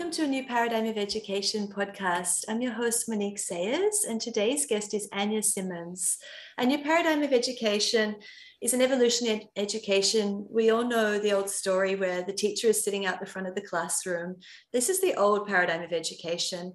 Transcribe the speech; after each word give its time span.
Welcome 0.00 0.16
to 0.16 0.24
a 0.24 0.28
new 0.28 0.46
Paradigm 0.46 0.86
of 0.86 0.96
Education 0.96 1.68
podcast. 1.68 2.46
I'm 2.48 2.62
your 2.62 2.72
host, 2.72 3.06
Monique 3.06 3.38
Sayers, 3.38 4.06
and 4.08 4.18
today's 4.18 4.64
guest 4.64 4.94
is 4.94 5.10
Anja 5.10 5.44
Simmons. 5.44 6.16
A 6.56 6.64
new 6.64 6.78
paradigm 6.78 7.22
of 7.22 7.34
education 7.34 8.16
is 8.62 8.72
an 8.72 8.80
evolutionary 8.80 9.50
education. 9.56 10.46
We 10.50 10.70
all 10.70 10.88
know 10.88 11.18
the 11.18 11.32
old 11.32 11.50
story 11.50 11.96
where 11.96 12.22
the 12.22 12.32
teacher 12.32 12.68
is 12.68 12.82
sitting 12.82 13.04
out 13.04 13.20
the 13.20 13.26
front 13.26 13.46
of 13.46 13.54
the 13.54 13.60
classroom. 13.60 14.36
This 14.72 14.88
is 14.88 15.02
the 15.02 15.16
old 15.16 15.46
paradigm 15.46 15.82
of 15.82 15.92
education. 15.92 16.72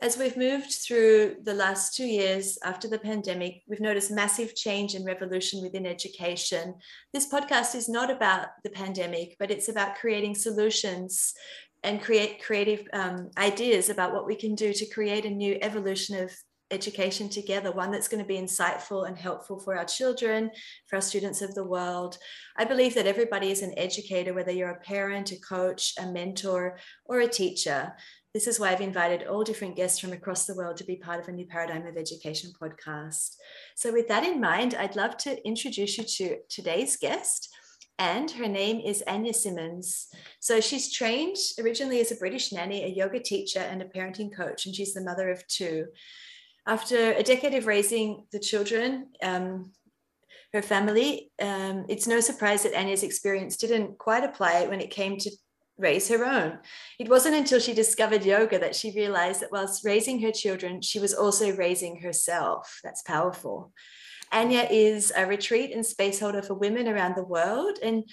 As 0.00 0.16
we've 0.16 0.36
moved 0.36 0.72
through 0.72 1.38
the 1.42 1.52
last 1.52 1.94
two 1.94 2.06
years 2.06 2.56
after 2.64 2.88
the 2.88 3.00
pandemic, 3.00 3.62
we've 3.68 3.80
noticed 3.80 4.12
massive 4.12 4.54
change 4.54 4.94
and 4.94 5.04
revolution 5.04 5.60
within 5.60 5.86
education. 5.86 6.74
This 7.12 7.30
podcast 7.30 7.74
is 7.74 7.88
not 7.88 8.10
about 8.10 8.46
the 8.62 8.70
pandemic, 8.70 9.36
but 9.38 9.50
it's 9.50 9.68
about 9.68 9.96
creating 9.96 10.36
solutions 10.36 11.34
and 11.82 12.02
create 12.02 12.42
creative 12.42 12.86
um, 12.92 13.30
ideas 13.38 13.88
about 13.88 14.12
what 14.12 14.26
we 14.26 14.34
can 14.34 14.54
do 14.54 14.72
to 14.72 14.86
create 14.86 15.24
a 15.24 15.30
new 15.30 15.58
evolution 15.62 16.22
of 16.22 16.30
education 16.70 17.28
together, 17.28 17.72
one 17.72 17.90
that's 17.90 18.08
going 18.08 18.22
to 18.22 18.28
be 18.28 18.38
insightful 18.38 19.08
and 19.08 19.18
helpful 19.18 19.58
for 19.58 19.76
our 19.76 19.84
children, 19.84 20.50
for 20.86 20.96
our 20.96 21.02
students 21.02 21.42
of 21.42 21.54
the 21.54 21.64
world. 21.64 22.16
I 22.56 22.64
believe 22.64 22.94
that 22.94 23.06
everybody 23.06 23.50
is 23.50 23.62
an 23.62 23.74
educator, 23.76 24.34
whether 24.34 24.52
you're 24.52 24.70
a 24.70 24.80
parent, 24.80 25.32
a 25.32 25.40
coach, 25.40 25.94
a 25.98 26.06
mentor, 26.06 26.78
or 27.06 27.20
a 27.20 27.28
teacher. 27.28 27.92
This 28.32 28.46
is 28.46 28.60
why 28.60 28.70
I've 28.70 28.80
invited 28.80 29.26
all 29.26 29.42
different 29.42 29.74
guests 29.74 29.98
from 29.98 30.12
across 30.12 30.46
the 30.46 30.54
world 30.54 30.76
to 30.76 30.84
be 30.84 30.96
part 30.96 31.18
of 31.18 31.26
a 31.26 31.32
new 31.32 31.46
paradigm 31.46 31.86
of 31.86 31.96
education 31.96 32.52
podcast. 32.62 33.34
So, 33.74 33.92
with 33.92 34.06
that 34.06 34.22
in 34.22 34.40
mind, 34.40 34.76
I'd 34.76 34.94
love 34.94 35.16
to 35.18 35.44
introduce 35.44 35.98
you 35.98 36.04
to 36.04 36.36
today's 36.48 36.96
guest 36.96 37.48
and 37.98 38.30
her 38.30 38.48
name 38.48 38.80
is 38.80 39.04
Anja 39.06 39.34
Simmons. 39.34 40.08
So 40.40 40.60
she's 40.60 40.92
trained 40.92 41.36
originally 41.60 42.00
as 42.00 42.10
a 42.10 42.16
British 42.16 42.52
nanny, 42.52 42.84
a 42.84 42.88
yoga 42.88 43.20
teacher, 43.20 43.60
and 43.60 43.82
a 43.82 43.86
parenting 43.86 44.34
coach, 44.34 44.66
and 44.66 44.74
she's 44.74 44.94
the 44.94 45.02
mother 45.02 45.30
of 45.30 45.46
two. 45.46 45.86
After 46.66 47.12
a 47.12 47.22
decade 47.22 47.54
of 47.54 47.66
raising 47.66 48.26
the 48.32 48.38
children, 48.38 49.08
um, 49.22 49.72
her 50.52 50.62
family, 50.62 51.30
um, 51.40 51.86
it's 51.88 52.06
no 52.06 52.20
surprise 52.20 52.62
that 52.62 52.74
Anja's 52.74 53.02
experience 53.02 53.56
didn't 53.56 53.98
quite 53.98 54.24
apply 54.24 54.66
when 54.66 54.80
it 54.80 54.90
came 54.90 55.16
to 55.18 55.30
raise 55.78 56.08
her 56.08 56.24
own. 56.24 56.58
It 56.98 57.08
wasn't 57.08 57.36
until 57.36 57.58
she 57.58 57.72
discovered 57.72 58.24
yoga 58.24 58.58
that 58.58 58.76
she 58.76 58.92
realized 58.92 59.40
that 59.40 59.52
whilst 59.52 59.84
raising 59.84 60.20
her 60.22 60.32
children, 60.32 60.82
she 60.82 60.98
was 60.98 61.14
also 61.14 61.54
raising 61.56 62.00
herself. 62.00 62.80
That's 62.84 63.02
powerful. 63.02 63.72
Anja 64.32 64.66
is 64.70 65.12
a 65.16 65.26
retreat 65.26 65.72
and 65.72 65.84
space 65.84 66.20
holder 66.20 66.42
for 66.42 66.54
women 66.54 66.88
around 66.88 67.16
the 67.16 67.24
world. 67.24 67.78
And 67.82 68.04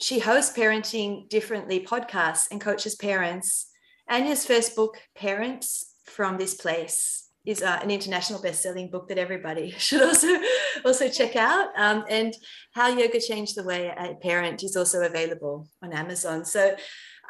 she 0.00 0.18
hosts 0.18 0.56
Parenting 0.56 1.28
Differently 1.28 1.84
podcasts 1.84 2.46
and 2.50 2.60
coaches 2.60 2.94
parents. 2.94 3.66
Anja's 4.10 4.46
first 4.46 4.74
book, 4.74 4.96
Parents 5.14 5.94
from 6.04 6.38
This 6.38 6.54
Place, 6.54 7.28
is 7.44 7.62
uh, 7.62 7.78
an 7.82 7.90
international 7.90 8.40
best-selling 8.40 8.90
book 8.90 9.08
that 9.08 9.18
everybody 9.18 9.70
should 9.78 10.02
also 10.02 10.28
also 10.84 11.08
check 11.08 11.36
out. 11.36 11.68
Um, 11.76 12.04
and 12.08 12.34
How 12.72 12.88
Yoga 12.88 13.20
Changed 13.20 13.56
the 13.56 13.64
Way 13.64 13.90
I 13.90 14.14
Parent 14.20 14.62
is 14.62 14.76
also 14.76 15.02
available 15.02 15.68
on 15.82 15.92
Amazon. 15.92 16.44
So 16.44 16.76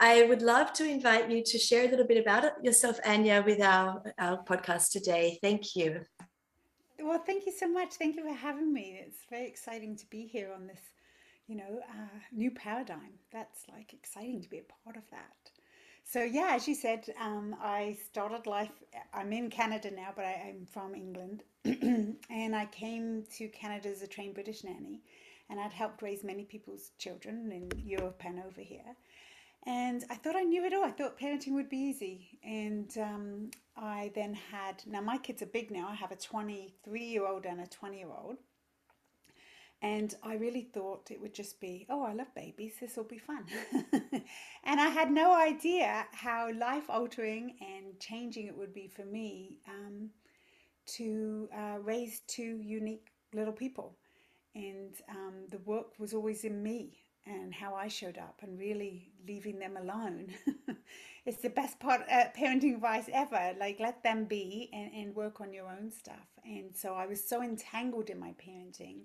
I 0.01 0.23
would 0.23 0.43
love 0.43 0.73
to 0.75 0.89
invite 0.89 1.31
you 1.31 1.43
to 1.45 1.59
share 1.59 1.87
a 1.87 1.91
little 1.91 2.07
bit 2.07 2.19
about 2.19 2.45
it, 2.45 2.55
yourself, 2.63 2.99
Anja, 3.03 3.45
with 3.45 3.61
our, 3.61 4.03
our 4.19 4.43
podcast 4.45 4.93
today. 4.93 5.39
Thank 5.43 5.77
you. 5.77 6.01
Well, 7.03 7.19
thank 7.19 7.47
you 7.47 7.53
so 7.53 7.69
much. 7.69 7.95
Thank 7.95 8.17
you 8.17 8.23
for 8.23 8.35
having 8.35 8.73
me. 8.73 9.01
It's 9.05 9.25
very 9.31 9.47
exciting 9.47 9.97
to 9.97 10.07
be 10.11 10.27
here 10.27 10.53
on 10.55 10.67
this, 10.67 10.81
you 11.47 11.57
know, 11.57 11.81
uh, 11.89 12.19
new 12.33 12.51
paradigm. 12.51 13.19
That's 13.33 13.65
like 13.73 13.95
exciting 13.95 14.43
to 14.43 14.51
be 14.51 14.59
a 14.59 14.85
part 14.85 14.97
of 14.97 15.09
that. 15.11 15.51
So 16.05 16.23
yeah, 16.23 16.51
as 16.53 16.67
you 16.67 16.75
said, 16.75 17.07
um, 17.21 17.55
I 17.63 17.97
started 18.05 18.47
life. 18.47 18.73
I'm 19.15 19.33
in 19.33 19.49
Canada 19.49 19.91
now, 19.91 20.13
but 20.15 20.25
I, 20.25 20.53
am 20.55 20.67
from 20.71 20.95
England, 20.95 21.45
and 21.65 22.57
I 22.57 22.67
came 22.67 23.25
to 23.37 23.49
Canada 23.49 23.89
as 23.89 24.03
a 24.03 24.09
trained 24.09 24.35
British 24.35 24.65
nanny, 24.65 25.01
and 25.49 25.61
I'd 25.61 25.73
helped 25.73 26.03
raise 26.03 26.25
many 26.25 26.45
people's 26.45 26.91
children 26.99 27.53
in 27.53 27.71
Europe 27.79 28.23
and 28.25 28.41
over 28.41 28.61
here. 28.61 28.97
And 29.67 30.05
I 30.11 30.15
thought 30.15 30.37
I 30.37 30.43
knew 30.43 30.65
it 30.65 30.73
all. 30.73 30.85
I 30.85 30.91
thought 30.91 31.19
parenting 31.19 31.53
would 31.53 31.69
be 31.69 31.77
easy. 31.77 32.39
And 32.43 32.91
um, 32.99 33.51
I 33.77 34.11
then 34.15 34.35
had, 34.35 34.83
now 34.87 35.01
my 35.01 35.19
kids 35.19 35.43
are 35.43 35.47
big 35.47 35.71
now. 35.71 35.89
I 35.89 35.95
have 35.95 36.13
a 36.13 36.17
23 36.17 37.03
year 37.03 37.27
old 37.27 37.45
and 37.45 37.61
a 37.61 37.67
20 37.67 37.99
year 37.99 38.09
old. 38.09 38.39
And 39.83 40.15
I 40.23 40.35
really 40.35 40.69
thought 40.75 41.11
it 41.11 41.21
would 41.21 41.35
just 41.35 41.59
be, 41.59 41.87
oh, 41.89 42.05
I 42.05 42.13
love 42.13 42.35
babies. 42.35 42.75
This 42.81 42.97
will 42.97 43.05
be 43.05 43.19
fun. 43.19 43.45
and 44.65 44.81
I 44.81 44.89
had 44.89 45.11
no 45.11 45.35
idea 45.35 46.07
how 46.13 46.51
life 46.53 46.91
altering 46.91 47.57
and 47.61 47.99
changing 47.99 48.47
it 48.47 48.57
would 48.57 48.75
be 48.75 48.89
for 48.89 49.07
me 49.07 49.57
um, 49.69 50.11
to 50.97 51.49
uh, 51.57 51.79
raise 51.83 52.21
two 52.27 52.61
unique 52.63 53.09
little 53.33 53.55
people. 53.55 53.97
And 54.55 54.95
um, 55.09 55.47
the 55.51 55.59
work 55.59 55.99
was 55.99 56.13
always 56.13 56.45
in 56.45 56.63
me 56.63 56.99
and 57.27 57.55
how 57.55 57.75
I 57.75 57.89
showed 57.89 58.19
up 58.19 58.41
and 58.43 58.59
really 58.59 59.11
leaving 59.27 59.59
them 59.59 59.77
alone. 59.77 60.29
it's 61.27 61.43
the 61.43 61.51
best 61.51 61.79
part 61.79 62.03
uh, 62.11 62.25
parenting 62.37 62.75
advice 62.75 63.09
ever. 63.13 63.55
Like 63.59 63.79
let 63.79 64.03
them 64.03 64.25
be 64.25 64.71
and, 64.73 64.93
and 64.93 65.15
work 65.15 65.41
on 65.41 65.53
your 65.53 65.69
own 65.69 65.91
stuff. 65.91 66.29
And 66.45 66.75
so 66.75 66.95
I 66.95 67.07
was 67.07 67.23
so 67.23 67.43
entangled 67.43 68.11
in 68.11 68.19
my 68.19 68.35
parenting. 68.45 69.03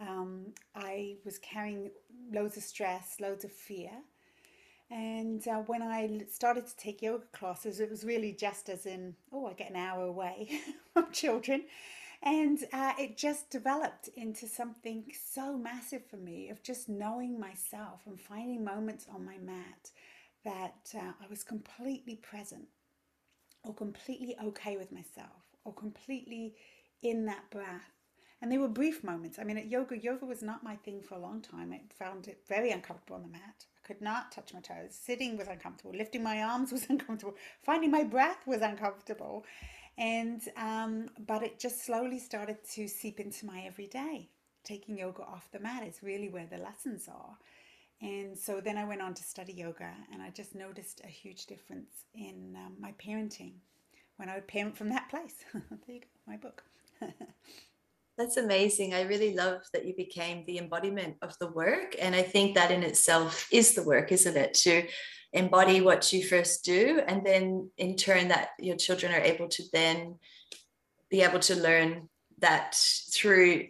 Um, 0.00 0.54
I 0.74 1.16
was 1.24 1.38
carrying 1.38 1.90
loads 2.32 2.56
of 2.56 2.62
stress, 2.62 3.16
loads 3.20 3.44
of 3.44 3.52
fear. 3.52 3.90
And 4.90 5.46
uh, 5.46 5.58
when 5.66 5.82
I 5.82 6.22
started 6.30 6.66
to 6.66 6.76
take 6.76 7.00
yoga 7.00 7.24
classes, 7.32 7.78
it 7.78 7.88
was 7.88 8.02
really 8.02 8.32
just 8.32 8.68
as 8.68 8.86
in, 8.86 9.14
oh, 9.32 9.46
I 9.46 9.52
get 9.52 9.70
an 9.70 9.76
hour 9.76 10.04
away 10.04 10.48
from 10.92 11.12
children. 11.12 11.62
And 12.22 12.64
uh, 12.72 12.92
it 12.98 13.16
just 13.16 13.48
developed 13.48 14.08
into 14.08 14.46
something 14.46 15.04
so 15.32 15.56
massive 15.56 16.04
for 16.06 16.18
me 16.18 16.50
of 16.50 16.62
just 16.62 16.88
knowing 16.88 17.40
myself 17.40 18.00
and 18.06 18.20
finding 18.20 18.62
moments 18.62 19.06
on 19.12 19.24
my 19.24 19.38
mat 19.38 19.90
that 20.44 20.92
uh, 20.94 21.12
I 21.22 21.26
was 21.30 21.42
completely 21.42 22.16
present 22.16 22.66
or 23.64 23.74
completely 23.74 24.36
okay 24.44 24.76
with 24.76 24.92
myself 24.92 25.44
or 25.64 25.72
completely 25.72 26.54
in 27.02 27.24
that 27.26 27.50
breath. 27.50 27.92
And 28.42 28.50
they 28.50 28.58
were 28.58 28.68
brief 28.68 29.04
moments. 29.04 29.38
I 29.38 29.44
mean, 29.44 29.58
at 29.58 29.70
yoga, 29.70 29.98
yoga 29.98 30.24
was 30.24 30.42
not 30.42 30.64
my 30.64 30.76
thing 30.76 31.02
for 31.02 31.14
a 31.14 31.20
long 31.20 31.42
time. 31.42 31.72
I 31.72 31.80
found 32.02 32.26
it 32.26 32.42
very 32.48 32.70
uncomfortable 32.70 33.16
on 33.16 33.22
the 33.22 33.28
mat. 33.28 33.66
I 33.76 33.86
could 33.86 34.00
not 34.00 34.32
touch 34.32 34.54
my 34.54 34.60
toes. 34.60 34.98
Sitting 34.98 35.36
was 35.36 35.48
uncomfortable. 35.48 35.92
Lifting 35.94 36.22
my 36.22 36.42
arms 36.42 36.72
was 36.72 36.86
uncomfortable. 36.88 37.34
Finding 37.62 37.90
my 37.90 38.02
breath 38.02 38.46
was 38.46 38.62
uncomfortable. 38.62 39.44
And, 40.00 40.40
um, 40.56 41.10
but 41.26 41.42
it 41.42 41.60
just 41.60 41.84
slowly 41.84 42.18
started 42.18 42.56
to 42.72 42.88
seep 42.88 43.20
into 43.20 43.44
my 43.44 43.60
everyday. 43.66 44.30
Taking 44.64 44.96
yoga 44.96 45.22
off 45.22 45.50
the 45.52 45.60
mat 45.60 45.86
is 45.86 46.02
really 46.02 46.30
where 46.30 46.48
the 46.50 46.56
lessons 46.56 47.06
are. 47.06 47.36
And 48.00 48.36
so 48.36 48.62
then 48.62 48.78
I 48.78 48.84
went 48.84 49.02
on 49.02 49.12
to 49.12 49.22
study 49.22 49.52
yoga, 49.52 49.92
and 50.10 50.22
I 50.22 50.30
just 50.30 50.54
noticed 50.54 51.02
a 51.04 51.08
huge 51.08 51.44
difference 51.44 52.06
in 52.14 52.56
um, 52.56 52.76
my 52.80 52.92
parenting 52.92 53.52
when 54.16 54.30
I 54.30 54.36
would 54.36 54.48
parent 54.48 54.76
from 54.76 54.88
that 54.88 55.10
place. 55.10 55.34
there 55.52 55.62
you 55.86 56.00
go, 56.00 56.06
my 56.26 56.38
book. 56.38 56.62
That's 58.16 58.38
amazing. 58.38 58.94
I 58.94 59.02
really 59.02 59.34
love 59.34 59.62
that 59.74 59.84
you 59.84 59.94
became 59.96 60.44
the 60.46 60.58
embodiment 60.58 61.16
of 61.20 61.38
the 61.40 61.48
work. 61.48 61.94
And 62.00 62.14
I 62.14 62.22
think 62.22 62.54
that 62.54 62.70
in 62.70 62.82
itself 62.82 63.48
is 63.52 63.74
the 63.74 63.82
work, 63.82 64.12
isn't 64.12 64.36
it? 64.36 64.54
To 64.54 64.82
embody 65.32 65.80
what 65.80 66.12
you 66.12 66.24
first 66.24 66.64
do 66.64 67.00
and 67.06 67.24
then 67.24 67.70
in 67.78 67.96
turn 67.96 68.28
that 68.28 68.50
your 68.58 68.76
children 68.76 69.12
are 69.12 69.20
able 69.20 69.48
to 69.48 69.62
then 69.72 70.16
be 71.10 71.22
able 71.22 71.38
to 71.38 71.54
learn 71.54 72.08
that 72.38 72.74
through 73.12 73.66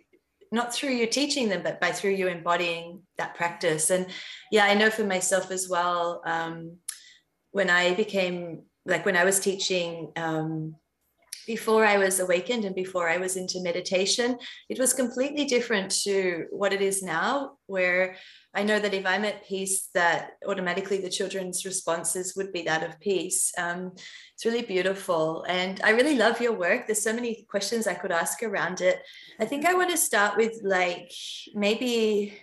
not 0.53 0.75
through 0.75 0.91
you 0.91 1.07
teaching 1.07 1.49
them 1.49 1.63
but 1.63 1.81
by 1.81 1.93
through 1.93 2.11
you 2.11 2.27
embodying 2.27 3.03
that 3.19 3.35
practice. 3.35 3.91
And 3.91 4.07
yeah 4.51 4.65
i 4.65 4.75
know 4.75 4.91
for 4.91 5.05
myself 5.05 5.51
as 5.51 5.69
well 5.69 6.23
um, 6.25 6.77
when 7.53 7.69
i 7.69 7.95
became 7.95 8.63
like 8.87 9.05
when 9.05 9.17
i 9.17 9.25
was 9.25 9.39
teaching 9.39 10.13
um, 10.17 10.77
before 11.47 11.85
I 11.85 11.99
was 11.99 12.21
awakened 12.21 12.65
and 12.65 12.77
before 12.77 13.09
I 13.09 13.17
was 13.17 13.37
into 13.37 13.61
meditation, 13.61 14.39
it 14.69 14.79
was 14.79 14.93
completely 14.93 15.47
different 15.47 15.91
to 16.05 16.47
what 16.51 16.73
it 16.73 16.81
is 16.81 17.03
now, 17.03 17.57
where 17.67 18.17
I 18.53 18.65
know 18.65 18.81
that 18.81 18.95
if 18.95 19.07
I'm 19.07 19.25
at 19.25 19.47
peace, 19.47 19.89
that 19.95 20.33
automatically 20.47 20.99
the 20.99 21.09
children's 21.09 21.65
responses 21.65 22.35
would 22.37 22.53
be 22.53 22.63
that 22.63 22.83
of 22.83 22.99
peace. 22.99 23.53
Um, 23.57 23.93
it's 24.35 24.45
really 24.45 24.63
beautiful. 24.63 25.45
And 25.49 25.81
I 25.85 25.91
really 25.91 26.17
love 26.17 26.41
your 26.41 26.55
work. 26.55 26.87
There's 26.87 27.03
so 27.03 27.13
many 27.13 27.47
questions 27.49 27.87
I 27.87 27.95
could 27.95 28.11
ask 28.11 28.43
around 28.43 28.81
it. 28.81 29.03
I 29.39 29.45
think 29.45 29.67
I 29.67 29.75
want 29.75 29.91
to 29.91 29.97
start 29.97 30.37
with 30.37 30.61
like 30.65 31.13
maybe 31.55 32.37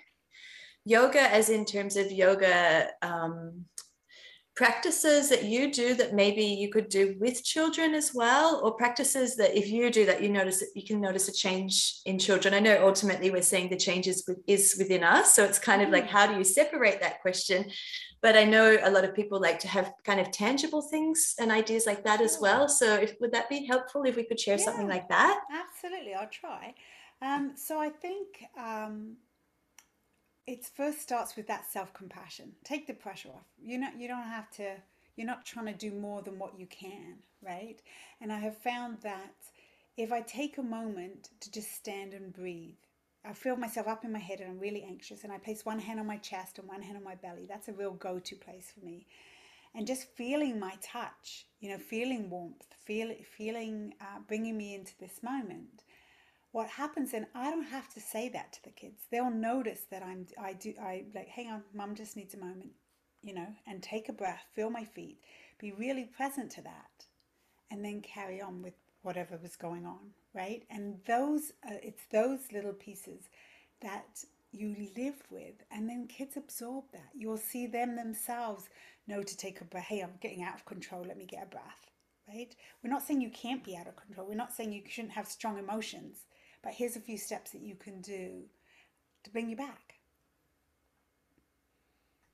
yoga 0.85 1.21
as 1.21 1.49
in 1.49 1.65
terms 1.65 1.97
of 1.97 2.09
yoga 2.09 2.87
um, 3.01 3.65
practices 4.57 5.29
that 5.29 5.43
you 5.43 5.71
do 5.71 5.93
that 5.93 6.15
maybe 6.15 6.43
you 6.43 6.69
could 6.69 6.89
do 6.89 7.15
with 7.19 7.43
children 7.43 7.93
as 7.93 8.11
well 8.13 8.59
or 8.63 8.71
practices 8.73 9.35
that 9.35 9.55
if 9.55 9.69
you 9.69 9.91
do 9.91 10.03
that 10.03 10.21
you 10.21 10.29
notice 10.29 10.59
that 10.59 10.71
you 10.73 10.83
can 10.83 10.99
notice 10.99 11.27
a 11.27 11.31
change 11.31 11.99
in 12.07 12.17
children 12.17 12.55
i 12.55 12.59
know 12.59 12.85
ultimately 12.85 13.29
we're 13.29 13.41
seeing 13.41 13.69
the 13.69 13.77
changes 13.77 14.27
is, 14.27 14.35
is 14.47 14.75
within 14.79 15.03
us 15.03 15.35
so 15.35 15.43
it's 15.43 15.59
kind 15.59 15.83
of 15.83 15.89
like 15.89 16.05
mm. 16.05 16.09
how 16.09 16.25
do 16.25 16.35
you 16.35 16.43
separate 16.43 16.99
that 16.99 17.21
question 17.21 17.65
but 18.21 18.35
I 18.35 18.45
know 18.45 18.77
a 18.81 18.89
lot 18.89 19.05
of 19.05 19.13
people 19.13 19.39
like 19.39 19.59
to 19.59 19.67
have 19.67 19.93
kind 20.03 20.19
of 20.19 20.31
tangible 20.31 20.81
things 20.81 21.35
and 21.39 21.51
ideas 21.51 21.85
like 21.85 22.03
that 22.05 22.19
as 22.19 22.39
well. 22.41 22.67
So, 22.67 22.95
if, 22.95 23.13
would 23.21 23.31
that 23.31 23.47
be 23.47 23.65
helpful 23.65 24.03
if 24.05 24.15
we 24.15 24.23
could 24.23 24.39
share 24.39 24.57
yeah, 24.57 24.65
something 24.65 24.87
like 24.87 25.07
that? 25.09 25.39
Absolutely, 25.51 26.15
I'll 26.15 26.27
try. 26.27 26.73
Um, 27.21 27.53
so, 27.55 27.79
I 27.79 27.89
think 27.89 28.43
um, 28.57 29.17
it 30.47 30.65
first 30.65 31.01
starts 31.01 31.35
with 31.35 31.47
that 31.47 31.69
self 31.69 31.93
compassion. 31.93 32.53
Take 32.63 32.87
the 32.87 32.93
pressure 32.93 33.29
off. 33.29 33.45
You 33.61 33.77
know, 33.77 33.89
you 33.97 34.07
don't 34.07 34.23
have 34.23 34.49
to. 34.51 34.75
You're 35.15 35.27
not 35.27 35.45
trying 35.45 35.65
to 35.65 35.73
do 35.73 35.91
more 35.91 36.21
than 36.21 36.37
what 36.39 36.59
you 36.59 36.67
can, 36.67 37.15
right? 37.43 37.81
And 38.21 38.31
I 38.31 38.39
have 38.39 38.57
found 38.57 38.99
that 39.01 39.33
if 39.97 40.11
I 40.11 40.21
take 40.21 40.57
a 40.57 40.63
moment 40.63 41.29
to 41.39 41.51
just 41.51 41.73
stand 41.73 42.13
and 42.13 42.31
breathe 42.31 42.75
I 43.27 43.33
feel 43.33 43.57
myself 43.57 43.87
up 43.87 44.05
in 44.05 44.11
my 44.11 44.19
head 44.19 44.39
and 44.39 44.49
I'm 44.49 44.59
really 44.59 44.83
anxious, 44.83 45.23
and 45.23 45.33
I 45.33 45.37
place 45.37 45.65
one 45.65 45.79
hand 45.79 45.99
on 45.99 46.07
my 46.07 46.17
chest 46.17 46.59
and 46.59 46.67
one 46.67 46.81
hand 46.81 46.97
on 46.97 47.03
my 47.03 47.15
belly. 47.15 47.45
That's 47.47 47.67
a 47.67 47.73
real 47.73 47.91
go 47.91 48.19
to 48.19 48.35
place 48.35 48.71
for 48.73 48.85
me. 48.85 49.05
And 49.75 49.85
just 49.85 50.07
feeling 50.15 50.59
my 50.59 50.75
touch, 50.81 51.45
you 51.59 51.69
know, 51.69 51.77
feeling 51.77 52.29
warmth, 52.29 52.65
feel, 52.85 53.13
feeling 53.37 53.93
uh, 53.99 54.19
bringing 54.27 54.57
me 54.57 54.75
into 54.75 54.93
this 54.99 55.21
moment. 55.21 55.83
What 56.57 56.69
happens 56.69 57.11
then? 57.11 57.27
I 57.35 57.51
don't 57.51 57.67
have 57.67 57.87
to 57.93 57.99
say 57.99 58.29
that 58.29 58.51
to 58.53 58.63
the 58.63 58.71
kids. 58.71 59.03
They'll 59.11 59.29
notice 59.29 59.81
that 59.91 60.01
I'm, 60.01 60.25
I 60.41 60.53
do, 60.53 60.73
I 60.81 61.05
like, 61.13 61.27
hang 61.27 61.51
on, 61.51 61.61
mum 61.73 61.93
just 61.93 62.17
needs 62.17 62.33
a 62.33 62.39
moment, 62.39 62.71
you 63.21 63.33
know, 63.33 63.47
and 63.67 63.83
take 63.83 64.09
a 64.09 64.13
breath, 64.13 64.43
feel 64.55 64.71
my 64.71 64.83
feet, 64.83 65.19
be 65.59 65.71
really 65.71 66.05
present 66.05 66.49
to 66.53 66.61
that, 66.63 67.05
and 67.69 67.85
then 67.85 68.01
carry 68.01 68.41
on 68.41 68.63
with 68.63 68.73
whatever 69.03 69.37
was 69.41 69.55
going 69.55 69.85
on 69.85 70.13
right? 70.37 70.63
And 70.69 70.99
those, 71.05 71.51
uh, 71.65 71.81
it's 71.81 72.03
those 72.11 72.39
little 72.53 72.73
pieces 72.73 73.29
that 73.81 74.23
you 74.51 74.87
live 74.95 75.21
with, 75.29 75.55
and 75.71 75.89
then 75.89 76.07
kids 76.07 76.37
absorb 76.37 76.85
that. 76.93 77.09
You'll 77.13 77.37
see 77.37 77.67
them 77.67 77.95
themselves 77.95 78.69
know 79.07 79.23
to 79.23 79.37
take 79.37 79.61
a 79.61 79.65
breath. 79.65 79.85
Hey, 79.85 80.01
I'm 80.01 80.13
getting 80.21 80.43
out 80.43 80.55
of 80.55 80.65
control. 80.65 81.03
Let 81.05 81.17
me 81.17 81.25
get 81.25 81.43
a 81.43 81.47
breath, 81.47 81.91
right? 82.27 82.55
We're 82.83 82.91
not 82.91 83.05
saying 83.05 83.21
you 83.21 83.31
can't 83.31 83.63
be 83.63 83.75
out 83.75 83.87
of 83.87 83.95
control. 83.95 84.27
We're 84.27 84.35
not 84.35 84.53
saying 84.53 84.73
you 84.73 84.83
shouldn't 84.87 85.13
have 85.13 85.27
strong 85.27 85.57
emotions, 85.57 86.19
but 86.67 86.75
here's 86.75 86.97
a 86.97 86.99
few 86.99 87.17
steps 87.17 87.51
that 87.51 87.61
you 87.61 87.75
can 87.75 88.01
do 88.01 88.41
to 89.23 89.29
bring 89.29 89.49
you 89.49 89.55
back. 89.55 89.93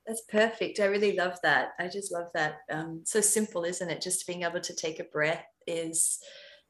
That's 0.07 0.23
perfect. 0.27 0.79
I 0.79 0.85
really 0.85 1.15
love 1.15 1.37
that. 1.43 1.73
I 1.77 1.87
just 1.87 2.11
love 2.11 2.29
that. 2.33 2.61
Um, 2.71 3.01
so 3.05 3.21
simple, 3.21 3.63
isn't 3.63 3.91
it? 3.91 4.01
Just 4.01 4.25
being 4.25 4.41
able 4.41 4.59
to 4.59 4.75
take 4.75 4.99
a 4.99 5.03
breath 5.03 5.45
is 5.67 6.17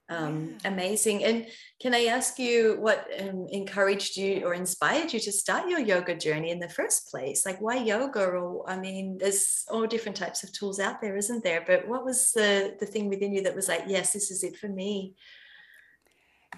um, 0.10 0.57
yeah. 0.62 0.71
amazing. 0.71 1.24
And 1.24 1.48
can 1.81 1.95
I 1.95 2.07
ask 2.07 2.38
you 2.38 2.75
what 2.81 3.07
um, 3.21 3.48
encouraged 3.50 4.18
you 4.18 4.45
or 4.45 4.54
inspired 4.54 5.13
you 5.13 5.21
to 5.21 5.31
start 5.31 5.69
your 5.69 5.80
yoga 5.80 6.18
journey 6.18 6.51
in 6.51 6.59
the 6.59 6.68
first 6.68 7.09
place? 7.09 7.45
Like, 7.45 7.62
why 7.62 7.77
yoga? 7.77 8.25
Or, 8.25 8.69
I 8.69 8.77
mean, 8.77 9.18
there's 9.18 9.63
all 9.71 9.88
different 9.88 10.18
types 10.18 10.44
of 10.44 10.51
tools 10.51 10.81
out 10.81 11.00
there, 11.00 11.16
isn't 11.16 11.45
there? 11.45 11.63
But 11.66 11.88
what 11.88 12.04
was 12.04 12.33
the, 12.33 12.75
the 12.81 12.86
thing 12.86 13.07
within 13.07 13.31
you 13.31 13.42
that 13.44 13.56
was 13.56 13.69
like, 13.69 13.86
yes, 13.88 14.12
this 14.12 14.31
is 14.31 14.44
it 14.44 14.57
for 14.57 14.68
me? 14.68 15.16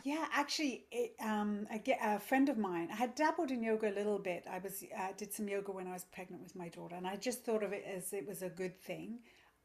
Yeah, 0.05 0.27
actually, 0.31 0.85
it, 0.91 1.15
um, 1.19 1.65
a, 1.71 1.81
a, 1.99 2.19
friend 2.19 2.47
of 2.47 2.59
mine, 2.59 2.89
I 2.91 2.95
had 2.95 3.15
dabbled 3.15 3.49
in 3.49 3.63
yoga 3.63 3.89
a 3.89 3.95
little 3.95 4.19
bit. 4.19 4.45
I 4.47 4.59
was 4.59 4.83
uh, 4.95 5.07
did 5.17 5.33
some 5.33 5.49
yoga 5.49 5.71
when 5.71 5.87
I 5.87 5.93
was 5.93 6.05
pregnant 6.05 6.43
with 6.43 6.55
my 6.55 6.69
daughter, 6.69 6.93
and 6.93 7.07
I 7.07 7.15
just 7.15 7.43
thought 7.43 7.63
of 7.63 7.73
it 7.73 7.83
as 7.91 8.13
it 8.13 8.27
was 8.27 8.43
a 8.43 8.49
good 8.49 8.79
thing. 8.79 9.17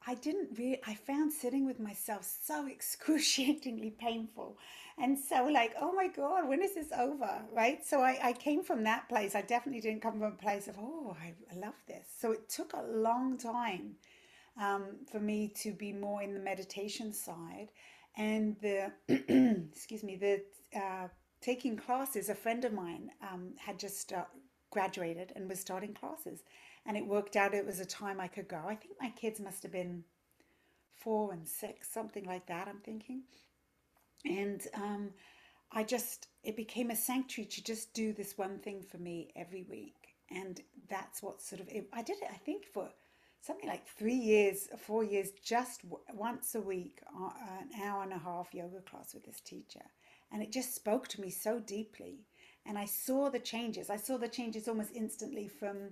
I 0.07 0.15
didn't 0.15 0.59
really, 0.59 0.81
I 0.87 0.95
found 0.95 1.31
sitting 1.31 1.67
with 1.67 1.79
myself 1.79 2.25
so 2.25 2.67
excruciatingly 2.71 3.91
painful. 4.01 4.57
And 4.97 5.19
so, 5.19 5.45
like, 5.45 5.75
oh 5.79 5.93
my 5.93 6.09
God, 6.09 6.49
when 6.49 6.63
is 6.63 6.75
this 6.75 6.91
over? 6.99 7.43
Right. 7.53 7.85
So, 7.85 8.01
I, 8.01 8.19
I 8.23 8.33
came 8.33 8.65
from 8.65 8.83
that 8.85 9.11
place. 9.11 9.35
I 9.35 9.43
definitely 9.43 9.83
didn't 9.83 10.01
come 10.01 10.15
from 10.15 10.33
a 10.33 10.43
place 10.43 10.69
of, 10.69 10.77
oh, 10.79 11.15
I, 11.23 11.35
love 11.55 11.75
this. 11.87 12.07
So, 12.19 12.33
it 12.33 12.49
took 12.49 12.73
a 12.73 12.83
long 12.83 13.37
time 13.37 13.97
um, 14.59 15.01
for 15.13 15.21
me 15.21 15.53
to 15.63 15.73
be 15.73 15.93
more 15.93 16.23
in 16.23 16.33
the 16.33 16.41
meditation 16.41 17.13
side. 17.13 17.69
And 18.17 18.57
the, 18.61 18.93
excuse 19.73 20.03
me, 20.03 20.17
the 20.17 20.43
uh, 20.79 21.09
taking 21.41 21.77
classes, 21.77 22.29
a 22.29 22.35
friend 22.35 22.65
of 22.65 22.73
mine 22.73 23.11
um, 23.23 23.55
had 23.57 23.79
just 23.79 24.13
graduated 24.71 25.33
and 25.35 25.49
was 25.49 25.61
starting 25.61 25.95
classes 25.95 26.43
and 26.87 26.97
it 26.97 27.07
worked 27.07 27.37
out 27.37 27.55
it 27.55 27.67
was 27.67 27.81
a 27.81 27.85
time 27.85 28.21
I 28.21 28.29
could 28.29 28.49
go. 28.49 28.61
I 28.67 28.75
think 28.75 28.95
my 29.01 29.11
kids 29.11 29.41
must 29.41 29.63
have 29.63 29.73
been 29.73 30.05
four 30.97 31.33
and 31.33 31.47
six, 31.47 31.89
something 31.89 32.25
like 32.25 32.47
that, 32.47 32.69
I'm 32.69 32.81
thinking. 32.81 33.23
And 34.25 34.67
um, 34.75 35.11
I 35.73 35.83
just, 35.83 36.29
it 36.43 36.57
became 36.57 36.91
a 36.91 36.97
sanctuary 36.97 37.49
to 37.49 37.65
just 37.65 37.95
do 37.95 38.13
this 38.13 38.37
one 38.37 38.59
thing 38.59 38.83
for 38.83 38.99
me 38.99 39.31
every 39.37 39.65
week. 39.69 40.15
And 40.31 40.61
that's 40.89 41.23
what 41.23 41.43
sort 41.43 41.61
of, 41.61 41.69
it, 41.69 41.89
I 41.93 42.03
did 42.03 42.19
it, 42.19 42.29
I 42.31 42.37
think, 42.37 42.67
for 42.67 42.89
something 43.41 43.69
like 43.69 43.87
three 43.87 44.15
years, 44.15 44.69
four 44.79 45.05
years, 45.05 45.31
just 45.45 45.83
w- 45.83 46.03
once 46.15 46.55
a 46.55 46.61
week, 46.61 47.01
uh, 47.19 47.31
an 47.61 47.83
hour 47.83 48.03
and 48.03 48.13
a 48.13 48.19
half 48.19 48.55
yoga 48.55 48.81
class 48.81 49.15
with 49.15 49.25
this 49.25 49.41
teacher. 49.41 49.83
And 50.33 50.43
it 50.43 50.53
just 50.53 50.75
spoke 50.75 51.09
to 51.09 51.21
me 51.21 51.31
so 51.31 51.59
deeply. 51.59 52.21
And 52.67 52.79
I 52.79 52.85
saw 52.85 53.31
the 53.31 53.39
changes. 53.39 53.91
I 53.91 53.97
saw 53.97 54.19
the 54.19 54.29
changes 54.29 54.69
almost 54.69 54.91
instantly 54.95 55.49
from 55.49 55.91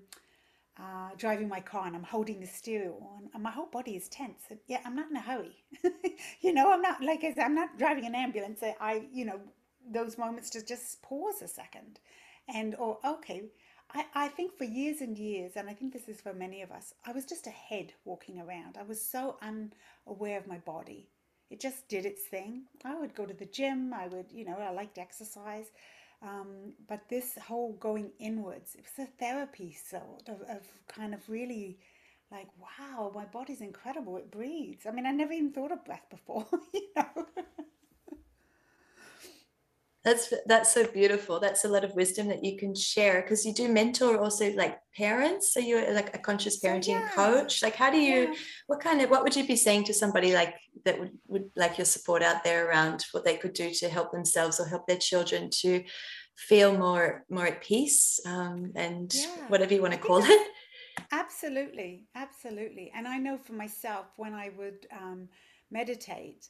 uh, 0.78 1.10
driving 1.16 1.48
my 1.48 1.60
car 1.60 1.86
and 1.86 1.96
I'm 1.96 2.04
holding 2.04 2.40
the 2.40 2.46
steering 2.46 2.90
wheel 2.90 3.22
and 3.34 3.42
my 3.42 3.50
whole 3.50 3.66
body 3.66 3.96
is 3.96 4.08
tense. 4.08 4.42
Yeah, 4.68 4.78
I'm 4.84 4.94
not 4.94 5.10
in 5.10 5.16
a 5.16 5.20
hurry. 5.20 5.56
you 6.40 6.52
know, 6.54 6.72
I'm 6.72 6.82
not 6.82 7.02
like 7.02 7.24
I 7.24 7.34
said, 7.34 7.44
I'm 7.44 7.54
not 7.54 7.78
driving 7.78 8.06
an 8.06 8.14
ambulance. 8.14 8.62
I, 8.80 9.06
you 9.12 9.24
know, 9.24 9.40
those 9.90 10.18
moments 10.18 10.50
to 10.50 10.64
just 10.64 11.02
pause 11.02 11.42
a 11.42 11.48
second 11.48 11.98
and, 12.48 12.76
or, 12.76 12.98
okay, 13.04 13.42
I, 13.94 14.04
I 14.14 14.28
think 14.28 14.56
for 14.56 14.64
years 14.64 15.00
and 15.00 15.16
years, 15.18 15.52
and 15.56 15.68
I 15.68 15.74
think 15.74 15.92
this 15.92 16.08
is 16.08 16.20
for 16.20 16.34
many 16.34 16.62
of 16.62 16.70
us, 16.70 16.94
I 17.06 17.12
was 17.12 17.24
just 17.24 17.46
a 17.46 17.50
head 17.50 17.92
walking 18.04 18.40
around. 18.40 18.76
I 18.78 18.82
was 18.82 19.00
so 19.00 19.36
unaware 19.42 20.38
of 20.38 20.46
my 20.46 20.58
body. 20.58 21.08
It 21.50 21.60
just 21.60 21.88
did 21.88 22.04
its 22.04 22.24
thing. 22.24 22.64
I 22.84 22.94
would 22.98 23.14
go 23.14 23.24
to 23.24 23.32
the 23.32 23.46
gym. 23.46 23.94
I 23.94 24.06
would, 24.08 24.26
you 24.30 24.44
know, 24.44 24.58
I 24.58 24.70
liked 24.70 24.98
exercise. 24.98 25.70
Um, 26.22 26.74
but 26.86 27.08
this 27.08 27.38
whole 27.46 27.72
going 27.74 28.10
inwards, 28.18 28.74
it 28.74 28.84
was 28.84 29.06
a 29.06 29.10
therapy 29.18 29.72
sort 29.88 30.28
of, 30.28 30.42
of 30.42 30.62
kind 30.88 31.14
of 31.14 31.26
really 31.28 31.78
like, 32.30 32.48
wow, 32.60 33.10
my 33.14 33.24
body's 33.24 33.62
incredible. 33.62 34.18
It 34.18 34.30
breathes. 34.30 34.84
I 34.86 34.90
mean, 34.90 35.06
I 35.06 35.12
never 35.12 35.32
even 35.32 35.52
thought 35.52 35.72
of 35.72 35.84
breath 35.86 36.04
before, 36.10 36.46
you 36.74 36.88
know. 36.94 37.26
That's 40.08 40.32
that's 40.46 40.72
so 40.72 40.86
beautiful. 40.86 41.38
That's 41.38 41.66
a 41.66 41.68
lot 41.68 41.84
of 41.84 41.94
wisdom 41.94 42.28
that 42.28 42.42
you 42.42 42.56
can 42.56 42.74
share 42.74 43.20
because 43.20 43.44
you 43.44 43.52
do 43.52 43.68
mentor 43.68 44.18
also 44.18 44.50
like 44.54 44.78
parents. 44.96 45.52
So 45.52 45.60
you're 45.60 45.92
like 45.92 46.14
a 46.14 46.18
conscious 46.18 46.58
parenting 46.64 46.98
yeah. 46.98 47.10
coach. 47.10 47.62
Like 47.62 47.76
how 47.76 47.90
do 47.90 47.98
you 47.98 48.20
yeah. 48.20 48.34
what 48.68 48.80
kind 48.80 49.02
of 49.02 49.10
what 49.10 49.22
would 49.22 49.36
you 49.36 49.46
be 49.46 49.54
saying 49.54 49.84
to 49.84 49.92
somebody 49.92 50.32
like 50.32 50.54
that 50.86 50.98
would, 50.98 51.12
would 51.26 51.50
like 51.56 51.76
your 51.76 51.84
support 51.84 52.22
out 52.22 52.42
there 52.42 52.70
around 52.70 53.04
what 53.12 53.26
they 53.26 53.36
could 53.36 53.52
do 53.52 53.70
to 53.70 53.88
help 53.90 54.10
themselves 54.10 54.58
or 54.58 54.66
help 54.66 54.86
their 54.86 54.96
children 54.96 55.50
to 55.60 55.84
feel 56.38 56.72
more 56.72 57.26
more 57.28 57.46
at 57.46 57.62
peace 57.62 58.18
um, 58.24 58.72
and 58.76 59.12
yeah. 59.14 59.48
whatever 59.48 59.74
you 59.74 59.82
want 59.82 59.92
to 59.92 60.00
call 60.00 60.22
it. 60.24 60.48
Absolutely, 61.12 62.06
absolutely. 62.14 62.90
And 62.94 63.06
I 63.06 63.18
know 63.18 63.36
for 63.36 63.52
myself 63.52 64.06
when 64.16 64.32
I 64.32 64.52
would 64.56 64.86
um, 64.90 65.28
meditate 65.70 66.48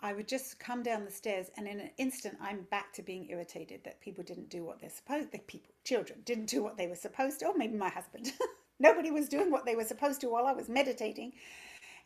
I 0.00 0.12
would 0.12 0.28
just 0.28 0.58
come 0.58 0.82
down 0.82 1.04
the 1.04 1.10
stairs, 1.10 1.50
and 1.56 1.66
in 1.66 1.80
an 1.80 1.90
instant, 1.96 2.36
I'm 2.40 2.62
back 2.70 2.92
to 2.94 3.02
being 3.02 3.30
irritated 3.30 3.80
that 3.84 4.00
people 4.00 4.22
didn't 4.22 4.50
do 4.50 4.62
what 4.64 4.80
they're 4.80 4.90
supposed. 4.90 5.32
The 5.32 5.38
people, 5.38 5.74
children, 5.84 6.20
didn't 6.24 6.46
do 6.46 6.62
what 6.62 6.76
they 6.76 6.86
were 6.86 6.96
supposed 6.96 7.40
to, 7.40 7.46
or 7.46 7.56
maybe 7.56 7.76
my 7.76 7.88
husband. 7.88 8.32
Nobody 8.78 9.10
was 9.10 9.28
doing 9.28 9.50
what 9.50 9.64
they 9.64 9.74
were 9.74 9.84
supposed 9.84 10.20
to 10.20 10.28
while 10.28 10.46
I 10.46 10.52
was 10.52 10.68
meditating, 10.68 11.32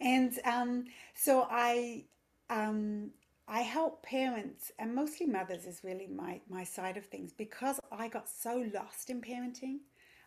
and 0.01 0.39
um, 0.45 0.85
so 1.15 1.49
I 1.51 2.05
um, 2.49 3.11
I 3.49 3.63
help 3.63 4.05
parents 4.05 4.71
and 4.79 4.95
mostly 4.95 5.27
mothers 5.27 5.67
is 5.67 5.83
really 5.83 6.07
my 6.07 6.41
my 6.49 6.63
side 6.63 6.97
of 6.97 7.07
things 7.07 7.33
because 7.33 7.81
I 7.91 8.07
got 8.07 8.29
so 8.29 8.65
lost 8.73 9.11
in 9.11 9.21
parenting. 9.21 9.79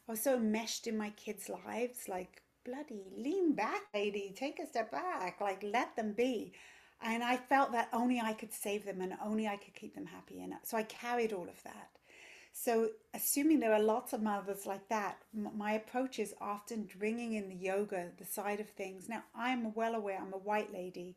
I 0.08 0.12
was 0.12 0.22
so 0.22 0.38
meshed 0.38 0.88
in 0.88 0.98
my 0.98 1.12
kids' 1.12 1.50
lives, 1.50 2.10
like 2.10 2.42
bloody 2.66 3.06
lean 3.16 3.54
back, 3.54 3.84
lady, 3.94 4.34
take 4.36 4.60
a 4.60 4.68
step 4.68 4.92
back, 4.92 5.40
like 5.40 5.64
let 5.64 5.96
them 5.96 6.12
be. 6.12 6.52
And 7.04 7.22
I 7.22 7.36
felt 7.36 7.74
that 7.74 7.90
only 7.92 8.20
I 8.22 8.34
could 8.34 8.54
save 8.54 8.86
them 8.86 9.02
and 9.02 9.14
only 9.24 9.48
I 9.48 9.58
could 9.58 9.76
keep 9.76 9.94
them 9.94 10.06
happy. 10.06 10.42
And 10.42 10.54
so 10.64 10.78
I 10.78 10.84
carried 10.84 11.34
all 11.34 11.50
of 11.50 11.62
that. 11.64 11.90
So, 12.56 12.92
assuming 13.16 13.60
there 13.60 13.74
are 13.74 13.82
lots 13.82 14.14
of 14.14 14.22
mothers 14.22 14.68
like 14.68 14.88
that, 14.90 15.18
my 15.34 15.74
approach 15.74 16.20
is 16.20 16.36
often 16.40 16.88
bringing 17.00 17.34
in 17.34 17.50
the 17.50 17.56
yoga, 17.56 18.12
the 18.20 18.26
side 18.26 18.60
of 18.60 18.70
things. 18.70 19.10
Now, 19.10 19.24
I'm 19.36 19.74
well 19.74 19.96
aware 19.96 20.20
I'm 20.22 20.34
a 20.34 20.38
white 20.38 20.72
lady 20.72 21.16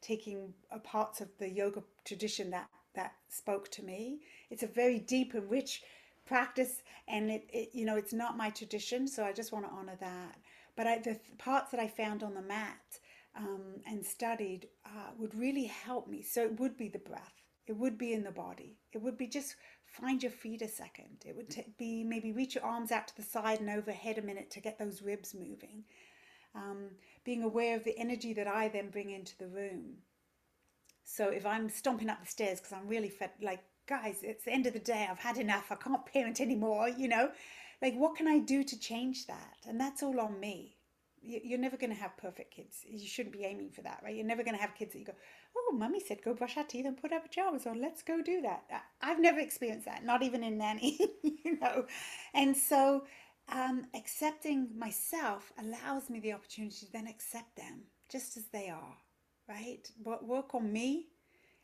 taking 0.00 0.54
uh, 0.70 0.78
parts 0.78 1.20
of 1.20 1.28
the 1.38 1.50
yoga 1.50 1.82
tradition 2.04 2.50
that, 2.50 2.68
that 2.94 3.14
spoke 3.28 3.68
to 3.72 3.82
me. 3.82 4.20
It's 4.48 4.62
a 4.62 4.68
very 4.68 5.00
deep 5.00 5.34
and 5.34 5.50
rich 5.50 5.82
practice, 6.24 6.82
and 7.08 7.32
it, 7.32 7.48
it 7.52 7.70
you 7.72 7.84
know, 7.84 7.96
it's 7.96 8.12
not 8.12 8.36
my 8.36 8.50
tradition, 8.50 9.08
so 9.08 9.24
I 9.24 9.32
just 9.32 9.52
want 9.52 9.64
to 9.66 9.72
honor 9.72 9.96
that. 9.98 10.36
But 10.76 10.86
I, 10.86 10.98
the 10.98 11.18
parts 11.36 11.72
that 11.72 11.80
I 11.80 11.88
found 11.88 12.22
on 12.22 12.34
the 12.34 12.42
mat, 12.42 13.00
um, 13.36 13.80
and 13.86 14.04
studied 14.04 14.68
uh, 14.84 15.10
would 15.18 15.34
really 15.34 15.64
help 15.66 16.08
me. 16.08 16.22
So 16.22 16.42
it 16.42 16.58
would 16.58 16.76
be 16.76 16.88
the 16.88 16.98
breath. 16.98 17.42
It 17.66 17.76
would 17.76 17.98
be 17.98 18.12
in 18.12 18.22
the 18.22 18.30
body. 18.30 18.78
It 18.92 19.02
would 19.02 19.18
be 19.18 19.26
just 19.26 19.56
find 19.86 20.22
your 20.22 20.32
feet 20.32 20.62
a 20.62 20.68
second. 20.68 21.24
It 21.24 21.36
would 21.36 21.50
t- 21.50 21.74
be 21.78 22.04
maybe 22.04 22.32
reach 22.32 22.54
your 22.54 22.64
arms 22.64 22.92
out 22.92 23.08
to 23.08 23.16
the 23.16 23.22
side 23.22 23.60
and 23.60 23.70
overhead 23.70 24.18
a 24.18 24.22
minute 24.22 24.50
to 24.52 24.60
get 24.60 24.78
those 24.78 25.02
ribs 25.02 25.34
moving. 25.34 25.84
Um, 26.54 26.90
being 27.24 27.42
aware 27.42 27.76
of 27.76 27.84
the 27.84 27.98
energy 27.98 28.32
that 28.34 28.46
I 28.46 28.68
then 28.68 28.88
bring 28.90 29.10
into 29.10 29.36
the 29.36 29.48
room. 29.48 29.96
So 31.04 31.28
if 31.28 31.44
I'm 31.44 31.68
stomping 31.68 32.08
up 32.08 32.20
the 32.20 32.26
stairs 32.26 32.60
because 32.60 32.72
I'm 32.72 32.88
really 32.88 33.10
fed, 33.10 33.30
like, 33.42 33.62
guys, 33.86 34.20
it's 34.22 34.44
the 34.44 34.52
end 34.52 34.66
of 34.66 34.72
the 34.72 34.78
day, 34.78 35.06
I've 35.10 35.18
had 35.18 35.38
enough, 35.38 35.70
I 35.70 35.76
can't 35.76 36.04
parent 36.12 36.40
anymore, 36.40 36.88
you 36.88 37.08
know, 37.08 37.30
like, 37.82 37.94
what 37.94 38.16
can 38.16 38.26
I 38.26 38.38
do 38.38 38.64
to 38.64 38.78
change 38.78 39.26
that? 39.26 39.56
And 39.68 39.78
that's 39.78 40.02
all 40.02 40.18
on 40.18 40.40
me. 40.40 40.75
You're 41.26 41.58
never 41.58 41.76
going 41.76 41.90
to 41.90 42.00
have 42.00 42.16
perfect 42.16 42.54
kids. 42.54 42.84
You 42.88 43.06
shouldn't 43.06 43.34
be 43.34 43.44
aiming 43.44 43.70
for 43.70 43.82
that, 43.82 44.00
right? 44.04 44.14
You're 44.14 44.24
never 44.24 44.44
going 44.44 44.54
to 44.56 44.60
have 44.60 44.74
kids 44.74 44.92
that 44.92 44.98
you 45.00 45.04
go, 45.04 45.14
oh, 45.56 45.74
mummy 45.76 46.00
said 46.00 46.22
go 46.22 46.34
brush 46.34 46.56
our 46.56 46.64
teeth 46.64 46.86
and 46.86 46.96
put 46.96 47.12
our 47.12 47.20
pajamas 47.20 47.66
on. 47.66 47.80
Let's 47.80 48.02
go 48.02 48.22
do 48.22 48.40
that. 48.42 48.64
I've 49.02 49.20
never 49.20 49.40
experienced 49.40 49.86
that, 49.86 50.04
not 50.04 50.22
even 50.22 50.44
in 50.44 50.58
nanny, 50.58 50.98
you 51.22 51.58
know. 51.58 51.86
And 52.34 52.56
so 52.56 53.04
um, 53.52 53.86
accepting 53.94 54.68
myself 54.76 55.52
allows 55.58 56.10
me 56.10 56.20
the 56.20 56.32
opportunity 56.32 56.86
to 56.86 56.92
then 56.92 57.06
accept 57.06 57.56
them 57.56 57.82
just 58.08 58.36
as 58.36 58.44
they 58.52 58.68
are, 58.68 58.96
right? 59.48 59.88
But 60.04 60.24
work 60.24 60.54
on 60.54 60.72
me. 60.72 61.08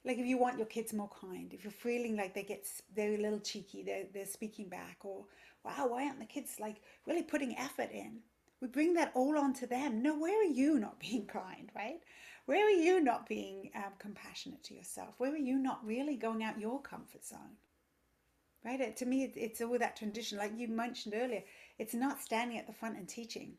Like 0.05 0.19
if 0.19 0.27
you 0.27 0.37
want 0.37 0.59
your 0.59 0.67
kids 0.67 0.93
more 0.93 1.11
kind, 1.21 1.55
if 1.55 1.63
you're 1.63 1.71
feeling 1.71 2.17
like 2.17 2.35
they 2.35 2.43
get 2.43 2.67
they're 2.97 3.15
a 3.15 3.23
little 3.23 3.39
cheeky, 3.39 3.85
they're 3.85 4.07
they're 4.13 4.27
speaking 4.27 4.69
back, 4.69 4.97
or 5.05 5.27
wow, 5.65 5.87
why 5.87 6.07
aren't 6.07 6.19
the 6.19 6.25
kids 6.25 6.57
like 6.59 6.79
really 7.07 7.23
putting 7.23 7.57
effort 7.57 7.91
in? 7.93 8.19
We 8.63 8.69
bring 8.69 8.95
that 8.95 9.11
all 9.15 9.37
onto 9.37 9.67
them. 9.67 10.03
No, 10.03 10.17
where 10.17 10.41
are 10.41 10.45
you 10.45 10.79
not 10.79 11.01
being 11.01 11.27
kind, 11.27 11.69
right? 11.75 12.01
Where 12.47 12.65
are 12.65 12.71
you 12.71 13.01
not 13.01 13.29
being 13.29 13.73
um, 13.75 13.93
compassionate 13.99 14.63
to 14.65 14.75
yourself? 14.75 15.17
Where 15.19 15.33
are 15.33 15.37
you 15.37 15.59
not 15.59 15.85
really 15.85 16.15
going 16.15 16.45
out 16.45 16.61
your 16.61 16.81
comfort 16.81 17.27
zone? 17.27 17.57
Right? 18.65 18.97
To 18.97 19.05
me, 19.05 19.33
it's 19.35 19.61
all 19.61 19.77
that 19.81 19.97
transition. 19.97 20.39
Like 20.39 20.53
you 20.57 20.69
mentioned 20.69 21.15
earlier, 21.17 21.43
it's 21.81 21.93
not 21.93 22.21
standing 22.21 22.57
at 22.57 22.69
the 22.69 22.73
front 22.73 22.97
and 22.97 23.09
teaching. 23.09 23.55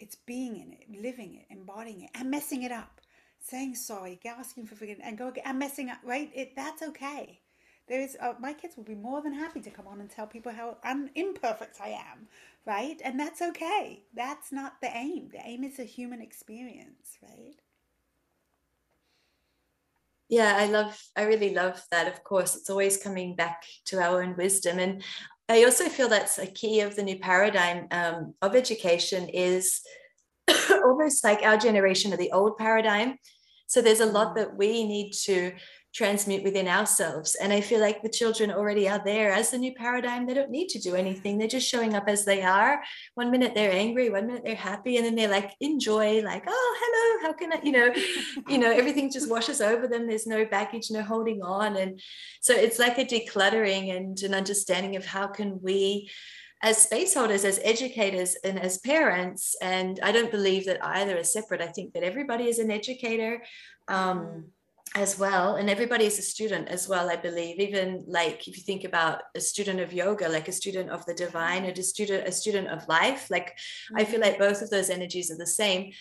It's 0.00 0.16
being 0.16 0.56
in 0.56 0.72
it, 0.72 1.02
living 1.02 1.34
it, 1.34 1.46
embodying 1.54 2.04
it, 2.04 2.10
and 2.14 2.30
messing 2.30 2.62
it 2.62 2.72
up, 2.72 3.02
saying 3.40 3.74
sorry, 3.74 4.18
asking 4.24 4.66
for 4.66 4.74
forgiveness, 4.74 5.06
and 5.06 5.18
go 5.18 5.32
and 5.44 5.58
messing 5.58 5.90
up. 5.90 5.98
Right? 6.02 6.30
It 6.34 6.56
that's 6.56 6.82
okay. 6.82 7.40
There 7.88 8.00
is 8.00 8.16
uh, 8.20 8.34
my 8.40 8.54
kids 8.54 8.76
will 8.76 8.84
be 8.84 8.94
more 8.94 9.20
than 9.22 9.34
happy 9.34 9.60
to 9.60 9.70
come 9.70 9.86
on 9.86 10.00
and 10.00 10.10
tell 10.10 10.26
people 10.26 10.52
how 10.52 10.78
un- 10.84 11.10
imperfect 11.14 11.80
I 11.82 11.88
am, 11.88 12.28
right? 12.66 13.00
And 13.04 13.20
that's 13.20 13.42
okay. 13.42 14.04
That's 14.14 14.52
not 14.52 14.80
the 14.80 14.90
aim. 14.96 15.28
The 15.30 15.40
aim 15.44 15.64
is 15.64 15.78
a 15.78 15.84
human 15.84 16.22
experience, 16.22 17.18
right? 17.22 17.56
yeah 20.28 20.54
i 20.56 20.66
love 20.66 21.00
i 21.16 21.22
really 21.22 21.54
love 21.54 21.82
that 21.90 22.08
of 22.08 22.24
course 22.24 22.56
it's 22.56 22.70
always 22.70 22.96
coming 22.96 23.34
back 23.36 23.62
to 23.84 24.00
our 24.00 24.22
own 24.22 24.34
wisdom 24.36 24.78
and 24.78 25.02
i 25.48 25.64
also 25.64 25.88
feel 25.88 26.08
that's 26.08 26.38
a 26.38 26.46
key 26.46 26.80
of 26.80 26.96
the 26.96 27.02
new 27.02 27.18
paradigm 27.18 27.86
um, 27.90 28.34
of 28.40 28.54
education 28.54 29.28
is 29.28 29.80
almost 30.70 31.22
like 31.24 31.42
our 31.42 31.56
generation 31.56 32.12
of 32.12 32.18
the 32.18 32.32
old 32.32 32.56
paradigm 32.56 33.16
so 33.66 33.82
there's 33.82 34.00
a 34.00 34.06
lot 34.06 34.32
mm. 34.32 34.36
that 34.36 34.56
we 34.56 34.86
need 34.86 35.12
to 35.12 35.52
transmute 35.94 36.42
within 36.42 36.66
ourselves. 36.66 37.36
And 37.36 37.52
I 37.52 37.60
feel 37.60 37.78
like 37.78 38.02
the 38.02 38.08
children 38.08 38.50
already 38.50 38.88
are 38.88 39.00
there 39.04 39.30
as 39.30 39.50
the 39.50 39.58
new 39.58 39.72
paradigm. 39.74 40.26
They 40.26 40.34
don't 40.34 40.50
need 40.50 40.68
to 40.70 40.80
do 40.80 40.96
anything. 40.96 41.38
They're 41.38 41.46
just 41.46 41.68
showing 41.68 41.94
up 41.94 42.08
as 42.08 42.24
they 42.24 42.42
are. 42.42 42.82
One 43.14 43.30
minute 43.30 43.52
they're 43.54 43.70
angry, 43.70 44.10
one 44.10 44.26
minute 44.26 44.42
they're 44.44 44.56
happy, 44.56 44.96
and 44.96 45.06
then 45.06 45.14
they're 45.14 45.28
like 45.28 45.52
enjoy, 45.60 46.20
like, 46.22 46.44
oh, 46.48 46.76
hello, 46.80 47.28
how 47.28 47.32
can 47.32 47.52
I, 47.52 47.60
you 47.62 47.72
know, 47.72 47.94
you 48.48 48.58
know, 48.58 48.72
everything 48.72 49.10
just 49.10 49.30
washes 49.30 49.60
over 49.60 49.86
them. 49.86 50.08
There's 50.08 50.26
no 50.26 50.44
baggage, 50.44 50.90
no 50.90 51.02
holding 51.02 51.42
on. 51.42 51.76
And 51.76 52.00
so 52.40 52.54
it's 52.54 52.80
like 52.80 52.98
a 52.98 53.04
decluttering 53.04 53.96
and 53.96 54.20
an 54.22 54.34
understanding 54.34 54.96
of 54.96 55.06
how 55.06 55.28
can 55.28 55.60
we 55.62 56.10
as 56.62 56.78
space 56.78 57.14
holders, 57.14 57.44
as 57.44 57.60
educators, 57.62 58.36
and 58.42 58.58
as 58.58 58.78
parents, 58.78 59.54
and 59.60 60.00
I 60.02 60.12
don't 60.12 60.30
believe 60.30 60.64
that 60.64 60.82
either 60.82 61.16
is 61.16 61.30
separate. 61.30 61.60
I 61.60 61.66
think 61.66 61.92
that 61.92 62.02
everybody 62.02 62.48
is 62.48 62.58
an 62.58 62.70
educator. 62.70 63.42
Um, 63.86 64.18
mm 64.18 64.44
as 64.94 65.18
well 65.18 65.56
and 65.56 65.68
everybody 65.68 66.04
is 66.04 66.18
a 66.18 66.22
student 66.22 66.68
as 66.68 66.88
well 66.88 67.10
i 67.10 67.16
believe 67.16 67.58
even 67.58 68.04
like 68.06 68.46
if 68.46 68.56
you 68.56 68.62
think 68.62 68.84
about 68.84 69.22
a 69.34 69.40
student 69.40 69.80
of 69.80 69.92
yoga 69.92 70.28
like 70.28 70.46
a 70.46 70.52
student 70.52 70.88
of 70.88 71.04
the 71.06 71.14
divine 71.14 71.64
or 71.66 71.70
a 71.70 71.82
student 71.82 72.26
a 72.28 72.32
student 72.32 72.68
of 72.68 72.86
life 72.86 73.28
like 73.28 73.48
mm-hmm. 73.48 73.96
i 73.98 74.04
feel 74.04 74.20
mm-hmm. 74.20 74.30
like 74.30 74.38
both 74.38 74.62
of 74.62 74.70
those 74.70 74.90
energies 74.90 75.30
are 75.30 75.36
the 75.36 75.46
same 75.46 75.92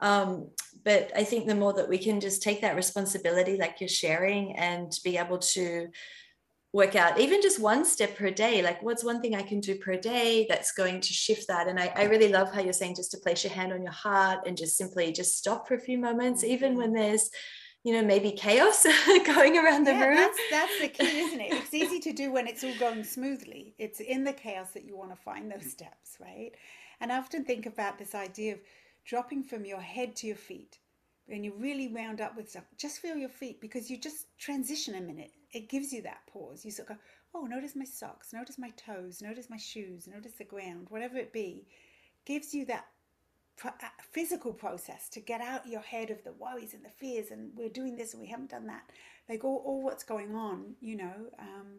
um, 0.00 0.50
but 0.84 1.10
i 1.16 1.24
think 1.24 1.46
the 1.46 1.54
more 1.54 1.72
that 1.72 1.88
we 1.88 1.96
can 1.96 2.20
just 2.20 2.42
take 2.42 2.60
that 2.60 2.76
responsibility 2.76 3.56
like 3.56 3.80
you're 3.80 3.88
sharing 3.88 4.54
and 4.56 4.92
be 5.02 5.16
able 5.16 5.38
to 5.38 5.88
work 6.74 6.96
out 6.96 7.20
even 7.20 7.40
just 7.40 7.60
one 7.60 7.84
step 7.84 8.14
per 8.16 8.30
day 8.30 8.60
like 8.60 8.82
what's 8.82 9.04
one 9.04 9.22
thing 9.22 9.34
i 9.34 9.42
can 9.42 9.60
do 9.60 9.76
per 9.76 9.96
day 9.96 10.44
that's 10.50 10.72
going 10.72 11.00
to 11.00 11.12
shift 11.14 11.46
that 11.48 11.68
and 11.68 11.78
I, 11.78 11.92
I, 11.96 12.04
really 12.04 12.28
love 12.28 12.52
how 12.52 12.60
you're 12.60 12.72
saying 12.72 12.96
just 12.96 13.12
to 13.12 13.18
place 13.18 13.44
your 13.44 13.52
hand 13.52 13.72
on 13.72 13.84
your 13.84 13.92
heart 13.92 14.40
and 14.44 14.56
just 14.56 14.76
simply 14.76 15.12
just 15.12 15.38
stop 15.38 15.68
for 15.68 15.74
a 15.74 15.80
few 15.80 15.98
moments 15.98 16.42
even 16.42 16.72
mm-hmm. 16.72 16.80
when 16.80 16.92
there's 16.92 17.30
you 17.84 17.92
know 17.92 18.02
maybe 18.02 18.32
chaos 18.32 18.84
going 19.26 19.58
around 19.58 19.86
the 19.86 19.92
yeah, 19.92 20.06
room. 20.06 20.16
that's, 20.16 20.38
that's 20.50 20.80
the 20.80 20.88
key 20.88 21.18
isn't 21.20 21.40
it? 21.40 21.52
It's 21.52 21.74
easy 21.74 22.00
to 22.00 22.12
do 22.22 22.32
when 22.32 22.48
it's 22.48 22.64
all 22.64 22.74
going 22.80 23.04
smoothly. 23.04 23.74
It's 23.78 24.00
in 24.00 24.24
the 24.24 24.32
chaos 24.32 24.70
that 24.72 24.84
you 24.84 24.96
want 24.96 25.10
to 25.10 25.16
find 25.16 25.52
those 25.52 25.70
steps 25.70 26.16
right? 26.18 26.52
And 27.00 27.12
i 27.12 27.18
often 27.18 27.44
think 27.44 27.66
about 27.66 27.98
this 27.98 28.14
idea 28.14 28.54
of 28.54 28.60
dropping 29.04 29.42
from 29.44 29.66
your 29.66 29.80
head 29.80 30.16
to 30.16 30.26
your 30.26 30.36
feet. 30.36 30.78
When 31.26 31.44
you're 31.44 31.54
really 31.56 31.88
wound 31.88 32.20
up 32.20 32.36
with 32.36 32.50
stuff 32.50 32.64
just 32.78 33.00
feel 33.00 33.16
your 33.16 33.28
feet 33.28 33.60
because 33.60 33.90
you 33.90 33.98
just 33.98 34.26
transition 34.38 34.94
a 34.94 35.00
minute. 35.00 35.32
It 35.52 35.68
gives 35.68 35.92
you 35.92 36.02
that 36.02 36.26
pause. 36.26 36.64
You 36.64 36.70
sort 36.70 36.90
of 36.90 36.96
go 36.96 37.02
oh 37.34 37.44
notice 37.44 37.76
my 37.76 37.84
socks 37.84 38.32
notice 38.32 38.58
my 38.58 38.70
toes 38.70 39.20
notice 39.20 39.50
my 39.50 39.58
shoes 39.58 40.06
notice 40.06 40.32
the 40.32 40.44
ground 40.44 40.86
whatever 40.88 41.18
it 41.18 41.34
be. 41.34 41.66
Gives 42.24 42.54
you 42.54 42.64
that 42.66 42.86
physical 44.12 44.52
process 44.52 45.08
to 45.08 45.20
get 45.20 45.40
out 45.40 45.66
your 45.66 45.80
head 45.80 46.10
of 46.10 46.22
the 46.24 46.32
worries 46.32 46.74
and 46.74 46.84
the 46.84 46.90
fears 46.90 47.30
and 47.30 47.50
we're 47.56 47.68
doing 47.68 47.96
this 47.96 48.12
and 48.12 48.22
we 48.22 48.28
haven't 48.28 48.50
done 48.50 48.66
that. 48.66 48.82
Like 49.28 49.44
all, 49.44 49.62
all 49.64 49.82
what's 49.82 50.04
going 50.04 50.34
on 50.34 50.74
you 50.80 50.96
know 50.96 51.14
um, 51.38 51.78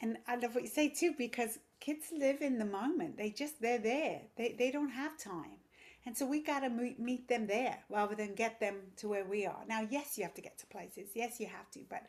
and 0.00 0.18
i 0.28 0.36
love 0.36 0.54
what 0.54 0.62
you 0.62 0.70
say 0.70 0.88
too 0.88 1.14
because 1.16 1.58
kids 1.80 2.06
live 2.16 2.42
in 2.42 2.58
the 2.58 2.64
moment. 2.64 3.16
They 3.16 3.30
just 3.30 3.60
they're 3.60 3.78
there. 3.78 4.22
They, 4.36 4.54
they 4.58 4.70
don't 4.70 4.90
have 4.90 5.18
time. 5.18 5.58
And 6.04 6.16
so 6.16 6.24
we 6.24 6.40
got 6.40 6.60
to 6.60 6.70
meet, 6.70 7.00
meet 7.00 7.28
them 7.28 7.48
there 7.48 7.78
rather 7.90 8.14
than 8.14 8.34
get 8.34 8.60
them 8.60 8.76
to 8.98 9.08
where 9.08 9.24
we 9.24 9.44
are. 9.44 9.62
Now 9.68 9.86
yes 9.90 10.16
you 10.16 10.24
have 10.24 10.34
to 10.34 10.42
get 10.42 10.58
to 10.58 10.66
places. 10.66 11.10
Yes 11.14 11.40
you 11.40 11.46
have 11.46 11.70
to 11.72 11.80
but 11.88 12.02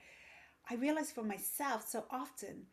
i 0.70 0.76
realized 0.76 1.16
for 1.16 1.24
myself 1.24 1.88
so 1.88 2.04
often 2.12 2.64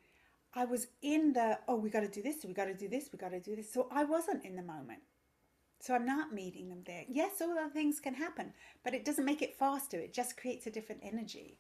i 0.55 0.65
was 0.65 0.89
in 1.01 1.33
the 1.33 1.59
oh 1.69 1.77
we 1.77 1.89
got 1.89 2.01
to 2.01 2.09
do 2.09 2.23
this 2.23 2.45
we 2.45 2.53
got 2.53 2.65
to 2.65 2.75
do 2.75 2.89
this 2.89 3.09
we 3.13 3.19
got 3.19 3.31
to 3.31 3.41
do 3.41 3.57
this. 3.57 3.73
So 3.73 3.89
i 3.93 4.05
wasn't 4.05 4.45
in 4.45 4.57
the 4.57 4.63
moment 4.63 5.01
so 5.81 5.95
I'm 5.95 6.07
not 6.07 6.33
meeting 6.33 6.69
them 6.69 6.83
there. 6.87 7.05
Yes, 7.09 7.41
all 7.41 7.59
other 7.59 7.69
things 7.71 8.01
can 8.01 8.15
happen, 8.15 8.53
but 8.85 8.95
it 8.95 9.05
doesn't 9.05 9.25
make 9.25 9.43
it 9.43 9.59
faster. 9.59 9.99
It 9.99 10.15
just 10.15 10.37
creates 10.37 10.67
a 10.67 10.71
different 10.71 11.03
energy. 11.05 11.59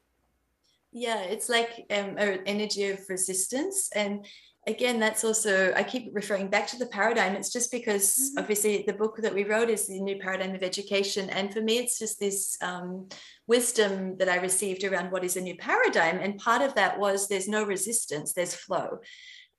Yeah, 0.92 1.23
it's 1.23 1.49
like 1.49 1.87
um, 1.90 2.16
an 2.18 2.40
energy 2.47 2.88
of 2.90 3.00
resistance. 3.09 3.90
And 3.94 4.25
again, 4.66 5.00
that's 5.00 5.25
also, 5.25 5.75
I 5.75 5.83
keep 5.83 6.11
referring 6.12 6.49
back 6.49 6.68
to 6.68 6.78
the 6.78 6.87
paradigm. 6.87 7.35
It's 7.35 7.52
just 7.52 7.71
because 7.71 8.16
mm-hmm. 8.16 8.38
obviously 8.38 8.85
the 8.87 8.92
book 8.92 9.18
that 9.18 9.35
we 9.35 9.44
wrote 9.44 9.71
is 9.71 9.88
the 9.88 10.00
new 10.00 10.18
paradigm 10.18 10.54
of 10.54 10.62
education. 10.62 11.28
And 11.30 11.52
for 11.52 11.61
me, 11.61 11.78
it's 11.78 11.99
just 11.99 12.21
this 12.21 12.56
um, 12.62 13.09
wisdom 13.47 14.16
that 14.18 14.28
I 14.28 14.37
received 14.37 14.85
around 14.85 15.11
what 15.11 15.25
is 15.25 15.37
a 15.37 15.40
new 15.40 15.56
paradigm. 15.56 16.18
And 16.18 16.38
part 16.38 16.62
of 16.62 16.75
that 16.76 16.99
was 16.99 17.28
there's 17.28 17.49
no 17.49 17.64
resistance, 17.64 18.33
there's 18.33 18.54
flow. 18.54 19.00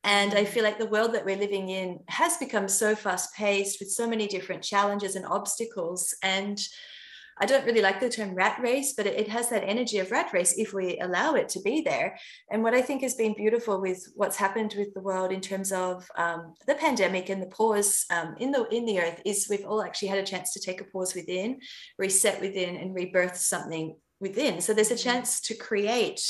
And 0.05 0.35
I 0.35 0.45
feel 0.45 0.63
like 0.63 0.77
the 0.77 0.85
world 0.85 1.13
that 1.15 1.25
we're 1.25 1.35
living 1.35 1.69
in 1.69 1.99
has 2.09 2.37
become 2.37 2.67
so 2.67 2.95
fast 2.95 3.33
paced 3.35 3.79
with 3.79 3.89
so 3.89 4.07
many 4.07 4.27
different 4.27 4.61
challenges 4.61 5.15
and 5.15 5.25
obstacles. 5.25 6.15
And 6.21 6.59
I 7.39 7.47
don't 7.47 7.65
really 7.65 7.81
like 7.81 7.99
the 7.99 8.07
term 8.07 8.35
rat 8.35 8.59
race, 8.61 8.93
but 8.93 9.07
it, 9.07 9.27
has 9.27 9.49
that 9.49 9.63
energy 9.65 9.97
of 9.97 10.11
rat 10.11 10.31
race 10.31 10.53
if 10.57 10.73
we 10.73 10.99
allow 10.99 11.33
it 11.33 11.49
to 11.49 11.61
be 11.61 11.81
there. 11.81 12.17
And 12.51 12.61
what 12.61 12.75
I 12.75 12.83
think 12.83 13.01
has 13.01 13.15
been 13.15 13.33
beautiful 13.33 13.81
with 13.81 14.07
what's 14.15 14.37
happened 14.37 14.75
with 14.77 14.93
the 14.93 15.01
world 15.01 15.31
in 15.31 15.41
terms 15.41 15.71
of 15.71 16.07
um, 16.17 16.53
the 16.67 16.75
pandemic 16.75 17.29
and 17.29 17.41
the 17.41 17.47
pause 17.47 18.05
um, 18.11 18.35
in 18.39 18.51
the 18.51 18.65
in 18.69 18.85
the 18.85 18.99
earth 18.99 19.21
is 19.25 19.47
we've 19.49 19.65
all 19.65 19.81
actually 19.81 20.09
had 20.09 20.19
a 20.19 20.23
chance 20.23 20.53
to 20.53 20.61
take 20.61 20.81
a 20.81 20.85
pause 20.85 21.15
within, 21.15 21.59
reset 21.97 22.39
within, 22.39 22.77
and 22.77 22.93
rebirth 22.93 23.37
something 23.37 23.95
within. 24.19 24.61
So 24.61 24.73
there's 24.73 24.91
a 24.91 24.93
mm-hmm. 24.93 25.09
chance 25.09 25.41
to 25.41 25.55
create 25.55 26.21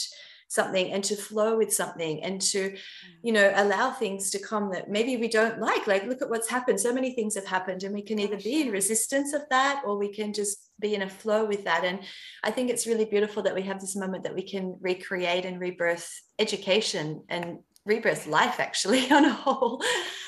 something 0.48 0.92
and 0.92 1.04
to 1.04 1.16
flow 1.16 1.58
with 1.58 1.74
something 1.74 2.22
and 2.24 2.42
to 2.42 2.72
mm. 2.72 2.78
you 3.24 3.34
know 3.34 3.52
allow 3.56 3.92
things 3.92 4.30
to 4.30 4.40
come 4.40 4.72
that 4.72 4.90
maybe 4.90 5.18
we 5.18 5.28
don't 5.28 5.60
like 5.60 5.88
like 5.88 6.06
look 6.06 6.22
at 6.22 6.30
what's 6.30 6.50
happened 6.50 6.80
so 6.80 6.94
many 6.94 7.14
things 7.14 7.36
have 7.36 7.46
happened 7.46 7.84
and 7.84 7.94
we 7.94 8.02
can 8.02 8.20
either 8.20 8.38
be 8.38 8.62
in 8.62 8.72
resistance 8.72 9.34
of 9.34 9.42
that 9.50 9.82
or 9.86 9.98
we 9.98 10.14
can 10.14 10.34
just 10.34 10.70
be 10.80 10.94
in 10.94 11.02
a 11.02 11.10
flow 11.10 11.46
with 11.46 11.64
that 11.64 11.84
and 11.84 12.00
i 12.44 12.52
think 12.52 12.70
it's 12.70 12.88
really 12.88 13.06
beautiful 13.06 13.42
that 13.42 13.56
we 13.56 13.62
have 13.62 13.80
this 13.80 13.96
moment 13.96 14.24
that 14.24 14.36
we 14.36 14.44
can 14.44 14.78
recreate 14.82 15.46
and 15.46 15.60
rebirth 15.60 16.10
education 16.40 17.24
and 17.30 17.58
rebirth 17.86 18.28
life 18.28 18.60
actually 18.60 19.10
on 19.12 19.26
a 19.26 19.34
whole 19.34 19.82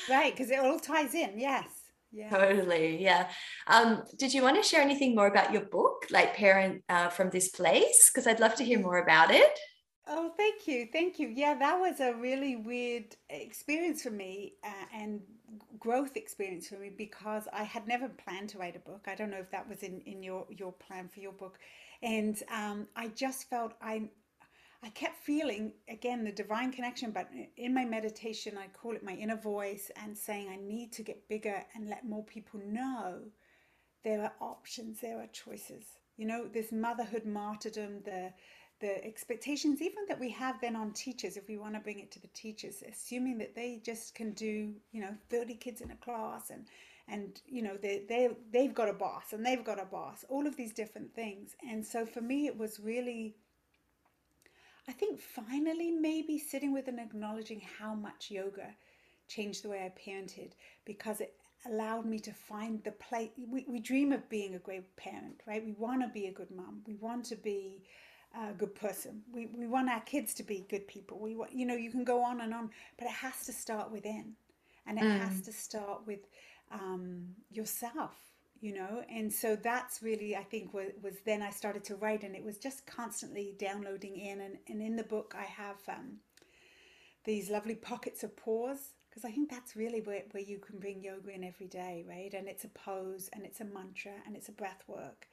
right 0.09 0.33
because 0.35 0.49
it 0.51 0.59
all 0.59 0.79
ties 0.79 1.13
in 1.13 1.39
yes 1.39 1.65
yeah. 2.13 2.29
Totally. 2.29 3.03
Yeah. 3.03 3.29
Um, 3.67 4.01
did 4.17 4.33
you 4.33 4.41
want 4.41 4.55
to 4.55 4.67
share 4.67 4.81
anything 4.81 5.13
more 5.13 5.27
about 5.27 5.51
your 5.51 5.63
book, 5.63 6.05
like 6.09 6.35
Parent 6.35 6.81
uh, 6.87 7.09
from 7.09 7.29
This 7.29 7.49
Place? 7.49 8.09
Because 8.09 8.25
I'd 8.25 8.39
love 8.39 8.55
to 8.55 8.63
hear 8.63 8.79
more 8.79 8.99
about 8.99 9.29
it. 9.29 9.59
Oh, 10.09 10.31
thank 10.37 10.67
you. 10.67 10.87
Thank 10.91 11.19
you. 11.19 11.27
Yeah, 11.27 11.53
that 11.55 11.79
was 11.79 11.99
a 11.99 12.13
really 12.13 12.55
weird 12.55 13.15
experience 13.29 14.03
for 14.03 14.09
me 14.11 14.53
uh, 14.63 14.85
and 14.93 15.21
growth 15.79 16.15
experience 16.15 16.67
for 16.69 16.75
me 16.75 16.89
because 16.95 17.43
I 17.51 17.63
had 17.63 17.87
never 17.87 18.07
planned 18.07 18.49
to 18.49 18.57
write 18.57 18.75
a 18.77 18.79
book. 18.79 19.07
I 19.07 19.15
don't 19.15 19.29
know 19.29 19.37
if 19.39 19.51
that 19.51 19.67
was 19.67 19.83
in, 19.83 19.99
in 20.05 20.23
your, 20.23 20.45
your 20.49 20.71
plan 20.71 21.09
for 21.09 21.19
your 21.19 21.33
book. 21.33 21.59
And 22.01 22.41
um, 22.49 22.87
I 22.95 23.09
just 23.09 23.49
felt 23.49 23.73
I, 23.81 24.09
I 24.83 24.89
kept 24.89 25.17
feeling 25.23 25.73
again 25.89 26.23
the 26.23 26.31
divine 26.31 26.71
connection, 26.71 27.11
but 27.11 27.29
in 27.57 27.73
my 27.73 27.85
meditation, 27.85 28.57
I 28.57 28.67
call 28.67 28.95
it 28.95 29.03
my 29.03 29.13
inner 29.13 29.37
voice 29.37 29.91
and 30.03 30.17
saying 30.17 30.49
I 30.49 30.57
need 30.57 30.93
to 30.93 31.03
get 31.03 31.27
bigger 31.29 31.63
and 31.75 31.89
let 31.89 32.05
more 32.07 32.23
people 32.23 32.61
know 32.65 33.19
there 34.03 34.21
are 34.23 34.33
options, 34.39 34.99
there 35.01 35.19
are 35.19 35.27
choices. 35.27 35.83
You 36.17 36.25
know, 36.25 36.47
this 36.47 36.71
motherhood 36.71 37.25
martyrdom, 37.25 38.01
the 38.05 38.33
the 38.79 39.03
expectations 39.03 39.81
even 39.81 40.05
that 40.07 40.19
we 40.19 40.29
have 40.29 40.59
then 40.61 40.75
on 40.75 40.91
teachers 40.91 41.37
if 41.37 41.47
we 41.47 41.57
want 41.57 41.73
to 41.73 41.79
bring 41.79 41.99
it 41.99 42.11
to 42.11 42.19
the 42.19 42.27
teachers 42.27 42.83
assuming 42.91 43.37
that 43.37 43.55
they 43.55 43.81
just 43.83 44.13
can 44.13 44.31
do 44.33 44.71
you 44.91 45.01
know 45.01 45.15
30 45.29 45.55
kids 45.55 45.81
in 45.81 45.91
a 45.91 45.95
class 45.95 46.49
and 46.51 46.67
and 47.07 47.41
you 47.47 47.61
know 47.61 47.77
they 47.81 48.03
they 48.07 48.29
they've 48.51 48.73
got 48.73 48.89
a 48.89 48.93
boss 48.93 49.33
and 49.33 49.45
they've 49.45 49.63
got 49.63 49.81
a 49.81 49.85
boss 49.85 50.25
all 50.29 50.45
of 50.45 50.55
these 50.57 50.73
different 50.73 51.13
things. 51.15 51.55
And 51.67 51.85
so 51.85 52.05
for 52.05 52.21
me 52.21 52.47
it 52.47 52.57
was 52.57 52.79
really 52.79 53.35
i 54.89 54.91
think 54.91 55.19
finally 55.19 55.91
maybe 55.91 56.37
sitting 56.37 56.73
with 56.73 56.87
and 56.87 56.99
acknowledging 56.99 57.61
how 57.79 57.93
much 57.93 58.31
yoga 58.31 58.73
changed 59.27 59.63
the 59.63 59.69
way 59.69 59.83
i 59.83 60.09
parented 60.09 60.51
because 60.85 61.19
it 61.19 61.33
allowed 61.65 62.05
me 62.05 62.19
to 62.19 62.31
find 62.31 62.81
the 62.83 62.91
place 62.91 63.29
we, 63.51 63.65
we 63.67 63.79
dream 63.79 64.11
of 64.13 64.29
being 64.29 64.55
a 64.55 64.59
great 64.59 64.95
parent 64.95 65.41
right? 65.45 65.65
We 65.65 65.73
want 65.73 66.01
to 66.01 66.07
be 66.07 66.27
a 66.27 66.31
good 66.31 66.51
mom. 66.51 66.81
We 66.85 66.95
want 66.95 67.25
to 67.25 67.35
be 67.35 67.81
a 68.37 68.53
good 68.53 68.75
person. 68.75 69.21
We, 69.33 69.47
we 69.47 69.67
want 69.67 69.89
our 69.89 70.01
kids 70.01 70.33
to 70.35 70.43
be 70.43 70.65
good 70.69 70.87
people. 70.87 71.19
We 71.19 71.35
want, 71.35 71.53
you 71.53 71.65
know, 71.65 71.75
you 71.75 71.91
can 71.91 72.03
go 72.03 72.23
on 72.23 72.41
and 72.41 72.53
on, 72.53 72.69
but 72.97 73.07
it 73.07 73.13
has 73.13 73.45
to 73.45 73.53
start 73.53 73.91
within, 73.91 74.33
and 74.85 74.97
it 74.97 75.03
mm. 75.03 75.19
has 75.19 75.41
to 75.41 75.51
start 75.51 76.01
with 76.05 76.19
um, 76.71 77.27
yourself, 77.51 78.15
you 78.61 78.73
know. 78.73 79.03
And 79.09 79.31
so 79.33 79.55
that's 79.55 80.03
really, 80.03 80.35
I 80.35 80.43
think, 80.43 80.73
was, 80.73 80.91
was 81.01 81.15
then 81.25 81.41
I 81.41 81.49
started 81.49 81.83
to 81.85 81.95
write, 81.95 82.23
and 82.23 82.35
it 82.35 82.43
was 82.43 82.57
just 82.57 82.85
constantly 82.85 83.55
downloading 83.57 84.17
in. 84.17 84.41
And, 84.41 84.57
and 84.67 84.81
in 84.81 84.95
the 84.95 85.03
book, 85.03 85.35
I 85.37 85.43
have 85.43 85.77
um, 85.87 86.17
these 87.25 87.49
lovely 87.49 87.75
pockets 87.75 88.23
of 88.23 88.35
pause 88.35 88.91
because 89.09 89.25
I 89.25 89.31
think 89.31 89.49
that's 89.49 89.75
really 89.75 90.01
where, 90.01 90.21
where 90.29 90.43
you 90.43 90.59
can 90.59 90.77
bring 90.77 91.01
yoga 91.01 91.33
in 91.33 91.43
every 91.43 91.65
day, 91.67 92.05
right? 92.07 92.31
And 92.35 92.47
it's 92.47 92.65
a 92.65 92.69
pose, 92.69 93.29
and 93.33 93.45
it's 93.45 93.61
a 93.61 93.65
mantra, 93.65 94.11
and 94.27 94.35
it's 94.35 94.49
a 94.49 94.51
breath 94.51 94.83
work 94.87 95.27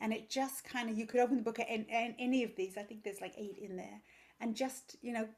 and 0.00 0.12
it 0.12 0.30
just 0.30 0.64
kind 0.64 0.88
of 0.88 0.98
you 0.98 1.06
could 1.06 1.20
open 1.20 1.36
the 1.36 1.42
book 1.42 1.58
and, 1.58 1.86
and 1.90 2.14
any 2.18 2.42
of 2.42 2.56
these. 2.56 2.76
I 2.76 2.82
think 2.82 3.04
there's 3.04 3.20
like 3.20 3.34
eight 3.36 3.58
in 3.60 3.76
there. 3.76 4.00
And 4.40 4.56
just 4.56 4.96
you 5.02 5.12
know 5.12 5.28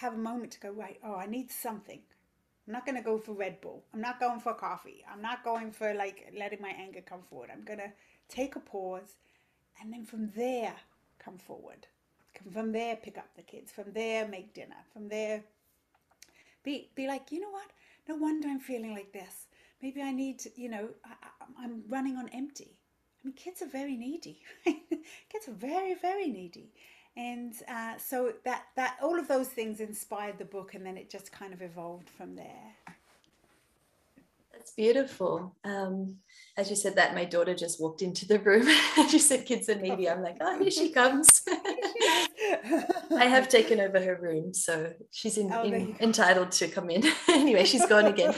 have 0.00 0.14
a 0.14 0.18
moment 0.18 0.52
to 0.52 0.60
go 0.60 0.70
right 0.70 0.98
oh 1.04 1.14
i 1.14 1.26
need 1.26 1.50
something. 1.50 2.00
I'm 2.66 2.72
not 2.72 2.84
going 2.84 2.96
to 2.96 3.02
go 3.02 3.16
for 3.16 3.32
red 3.32 3.62
bull. 3.62 3.84
I'm 3.94 4.02
not 4.02 4.20
going 4.20 4.40
for 4.40 4.52
coffee. 4.52 5.02
I'm 5.10 5.22
not 5.22 5.42
going 5.42 5.70
for 5.72 5.94
like 5.94 6.30
letting 6.38 6.60
my 6.60 6.68
anger 6.68 7.00
come 7.00 7.22
forward. 7.22 7.48
I'm 7.50 7.64
going 7.64 7.78
to 7.78 7.90
take 8.28 8.56
a 8.56 8.60
pause 8.60 9.16
and 9.80 9.90
then 9.90 10.04
from 10.04 10.30
there 10.36 10.74
come 11.18 11.38
forward. 11.38 11.86
From 12.52 12.72
there 12.72 12.96
pick 12.96 13.16
up 13.16 13.28
the 13.36 13.42
kids. 13.42 13.72
From 13.72 13.92
there 13.94 14.28
make 14.28 14.52
dinner. 14.52 14.76
From 14.92 15.08
there 15.08 15.44
be 16.62 16.90
be 16.94 17.06
like 17.06 17.32
you 17.32 17.40
know 17.40 17.50
what? 17.50 17.70
No 18.08 18.16
wonder 18.16 18.48
i'm 18.48 18.60
feeling 18.60 18.92
like 18.92 19.12
this. 19.12 19.46
Maybe 19.80 20.02
i 20.02 20.12
need 20.12 20.40
to, 20.40 20.50
you 20.60 20.68
know 20.68 20.88
I, 21.04 21.14
i'm 21.62 21.82
running 21.88 22.16
on 22.16 22.28
empty 22.30 22.78
I 23.22 23.26
mean, 23.26 23.34
kids 23.34 23.62
are 23.62 23.68
very 23.68 23.96
needy. 23.96 24.40
kids 24.64 25.48
are 25.48 25.52
very, 25.52 25.94
very 25.94 26.28
needy, 26.28 26.72
and 27.16 27.52
uh, 27.68 27.98
so 27.98 28.32
that 28.44 28.66
that 28.76 28.96
all 29.02 29.18
of 29.18 29.26
those 29.26 29.48
things 29.48 29.80
inspired 29.80 30.38
the 30.38 30.44
book, 30.44 30.74
and 30.74 30.86
then 30.86 30.96
it 30.96 31.10
just 31.10 31.32
kind 31.32 31.52
of 31.52 31.60
evolved 31.62 32.08
from 32.08 32.36
there. 32.36 32.76
That's 34.52 34.72
beautiful. 34.72 35.54
Um, 35.64 36.16
as 36.56 36.68
you 36.68 36.76
said 36.76 36.96
that, 36.96 37.14
my 37.14 37.24
daughter 37.24 37.54
just 37.54 37.80
walked 37.80 38.02
into 38.02 38.26
the 38.26 38.38
room. 38.40 38.66
And 38.98 39.10
she 39.10 39.18
said, 39.18 39.46
"Kids 39.46 39.68
are 39.68 39.74
needy." 39.74 40.08
I'm 40.08 40.22
like, 40.22 40.36
"Oh, 40.40 40.58
here 40.58 40.70
she 40.70 40.90
comes." 40.90 41.42
I 43.16 43.24
have 43.26 43.48
taken 43.58 43.80
over 43.80 44.00
her 44.00 44.18
room, 44.20 44.54
so 44.54 44.92
she's 45.10 45.38
in, 45.38 45.52
oh, 45.52 45.62
in, 45.62 45.96
entitled 46.00 46.52
to 46.52 46.68
come 46.68 46.90
in. 46.90 47.02
anyway, 47.28 47.64
she's 47.64 47.86
gone 47.86 48.06
again. 48.06 48.34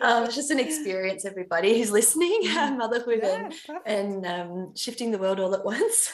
Um, 0.00 0.24
it's 0.24 0.34
just 0.34 0.50
an 0.50 0.58
experience, 0.58 1.24
everybody 1.24 1.78
who's 1.78 1.90
listening, 1.90 2.42
mm. 2.44 2.76
motherhood 2.76 3.20
yeah, 3.22 3.50
and, 3.86 4.24
and 4.24 4.26
um, 4.26 4.76
shifting 4.76 5.10
the 5.10 5.18
world 5.18 5.40
all 5.40 5.54
at 5.54 5.64
once. 5.64 6.12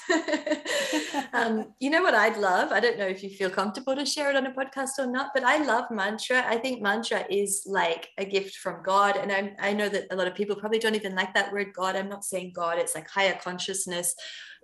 Um, 1.32 1.72
you 1.80 1.90
know 1.90 2.02
what 2.02 2.14
I'd 2.14 2.36
love? 2.36 2.72
I 2.72 2.80
don't 2.80 2.98
know 2.98 3.06
if 3.06 3.22
you 3.22 3.30
feel 3.30 3.50
comfortable 3.50 3.94
to 3.94 4.06
share 4.06 4.30
it 4.30 4.36
on 4.36 4.46
a 4.46 4.52
podcast 4.52 4.98
or 4.98 5.06
not, 5.06 5.30
but 5.34 5.44
I 5.44 5.64
love 5.64 5.90
mantra. 5.90 6.44
I 6.46 6.56
think 6.56 6.82
mantra 6.82 7.24
is 7.30 7.64
like 7.66 8.08
a 8.18 8.24
gift 8.24 8.56
from 8.56 8.82
God. 8.82 9.16
And 9.16 9.32
I, 9.32 9.54
I 9.58 9.72
know 9.72 9.88
that 9.88 10.06
a 10.10 10.16
lot 10.16 10.26
of 10.26 10.34
people 10.34 10.56
probably 10.56 10.78
don't 10.78 10.94
even 10.94 11.14
like 11.14 11.34
that 11.34 11.52
word 11.52 11.72
God. 11.74 11.96
I'm 11.96 12.08
not 12.08 12.24
saying 12.24 12.52
God, 12.54 12.78
it's 12.78 12.94
like 12.94 13.08
higher 13.08 13.38
consciousness 13.42 14.14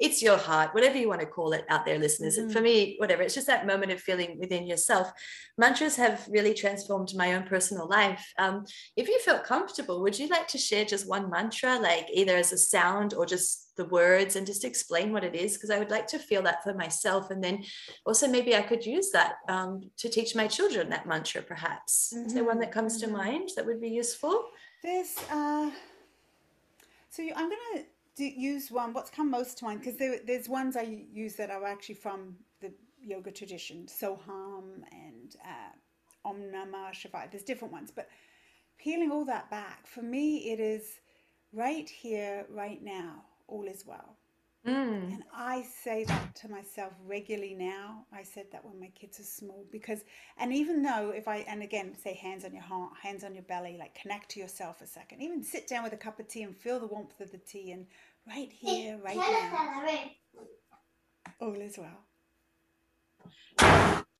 it's 0.02 0.20
your 0.20 0.36
heart, 0.36 0.74
whatever 0.74 0.98
you 0.98 1.08
want 1.08 1.20
to 1.20 1.26
call 1.26 1.52
it 1.52 1.64
out 1.68 1.86
there, 1.86 1.98
listeners. 1.98 2.36
Mm-hmm. 2.36 2.50
For 2.50 2.60
me, 2.60 2.96
whatever, 2.98 3.22
it's 3.22 3.34
just 3.34 3.46
that 3.46 3.68
moment 3.68 3.92
of 3.92 4.00
feeling 4.00 4.36
within 4.38 4.66
yourself. 4.66 5.12
Mantras 5.58 5.94
have 5.94 6.26
really 6.28 6.54
transformed 6.54 7.12
my 7.14 7.34
own 7.34 7.44
personal 7.44 7.88
life. 7.88 8.32
Um, 8.36 8.64
if 8.96 9.06
you 9.06 9.20
felt 9.20 9.44
comfortable, 9.44 10.02
would 10.02 10.18
you 10.18 10.28
like 10.28 10.48
to 10.48 10.58
share 10.58 10.84
just 10.84 11.08
one 11.08 11.30
mantra, 11.30 11.78
like 11.78 12.08
either 12.12 12.36
as 12.36 12.52
a 12.52 12.58
sound 12.58 13.14
or 13.14 13.26
just 13.26 13.71
the 13.76 13.86
words, 13.86 14.36
and 14.36 14.46
just 14.46 14.64
explain 14.64 15.12
what 15.12 15.24
it 15.24 15.34
is? 15.34 15.54
Because 15.54 15.70
I 15.70 15.78
would 15.78 15.90
like 15.90 16.06
to 16.08 16.18
feel 16.18 16.42
that 16.42 16.62
for 16.62 16.74
myself. 16.74 17.30
And 17.30 17.42
then 17.42 17.64
also, 18.04 18.28
maybe 18.28 18.54
I 18.54 18.62
could 18.62 18.84
use 18.84 19.10
that 19.12 19.36
um, 19.48 19.90
to 19.98 20.08
teach 20.08 20.34
my 20.34 20.46
children 20.46 20.90
that 20.90 21.06
mantra, 21.06 21.42
perhaps. 21.42 22.12
Mm-hmm. 22.14 22.26
Is 22.26 22.34
there 22.34 22.44
one 22.44 22.60
that 22.60 22.72
comes 22.72 22.98
to 23.00 23.06
mm-hmm. 23.06 23.16
mind 23.16 23.50
that 23.56 23.66
would 23.66 23.80
be 23.80 23.88
useful? 23.88 24.44
There's, 24.82 25.16
uh, 25.30 25.70
so 27.10 27.22
I'm 27.22 27.48
going 27.48 27.58
to 27.76 27.84
do 28.16 28.24
use 28.24 28.70
one. 28.70 28.92
What's 28.92 29.10
come 29.10 29.30
most 29.30 29.58
to 29.58 29.64
mind? 29.64 29.80
Because 29.80 29.96
there, 29.96 30.18
there's 30.26 30.48
ones 30.48 30.76
I 30.76 31.06
use 31.12 31.34
that 31.36 31.50
are 31.50 31.64
actually 31.64 31.94
from 31.94 32.36
the 32.60 32.72
yoga 33.00 33.30
tradition, 33.30 33.86
Soham 33.86 34.82
and 34.92 35.36
uh, 35.44 36.28
Om 36.28 36.42
Namah 36.54 36.92
Shivaya. 36.92 37.30
There's 37.30 37.42
different 37.42 37.72
ones, 37.72 37.90
but 37.94 38.08
peeling 38.78 39.10
all 39.10 39.24
that 39.24 39.50
back 39.50 39.86
for 39.86 40.02
me, 40.02 40.50
it 40.52 40.60
is 40.60 41.00
right 41.52 41.88
here, 41.88 42.44
right 42.50 42.82
now. 42.82 43.24
All 43.52 43.66
is 43.68 43.84
well. 43.86 44.16
Mm. 44.66 45.12
And 45.12 45.24
I 45.34 45.62
say 45.84 46.04
that 46.04 46.34
to 46.36 46.48
myself 46.48 46.92
regularly 47.04 47.54
now. 47.54 48.06
I 48.10 48.22
said 48.22 48.46
that 48.52 48.64
when 48.64 48.80
my 48.80 48.88
kids 48.98 49.20
are 49.20 49.24
small 49.24 49.66
because, 49.70 50.00
and 50.38 50.54
even 50.54 50.82
though 50.82 51.10
if 51.10 51.28
I, 51.28 51.38
and 51.48 51.62
again, 51.62 51.94
say 52.02 52.14
hands 52.14 52.46
on 52.46 52.54
your 52.54 52.62
heart, 52.62 52.92
hands 53.02 53.24
on 53.24 53.34
your 53.34 53.42
belly, 53.42 53.76
like 53.78 53.94
connect 53.94 54.30
to 54.30 54.40
yourself 54.40 54.80
a 54.80 54.86
second, 54.86 55.20
even 55.20 55.42
sit 55.42 55.68
down 55.68 55.82
with 55.82 55.92
a 55.92 55.98
cup 55.98 56.18
of 56.18 56.28
tea 56.28 56.44
and 56.44 56.56
feel 56.56 56.80
the 56.80 56.86
warmth 56.86 57.20
of 57.20 57.30
the 57.30 57.38
tea 57.38 57.72
and 57.72 57.86
right 58.26 58.50
here, 58.50 58.98
right 59.04 59.16
now, 59.16 59.82
all 61.40 61.60
is 61.60 61.76
well. 61.76 62.06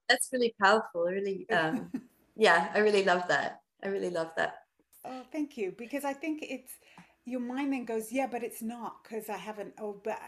That's 0.08 0.28
really 0.30 0.54
powerful. 0.60 1.04
Really, 1.04 1.48
um, 1.52 1.90
yeah, 2.36 2.70
I 2.74 2.80
really 2.80 3.04
love 3.04 3.26
that. 3.28 3.60
I 3.82 3.88
really 3.88 4.10
love 4.10 4.32
that. 4.36 4.56
Oh, 5.04 5.22
thank 5.32 5.56
you. 5.56 5.72
Because 5.76 6.04
I 6.04 6.12
think 6.12 6.42
it's, 6.42 6.72
your 7.24 7.40
mind 7.40 7.72
then 7.72 7.84
goes, 7.84 8.12
yeah, 8.12 8.26
but 8.26 8.42
it's 8.42 8.62
not 8.62 9.02
because 9.02 9.28
I 9.28 9.36
haven't. 9.36 9.74
Oh, 9.78 10.00
but 10.02 10.18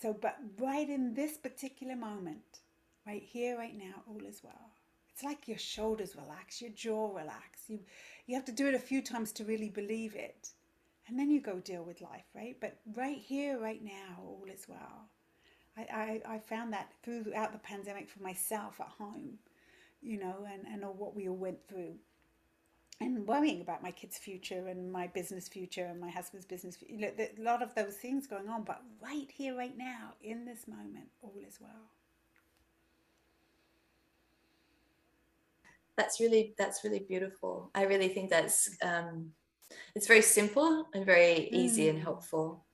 so, 0.00 0.12
but 0.12 0.36
right 0.58 0.88
in 0.88 1.14
this 1.14 1.36
particular 1.36 1.96
moment, 1.96 2.60
right 3.06 3.22
here, 3.22 3.56
right 3.56 3.76
now, 3.76 4.02
all 4.08 4.24
is 4.26 4.42
well. 4.42 4.70
It's 5.12 5.22
like 5.22 5.48
your 5.48 5.58
shoulders 5.58 6.16
relax, 6.16 6.60
your 6.60 6.72
jaw 6.72 7.14
relax. 7.16 7.62
You 7.68 7.80
you 8.26 8.34
have 8.34 8.44
to 8.46 8.52
do 8.52 8.68
it 8.68 8.74
a 8.74 8.78
few 8.78 9.00
times 9.00 9.32
to 9.32 9.44
really 9.44 9.70
believe 9.70 10.14
it, 10.14 10.50
and 11.06 11.18
then 11.18 11.30
you 11.30 11.40
go 11.40 11.58
deal 11.60 11.84
with 11.84 12.00
life, 12.00 12.26
right? 12.34 12.56
But 12.60 12.76
right 12.94 13.18
here, 13.18 13.58
right 13.58 13.82
now, 13.82 14.18
all 14.18 14.46
is 14.52 14.66
well. 14.68 15.08
I, 15.78 15.82
I, 16.26 16.34
I 16.34 16.38
found 16.38 16.72
that 16.72 16.90
throughout 17.02 17.52
the 17.52 17.58
pandemic 17.58 18.08
for 18.08 18.22
myself 18.22 18.80
at 18.80 18.88
home, 18.88 19.38
you 20.02 20.18
know, 20.18 20.46
and, 20.50 20.66
and 20.66 20.84
all 20.84 20.94
what 20.94 21.14
we 21.14 21.28
all 21.28 21.36
went 21.36 21.58
through 21.68 21.96
and 23.00 23.26
worrying 23.26 23.60
about 23.60 23.82
my 23.82 23.90
kids' 23.90 24.16
future 24.16 24.68
and 24.68 24.90
my 24.90 25.06
business 25.08 25.48
future 25.48 25.84
and 25.84 26.00
my 26.00 26.08
husband's 26.08 26.46
business. 26.46 26.78
You 26.86 26.98
know, 26.98 27.10
a 27.18 27.42
lot 27.42 27.62
of 27.62 27.74
those 27.74 27.94
things 27.94 28.26
going 28.26 28.48
on, 28.48 28.62
but 28.64 28.82
right 29.02 29.30
here, 29.32 29.56
right 29.56 29.76
now, 29.76 30.14
in 30.22 30.44
this 30.44 30.66
moment, 30.66 31.08
all 31.22 31.34
is 31.46 31.58
well. 31.60 31.90
That's 35.96 36.20
really 36.20 36.54
that's 36.58 36.84
really 36.84 37.00
beautiful. 37.00 37.70
I 37.74 37.84
really 37.84 38.08
think 38.08 38.28
that's 38.28 38.76
um, 38.82 39.32
it's 39.94 40.06
very 40.06 40.22
simple 40.22 40.86
and 40.94 41.06
very 41.06 41.48
easy 41.52 41.86
mm. 41.86 41.90
and 41.90 42.02
helpful. 42.02 42.64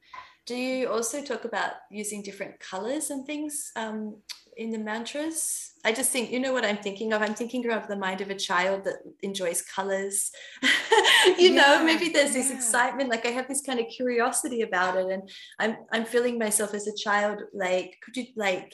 Do 0.45 0.57
you 0.57 0.89
also 0.89 1.23
talk 1.23 1.45
about 1.45 1.75
using 1.89 2.21
different 2.21 2.59
colors 2.59 3.11
and 3.11 3.25
things 3.25 3.71
um, 3.77 4.17
in 4.57 4.71
the 4.71 4.79
mantras. 4.79 5.73
I 5.85 5.93
just 5.93 6.11
think, 6.11 6.31
you 6.31 6.38
know 6.38 6.53
what 6.53 6.65
I'm 6.65 6.77
thinking 6.77 7.12
of? 7.12 7.23
I'm 7.23 7.35
thinking 7.35 7.69
of 7.71 7.88
the 7.88 7.97
mind 7.97 8.21
of 8.21 8.31
a 8.31 8.37
child 8.37 8.85
that 8.85 8.99
enjoys 9.23 9.62
colors. 9.62 10.31
you 10.62 11.51
yeah, 11.51 11.61
know, 11.61 11.85
maybe 11.85 12.09
there's 12.09 12.35
yeah. 12.35 12.43
this 12.43 12.51
excitement, 12.51 13.11
like 13.11 13.27
I 13.27 13.31
have 13.31 13.49
this 13.49 13.62
kind 13.62 13.81
of 13.81 13.87
curiosity 13.88 14.62
about 14.62 14.97
it. 14.97 15.11
And 15.11 15.29
I'm 15.59 15.77
I'm 15.91 16.05
feeling 16.05 16.38
myself 16.38 16.75
as 16.75 16.87
a 16.87 16.97
child, 16.97 17.43
like, 17.53 17.97
could 18.05 18.17
you 18.17 18.27
like 18.37 18.73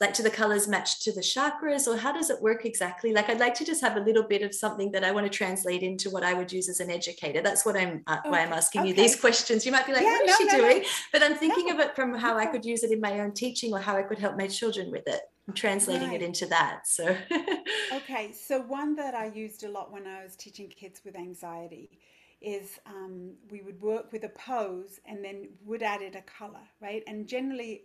like 0.00 0.14
do 0.14 0.22
the 0.22 0.30
colors 0.30 0.68
match 0.68 1.00
to 1.00 1.12
the 1.12 1.20
chakras 1.20 1.86
or 1.86 1.96
how 1.96 2.12
does 2.12 2.30
it 2.30 2.40
work 2.42 2.64
exactly 2.64 3.12
like 3.12 3.28
i'd 3.28 3.40
like 3.40 3.54
to 3.54 3.64
just 3.64 3.80
have 3.80 3.96
a 3.96 4.00
little 4.00 4.22
bit 4.22 4.42
of 4.42 4.54
something 4.54 4.90
that 4.92 5.02
i 5.02 5.10
want 5.10 5.30
to 5.30 5.30
translate 5.30 5.82
into 5.82 6.10
what 6.10 6.22
i 6.22 6.34
would 6.34 6.52
use 6.52 6.68
as 6.68 6.80
an 6.80 6.90
educator 6.90 7.40
that's 7.40 7.64
what 7.64 7.76
i'm 7.76 8.02
uh, 8.06 8.18
why 8.24 8.40
i'm 8.40 8.52
asking 8.52 8.82
okay. 8.82 8.90
you 8.90 8.94
these 8.94 9.18
questions 9.18 9.64
you 9.64 9.72
might 9.72 9.86
be 9.86 9.92
like 9.92 10.02
yeah, 10.02 10.12
what 10.12 10.28
is 10.28 10.30
no, 10.30 10.36
she 10.36 10.44
no, 10.44 10.56
doing 10.56 10.78
no. 10.82 10.88
but 11.12 11.22
i'm 11.22 11.34
thinking 11.34 11.70
of 11.70 11.78
it 11.78 11.94
from 11.96 12.14
how 12.14 12.36
i 12.36 12.46
could 12.46 12.64
use 12.64 12.82
it 12.82 12.90
in 12.90 13.00
my 13.00 13.20
own 13.20 13.32
teaching 13.32 13.72
or 13.72 13.78
how 13.78 13.96
i 13.96 14.02
could 14.02 14.18
help 14.18 14.36
my 14.36 14.46
children 14.46 14.90
with 14.90 15.06
it 15.06 15.22
i'm 15.48 15.54
translating 15.54 16.08
right. 16.08 16.22
it 16.22 16.24
into 16.24 16.46
that 16.46 16.86
so 16.86 17.16
okay 17.94 18.32
so 18.32 18.60
one 18.62 18.94
that 18.94 19.14
i 19.14 19.26
used 19.26 19.64
a 19.64 19.68
lot 19.68 19.92
when 19.92 20.06
i 20.06 20.22
was 20.22 20.36
teaching 20.36 20.68
kids 20.68 21.00
with 21.04 21.16
anxiety 21.16 21.90
is 22.42 22.78
um, 22.86 23.32
we 23.50 23.62
would 23.62 23.80
work 23.80 24.12
with 24.12 24.24
a 24.24 24.28
pose 24.28 25.00
and 25.06 25.24
then 25.24 25.48
would 25.64 25.82
add 25.82 26.02
it 26.02 26.14
a 26.14 26.20
color, 26.20 26.60
right? 26.80 27.02
And 27.06 27.26
generally, 27.26 27.84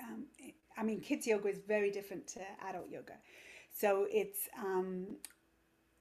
um, 0.00 0.24
I 0.76 0.82
mean, 0.82 1.00
kids 1.00 1.26
yoga 1.26 1.48
is 1.48 1.60
very 1.66 1.90
different 1.90 2.26
to 2.28 2.40
adult 2.68 2.88
yoga. 2.90 3.14
So 3.72 4.06
it's, 4.10 4.48
um, 4.58 5.16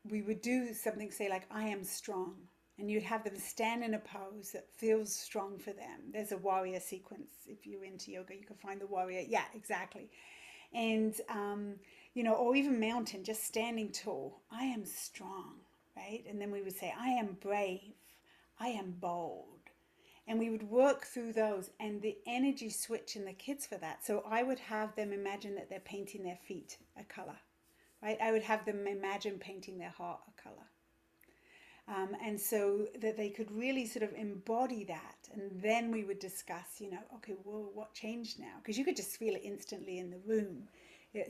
we 0.10 0.22
would 0.22 0.42
do 0.42 0.74
something, 0.74 1.12
say, 1.12 1.30
like, 1.30 1.48
I 1.52 1.64
am 1.66 1.84
strong. 1.84 2.36
And 2.78 2.90
you'd 2.90 3.04
have 3.04 3.26
them 3.26 3.36
stand 3.36 3.84
in 3.84 3.94
a 3.94 4.00
pose 4.00 4.52
that 4.54 4.74
feels 4.74 5.14
strong 5.14 5.60
for 5.60 5.74
them. 5.74 6.00
There's 6.14 6.32
a 6.32 6.38
warrior 6.38 6.80
sequence. 6.80 7.30
If 7.46 7.68
you're 7.68 7.84
into 7.84 8.12
yoga, 8.12 8.34
you 8.34 8.46
can 8.46 8.56
find 8.56 8.80
the 8.80 8.88
warrior. 8.88 9.22
Yeah, 9.28 9.44
exactly. 9.54 10.10
And, 10.74 11.14
um, 11.28 11.76
you 12.14 12.24
know, 12.24 12.36
or 12.36 12.56
even 12.56 12.80
mountain, 12.80 13.26
just 13.26 13.44
standing 13.44 13.92
tall. 13.92 14.44
I 14.50 14.64
am 14.64 14.86
strong, 14.86 15.56
right? 15.98 16.24
And 16.30 16.40
then 16.40 16.52
we 16.52 16.62
would 16.62 16.78
say, 16.78 16.94
I 16.98 17.10
am 17.10 17.38
brave. 17.42 17.96
I 18.62 18.70
am 18.70 18.96
bold 19.00 19.59
and 20.28 20.40
we 20.40 20.50
would 20.50 20.64
work 20.64 21.06
through 21.06 21.34
those 21.34 21.70
and 21.80 22.02
the 22.02 22.18
energy 22.28 22.70
switch 22.70 23.16
in 23.16 23.26
the 23.26 23.34
kids 23.34 23.66
for 23.66 23.78
that. 23.78 24.06
So 24.06 24.24
i 24.30 24.44
would 24.44 24.60
have 24.60 24.96
them 24.96 25.14
imagine 25.14 25.56
that 25.56 25.70
they're 25.70 25.80
painting 25.80 26.24
their 26.24 26.40
feet 26.48 26.78
a 26.98 27.04
color 27.04 27.38
right? 28.02 28.18
I 28.22 28.32
would 28.32 28.44
have 28.44 28.66
them 28.66 28.88
imagine 28.88 29.38
painting 29.40 29.78
their 29.78 29.90
heart 29.90 30.20
a 30.28 30.42
color. 30.42 30.56
Um, 31.88 32.16
and 32.24 32.40
so 32.40 32.88
that 33.02 33.18
they 33.18 33.30
could 33.30 33.52
really 33.52 33.86
sort 33.88 34.04
of 34.04 34.14
embody 34.14 34.84
that. 34.86 35.18
And 35.34 35.60
then 35.62 35.92
we 35.92 36.04
would 36.04 36.20
discuss 36.20 36.80
you 36.80 36.92
know 36.92 37.00
okay 37.16 37.34
well 37.44 37.72
what 37.74 37.94
changed 37.94 38.40
now? 38.40 38.58
Because 38.62 38.78
you 38.78 38.86
could 38.86 38.96
just 38.96 39.18
feel 39.18 39.36
it 39.36 39.42
instantly 39.44 40.00
in 40.00 40.12
the 40.12 40.20
room. 40.26 40.68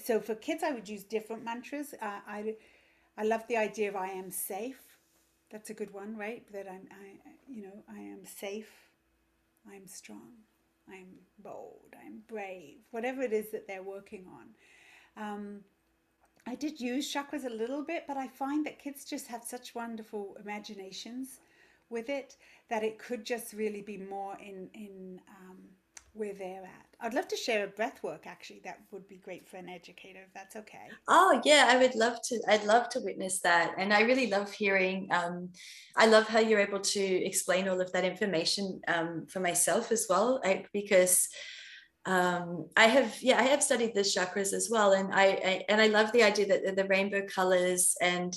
So 0.04 0.20
for 0.20 0.36
kids 0.36 0.64
i 0.64 0.72
would 0.72 0.90
use 0.90 1.04
different 1.04 1.44
mantras. 1.44 1.94
Uh, 2.02 2.20
i 2.28 2.56
i 3.18 3.24
love 3.24 3.44
the 3.48 3.58
idea 3.58 3.90
of 3.90 3.96
i 3.96 4.08
am 4.08 4.32
safe 4.32 4.82
that's 5.52 5.70
a 5.70 5.74
good 5.74 5.94
one 5.94 6.16
right 6.18 6.44
that 6.52 6.68
i'm 6.70 6.88
i 6.92 7.18
you 7.48 7.64
know 7.64 7.84
i 7.90 8.00
am 8.00 8.26
safe 8.26 8.90
I'm 9.68 9.88
strong, 9.88 10.34
I'm 10.90 11.08
bold, 11.40 11.96
I'm 12.06 12.22
brave, 12.28 12.78
whatever 12.92 13.22
it 13.22 13.34
is 13.34 13.52
that 13.52 13.68
they're 13.68 13.84
working 13.84 14.26
on. 14.28 15.24
Um, 15.24 15.60
I 16.48 16.56
did 16.56 16.80
use 16.80 17.14
chakras 17.14 17.46
a 17.46 17.50
little 17.50 17.84
bit, 17.84 18.06
but 18.08 18.18
I 18.18 18.28
find 18.28 18.66
that 18.66 18.80
kids 18.80 19.06
just 19.06 19.28
have 19.28 19.44
such 19.44 19.76
wonderful 19.76 20.38
imaginations 20.44 21.40
with 21.90 22.10
it 22.10 22.36
that 22.70 22.84
it 22.84 23.00
could 23.00 23.26
just 23.26 23.54
really 23.54 23.82
be 23.82 23.98
more 23.98 24.38
in 24.40 24.70
in 24.74 25.20
um, 25.30 25.58
where 26.20 26.34
they're 26.34 26.64
at. 26.64 26.86
I'd 27.02 27.14
love 27.14 27.30
to 27.30 27.38
share 27.38 27.64
a 27.64 27.68
breath 27.68 28.04
work 28.04 28.28
actually. 28.28 28.62
That 28.66 28.80
would 28.92 29.08
be 29.08 29.18
great 29.18 29.48
for 29.48 29.56
an 29.56 29.70
educator 29.70 30.20
if 30.28 30.34
that's 30.34 30.58
okay. 30.58 30.88
Oh 31.08 31.42
yeah, 31.46 31.68
I 31.70 31.78
would 31.78 31.96
love 31.96 32.18
to. 32.24 32.42
I'd 32.48 32.66
love 32.66 32.90
to 32.90 33.00
witness 33.00 33.40
that. 33.42 33.74
And 33.78 33.94
I 33.94 34.02
really 34.02 34.28
love 34.28 34.52
hearing, 34.52 35.08
um, 35.12 35.50
I 35.96 36.08
love 36.08 36.28
how 36.28 36.40
you're 36.40 36.60
able 36.60 36.82
to 36.82 37.02
explain 37.02 37.70
all 37.70 37.80
of 37.80 37.92
that 37.94 38.04
information 38.04 38.82
um, 38.88 39.28
for 39.32 39.40
myself 39.40 39.94
as 39.94 40.08
well, 40.10 40.42
I, 40.44 40.66
because 40.74 41.28
um, 42.06 42.68
I 42.76 42.88
have, 42.88 43.16
yeah, 43.22 43.40
I 43.40 43.44
have 43.44 43.64
studied 43.64 43.96
the 43.96 44.02
chakras 44.02 44.52
as 44.52 44.68
well. 44.70 44.92
And 44.92 45.14
I, 45.14 45.26
I 45.26 45.66
and 45.70 45.80
I 45.82 45.88
love 45.88 46.12
the 46.12 46.24
idea 46.24 46.48
that 46.48 46.76
the 46.76 46.86
rainbow 46.86 47.22
colors 47.34 47.96
and 48.02 48.34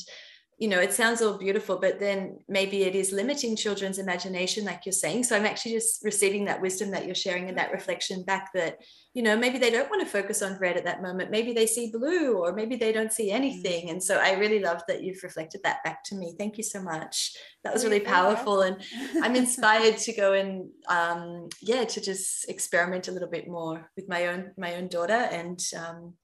you 0.62 0.68
know 0.68 0.78
it 0.78 0.92
sounds 0.92 1.20
all 1.20 1.36
beautiful 1.36 1.76
but 1.76 1.98
then 1.98 2.38
maybe 2.48 2.84
it 2.84 2.94
is 2.94 3.10
limiting 3.10 3.56
children's 3.56 3.98
imagination 3.98 4.64
like 4.64 4.86
you're 4.86 4.92
saying. 4.92 5.24
So 5.24 5.34
i'm 5.34 5.44
actually 5.44 5.72
just 5.72 6.04
receiving 6.04 6.44
that 6.44 6.62
wisdom 6.62 6.92
that 6.92 7.04
you're 7.04 7.16
sharing 7.16 7.48
and 7.48 7.58
that 7.58 7.72
reflection 7.72 8.22
back 8.22 8.52
that 8.54 8.78
you 9.12 9.24
know 9.24 9.36
maybe 9.36 9.58
they 9.58 9.70
don't 9.70 9.90
want 9.90 10.02
to 10.02 10.08
focus 10.18 10.40
on 10.40 10.60
red 10.60 10.76
at 10.76 10.84
that 10.84 11.02
moment. 11.02 11.32
Maybe 11.32 11.52
they 11.52 11.66
see 11.66 11.90
blue 11.90 12.38
or 12.38 12.52
maybe 12.52 12.76
they 12.76 12.92
don't 12.92 13.12
see 13.12 13.32
anything. 13.32 13.90
And 13.90 14.00
so 14.00 14.18
i 14.18 14.34
really 14.34 14.60
love 14.60 14.82
that 14.86 15.02
you've 15.02 15.24
reflected 15.24 15.62
that 15.64 15.82
back 15.82 16.04
to 16.04 16.14
me. 16.14 16.36
Thank 16.38 16.58
you 16.58 16.64
so 16.74 16.80
much. 16.80 17.36
That 17.64 17.72
was 17.72 17.84
really 17.84 18.06
powerful. 18.16 18.60
And 18.60 18.76
i'm 19.20 19.34
inspired 19.44 19.98
to 20.06 20.12
go 20.12 20.32
and 20.34 20.70
um, 20.86 21.48
yeah 21.60 21.84
to 21.92 22.00
just 22.00 22.48
experiment 22.48 23.08
a 23.08 23.12
little 23.12 23.32
bit 23.36 23.48
more 23.48 23.90
with 23.96 24.08
my 24.08 24.28
own 24.28 24.52
my 24.56 24.76
own 24.76 24.86
daughter 24.86 25.22
and 25.40 25.58
um, 25.76 26.14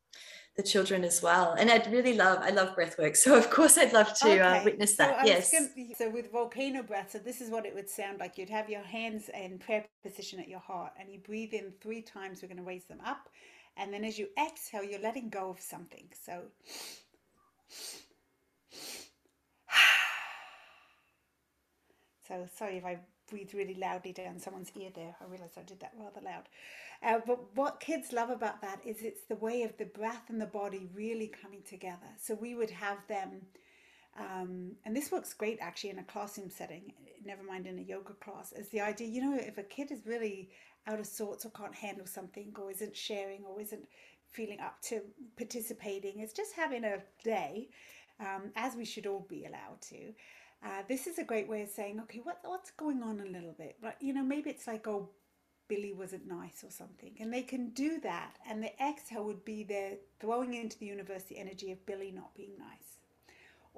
the 0.59 0.63
children 0.65 1.05
as 1.05 1.23
well. 1.23 1.55
And 1.57 1.71
I'd 1.71 1.87
really 1.91 2.13
love, 2.15 2.41
I 2.43 2.51
love 2.51 2.75
breath 2.75 2.99
work. 2.99 3.15
So 3.17 3.39
of 3.39 3.49
course 3.49 3.79
I'd 3.79 3.93
love 3.93 4.13
to 4.19 4.29
uh, 4.29 4.33
okay. 4.33 4.59
uh, 4.59 4.65
witness 4.65 4.97
that. 4.97 5.21
So 5.21 5.27
yes. 5.27 5.53
Gonna, 5.53 5.69
so 5.97 6.11
with 6.11 6.33
volcano 6.33 6.83
breath, 6.83 7.13
so 7.13 7.19
this 7.19 7.41
is 7.41 7.49
what 7.49 7.65
it 7.65 7.73
would 7.75 7.89
sound 7.89 8.19
like. 8.19 8.37
You'd 8.37 8.51
have 8.51 8.69
your 8.69 8.83
hands 8.83 9.31
in 9.33 9.59
prayer 9.59 9.85
position 10.03 10.41
at 10.41 10.49
your 10.49 10.59
heart 10.59 10.95
and 10.99 11.13
you 11.13 11.21
breathe 11.21 11.55
in 11.55 11.73
three 11.81 12.03
times. 12.03 12.43
We're 12.43 12.49
going 12.49 12.59
to 12.59 12.65
raise 12.65 12.87
them 12.87 12.99
up. 13.07 13.29
And 13.77 13.95
then 13.95 14.05
as 14.05 14.19
you 14.19 14.27
exhale, 14.37 14.83
you're 14.83 15.01
letting 15.01 15.29
go 15.29 15.51
of 15.51 15.61
something. 15.61 16.09
So 16.21 16.43
so 22.27 22.49
sorry 22.57 22.79
if 22.79 22.85
I 22.85 22.99
breathe 23.31 23.55
really 23.55 23.75
loudly 23.75 24.13
down 24.13 24.41
someone's 24.41 24.73
ear 24.75 24.91
there. 24.93 25.15
I 25.21 25.25
realize 25.31 25.53
I 25.57 25.63
did 25.63 25.79
that 25.81 25.93
rather 25.97 26.21
loud. 26.21 26.49
Uh, 27.03 27.21
but 27.27 27.57
what 27.57 27.81
kids 27.81 28.13
love 28.13 28.31
about 28.31 28.61
that 28.61 28.81
is 28.85 29.03
it's 29.03 29.23
the 29.29 29.37
way 29.37 29.63
of 29.63 29.77
the 29.77 29.85
breath 29.85 30.29
and 30.29 30.41
the 30.41 30.47
body 30.47 30.89
really 30.95 31.29
coming 31.43 31.63
together. 31.63 32.09
So 32.21 32.35
we 32.35 32.55
would 32.55 32.71
have 32.71 32.99
them, 33.07 33.43
um, 34.19 34.73
and 34.85 34.97
this 34.97 35.13
works 35.13 35.33
great 35.33 35.59
actually 35.61 35.91
in 35.91 36.01
a 36.01 36.05
classroom 36.05 36.51
setting, 36.51 36.93
never 37.25 37.43
mind 37.45 37.67
in 37.67 37.79
a 37.79 37.83
yoga 37.83 38.15
class, 38.15 38.53
is 38.53 38.69
the 38.71 38.81
idea, 38.81 39.07
you 39.07 39.21
know, 39.21 39.39
if 39.39 39.59
a 39.59 39.63
kid 39.63 39.93
is 39.93 40.07
really 40.07 40.51
out 40.89 40.99
of 40.99 41.07
sorts 41.07 41.45
or 41.45 41.51
can't 41.51 41.75
handle 41.75 42.07
something 42.07 42.53
or 42.59 42.71
isn't 42.71 42.97
sharing 42.97 43.45
or 43.45 43.61
isn't 43.61 43.87
feeling 44.33 44.59
up 44.59 44.81
to 44.83 45.01
participating, 45.37 46.19
it's 46.19 46.33
just 46.33 46.55
having 46.55 46.85
a 46.85 46.99
day, 47.23 47.69
um, 48.19 48.51
as 48.57 48.75
we 48.75 48.85
should 48.85 49.07
all 49.07 49.25
be 49.29 49.45
allowed 49.45 49.81
to. 49.81 50.13
Uh, 50.65 50.83
this 50.89 51.07
is 51.07 51.19
a 51.19 51.25
great 51.25 51.49
way 51.49 51.63
of 51.63 51.69
saying, 51.69 52.01
okay, 52.01 52.21
what, 52.25 52.39
what's 52.43 52.73
going 52.73 53.03
on 53.03 53.21
a 53.21 53.31
little 53.31 53.55
bit? 53.57 53.77
But, 53.81 53.97
you 54.01 54.13
know, 54.13 54.25
maybe 54.25 54.51
it's 54.51 54.67
like, 54.67 54.89
oh, 54.89 55.11
Billy 55.69 55.93
wasn't 55.93 56.27
nice 56.27 56.65
or 56.65 56.71
something. 56.71 57.15
And 57.21 57.33
they 57.33 57.43
can 57.43 57.71
do 57.71 58.01
that. 58.01 58.37
And 58.49 58.63
the 58.63 58.73
exhale 58.83 59.25
would 59.25 59.45
be 59.45 59.63
their 59.63 59.93
throwing 60.21 60.55
into 60.55 60.79
the 60.79 60.87
universe 60.87 61.25
the 61.25 61.39
energy 61.39 61.71
of 61.73 61.85
Billy 61.87 62.11
not 62.11 62.35
being 62.35 62.53
nice 62.59 62.99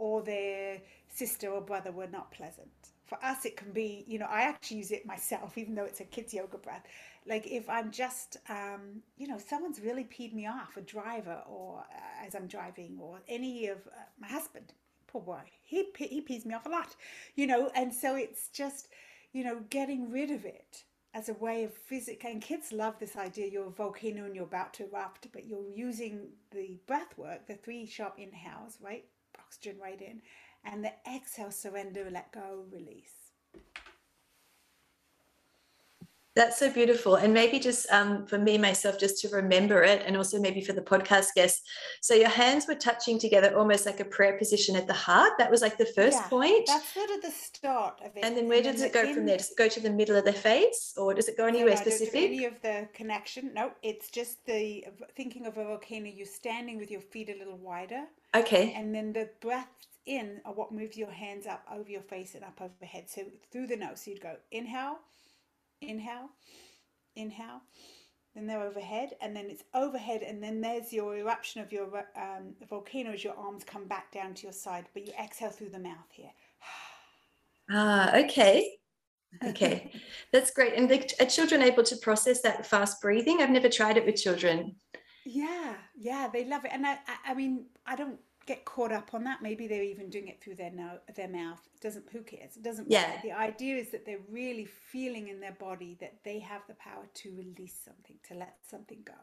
or 0.00 0.22
their 0.22 0.80
sister 1.08 1.50
or 1.50 1.60
brother 1.60 1.92
were 1.92 2.06
not 2.06 2.32
pleasant. 2.32 2.70
For 3.04 3.22
us, 3.22 3.44
it 3.44 3.56
can 3.56 3.70
be, 3.72 4.04
you 4.08 4.18
know, 4.18 4.28
I 4.30 4.42
actually 4.42 4.78
use 4.78 4.92
it 4.92 5.04
myself, 5.04 5.58
even 5.58 5.74
though 5.74 5.84
it's 5.84 6.00
a 6.00 6.04
kids' 6.04 6.32
yoga 6.32 6.56
breath. 6.56 6.84
Like 7.26 7.46
if 7.46 7.68
I'm 7.68 7.90
just, 7.90 8.38
um, 8.48 9.02
you 9.18 9.28
know, 9.28 9.38
someone's 9.38 9.78
really 9.80 10.04
peed 10.04 10.32
me 10.32 10.46
off, 10.46 10.76
a 10.78 10.80
driver, 10.80 11.42
or 11.46 11.80
uh, 11.80 12.26
as 12.26 12.34
I'm 12.34 12.46
driving, 12.46 12.96
or 12.98 13.20
any 13.28 13.66
of 13.66 13.78
uh, 13.88 14.00
my 14.18 14.28
husband, 14.28 14.72
poor 15.06 15.20
boy, 15.20 15.42
he, 15.62 15.88
he 15.96 16.22
pees 16.22 16.46
me 16.46 16.54
off 16.54 16.64
a 16.64 16.70
lot, 16.70 16.96
you 17.36 17.46
know, 17.46 17.70
and 17.74 17.92
so 17.92 18.16
it's 18.16 18.48
just, 18.48 18.88
you 19.34 19.44
know, 19.44 19.60
getting 19.68 20.10
rid 20.10 20.30
of 20.30 20.46
it 20.46 20.84
as 21.12 21.28
a 21.28 21.34
way 21.34 21.64
of 21.64 21.72
physical 21.74 22.30
and 22.30 22.40
kids 22.42 22.72
love 22.72 22.98
this 22.98 23.16
idea 23.16 23.46
you're 23.46 23.66
a 23.66 23.70
volcano 23.70 24.24
and 24.24 24.34
you're 24.34 24.44
about 24.44 24.72
to 24.72 24.84
erupt 24.84 25.26
but 25.32 25.46
you're 25.46 25.68
using 25.74 26.28
the 26.52 26.78
breath 26.86 27.16
work 27.16 27.46
the 27.46 27.54
three 27.54 27.86
sharp 27.86 28.14
inhales 28.18 28.78
right 28.80 29.04
oxygen 29.38 29.76
right 29.82 30.00
in 30.00 30.20
and 30.64 30.84
the 30.84 30.92
exhale 31.12 31.50
surrender 31.50 32.08
let 32.10 32.30
go 32.32 32.64
release 32.70 33.32
that's 36.40 36.58
so 36.58 36.70
beautiful. 36.70 37.16
And 37.16 37.34
maybe 37.34 37.58
just 37.58 37.90
um, 37.92 38.26
for 38.26 38.38
me, 38.38 38.56
myself, 38.56 38.98
just 38.98 39.20
to 39.20 39.28
remember 39.28 39.82
it, 39.82 40.02
and 40.06 40.16
also 40.16 40.40
maybe 40.40 40.62
for 40.62 40.72
the 40.72 40.80
podcast 40.80 41.34
guests. 41.34 41.60
So 42.00 42.14
your 42.14 42.30
hands 42.30 42.66
were 42.66 42.74
touching 42.74 43.18
together 43.18 43.54
almost 43.54 43.84
like 43.84 44.00
a 44.00 44.06
prayer 44.06 44.38
position 44.38 44.74
at 44.74 44.86
the 44.86 44.94
heart. 44.94 45.32
That 45.36 45.50
was 45.50 45.60
like 45.60 45.76
the 45.76 45.84
first 45.84 46.18
yeah, 46.18 46.28
point. 46.28 46.66
That's 46.66 46.94
sort 46.94 47.10
of 47.10 47.20
the 47.20 47.30
start 47.30 48.00
of 48.02 48.16
it. 48.16 48.24
And 48.24 48.34
then 48.34 48.48
where 48.48 48.58
and 48.58 48.72
does 48.72 48.80
it 48.80 48.94
go 48.94 49.12
from 49.12 49.26
there? 49.26 49.36
Does 49.36 49.50
it 49.50 49.58
go 49.58 49.68
to 49.68 49.80
the 49.80 49.90
middle 49.90 50.16
of 50.16 50.24
the 50.24 50.32
face 50.32 50.94
or 50.96 51.12
does 51.12 51.28
it 51.28 51.36
go 51.36 51.44
anywhere 51.44 51.74
no, 51.74 51.80
no, 51.80 51.82
specific? 51.82 52.22
any 52.22 52.46
of 52.46 52.60
the 52.62 52.88
connection. 52.94 53.52
No, 53.54 53.72
it's 53.82 54.10
just 54.10 54.46
the 54.46 54.86
thinking 55.14 55.44
of 55.44 55.58
a 55.58 55.64
volcano, 55.64 56.08
you're 56.08 56.24
standing 56.24 56.78
with 56.78 56.90
your 56.90 57.02
feet 57.02 57.28
a 57.28 57.38
little 57.38 57.58
wider. 57.58 58.04
Okay. 58.34 58.72
And 58.74 58.94
then 58.94 59.12
the 59.12 59.28
breath 59.42 59.68
in 60.06 60.40
are 60.46 60.54
what 60.54 60.72
moves 60.72 60.96
your 60.96 61.10
hands 61.10 61.46
up 61.46 61.62
over 61.70 61.90
your 61.90 62.00
face 62.00 62.34
and 62.34 62.44
up 62.44 62.62
overhead. 62.62 63.10
So 63.10 63.24
through 63.52 63.66
the 63.66 63.76
nose. 63.76 64.00
So 64.00 64.12
you'd 64.12 64.22
go 64.22 64.36
inhale 64.50 65.00
inhale, 65.80 66.30
inhale, 67.16 67.62
then 68.34 68.46
they're 68.46 68.62
overhead, 68.62 69.14
and 69.20 69.34
then 69.34 69.46
it's 69.50 69.64
overhead, 69.74 70.22
and 70.22 70.42
then 70.42 70.60
there's 70.60 70.92
your 70.92 71.16
eruption 71.16 71.60
of 71.60 71.72
your 71.72 72.06
um, 72.16 72.54
volcano 72.68 73.12
as 73.12 73.24
your 73.24 73.36
arms 73.36 73.64
come 73.64 73.86
back 73.86 74.12
down 74.12 74.34
to 74.34 74.44
your 74.44 74.52
side, 74.52 74.86
but 74.94 75.06
you 75.06 75.12
exhale 75.22 75.50
through 75.50 75.70
the 75.70 75.78
mouth 75.78 76.10
here. 76.10 76.30
Ah, 77.72 78.16
okay. 78.16 78.80
Okay, 79.44 79.92
that's 80.32 80.50
great. 80.50 80.74
And 80.74 80.90
the, 80.90 81.08
are 81.20 81.26
children 81.26 81.62
able 81.62 81.84
to 81.84 81.96
process 81.98 82.42
that 82.42 82.66
fast 82.66 83.00
breathing? 83.00 83.40
I've 83.40 83.50
never 83.50 83.68
tried 83.68 83.96
it 83.96 84.04
with 84.04 84.16
children. 84.16 84.74
Yeah, 85.24 85.74
yeah, 85.96 86.28
they 86.32 86.44
love 86.46 86.64
it. 86.64 86.72
And 86.72 86.86
I, 86.86 86.94
I, 86.94 87.30
I 87.30 87.34
mean, 87.34 87.66
I 87.86 87.94
don't 87.94 88.18
get 88.50 88.64
caught 88.64 88.90
up 88.90 89.14
on 89.14 89.22
that. 89.24 89.42
Maybe 89.42 89.68
they're 89.68 89.90
even 89.94 90.10
doing 90.10 90.28
it 90.28 90.40
through 90.42 90.56
their 90.56 90.72
no, 90.72 90.98
their 91.14 91.28
mouth. 91.28 91.60
It 91.74 91.80
doesn't 91.80 92.06
who 92.12 92.22
cares? 92.22 92.56
It 92.56 92.64
doesn't 92.64 92.90
matter. 92.90 93.12
Yeah. 93.14 93.22
The 93.22 93.38
idea 93.38 93.76
is 93.76 93.90
that 93.90 94.04
they're 94.04 94.26
really 94.28 94.66
feeling 94.66 95.28
in 95.28 95.38
their 95.40 95.56
body 95.68 95.96
that 96.00 96.14
they 96.24 96.38
have 96.40 96.62
the 96.68 96.74
power 96.74 97.06
to 97.20 97.36
release 97.36 97.78
something, 97.84 98.16
to 98.28 98.34
let 98.34 98.56
something 98.68 98.98
go. 99.04 99.20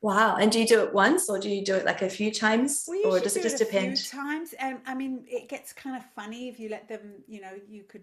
Wow. 0.00 0.36
And 0.36 0.50
do 0.50 0.58
you 0.58 0.66
do 0.66 0.82
it 0.82 0.92
once 0.92 1.28
or 1.30 1.38
do 1.38 1.48
you 1.48 1.64
do 1.64 1.76
it 1.76 1.84
like 1.84 2.02
a 2.02 2.10
few 2.10 2.32
times 2.32 2.84
We 2.88 3.04
or 3.04 3.20
does 3.20 3.36
it 3.36 3.42
do 3.42 3.48
it 3.48 3.50
just 3.50 3.60
a 3.60 3.66
few 3.66 3.66
depend? 3.80 4.04
times. 4.08 4.54
Um, 4.60 4.78
I 4.86 4.94
mean, 4.94 5.24
it 5.28 5.48
gets 5.48 5.72
kind 5.72 5.96
of 5.96 6.02
funny 6.16 6.48
if 6.48 6.58
you 6.58 6.68
let 6.70 6.88
them. 6.88 7.22
You 7.28 7.40
know, 7.42 7.52
you 7.68 7.82
could. 7.84 8.02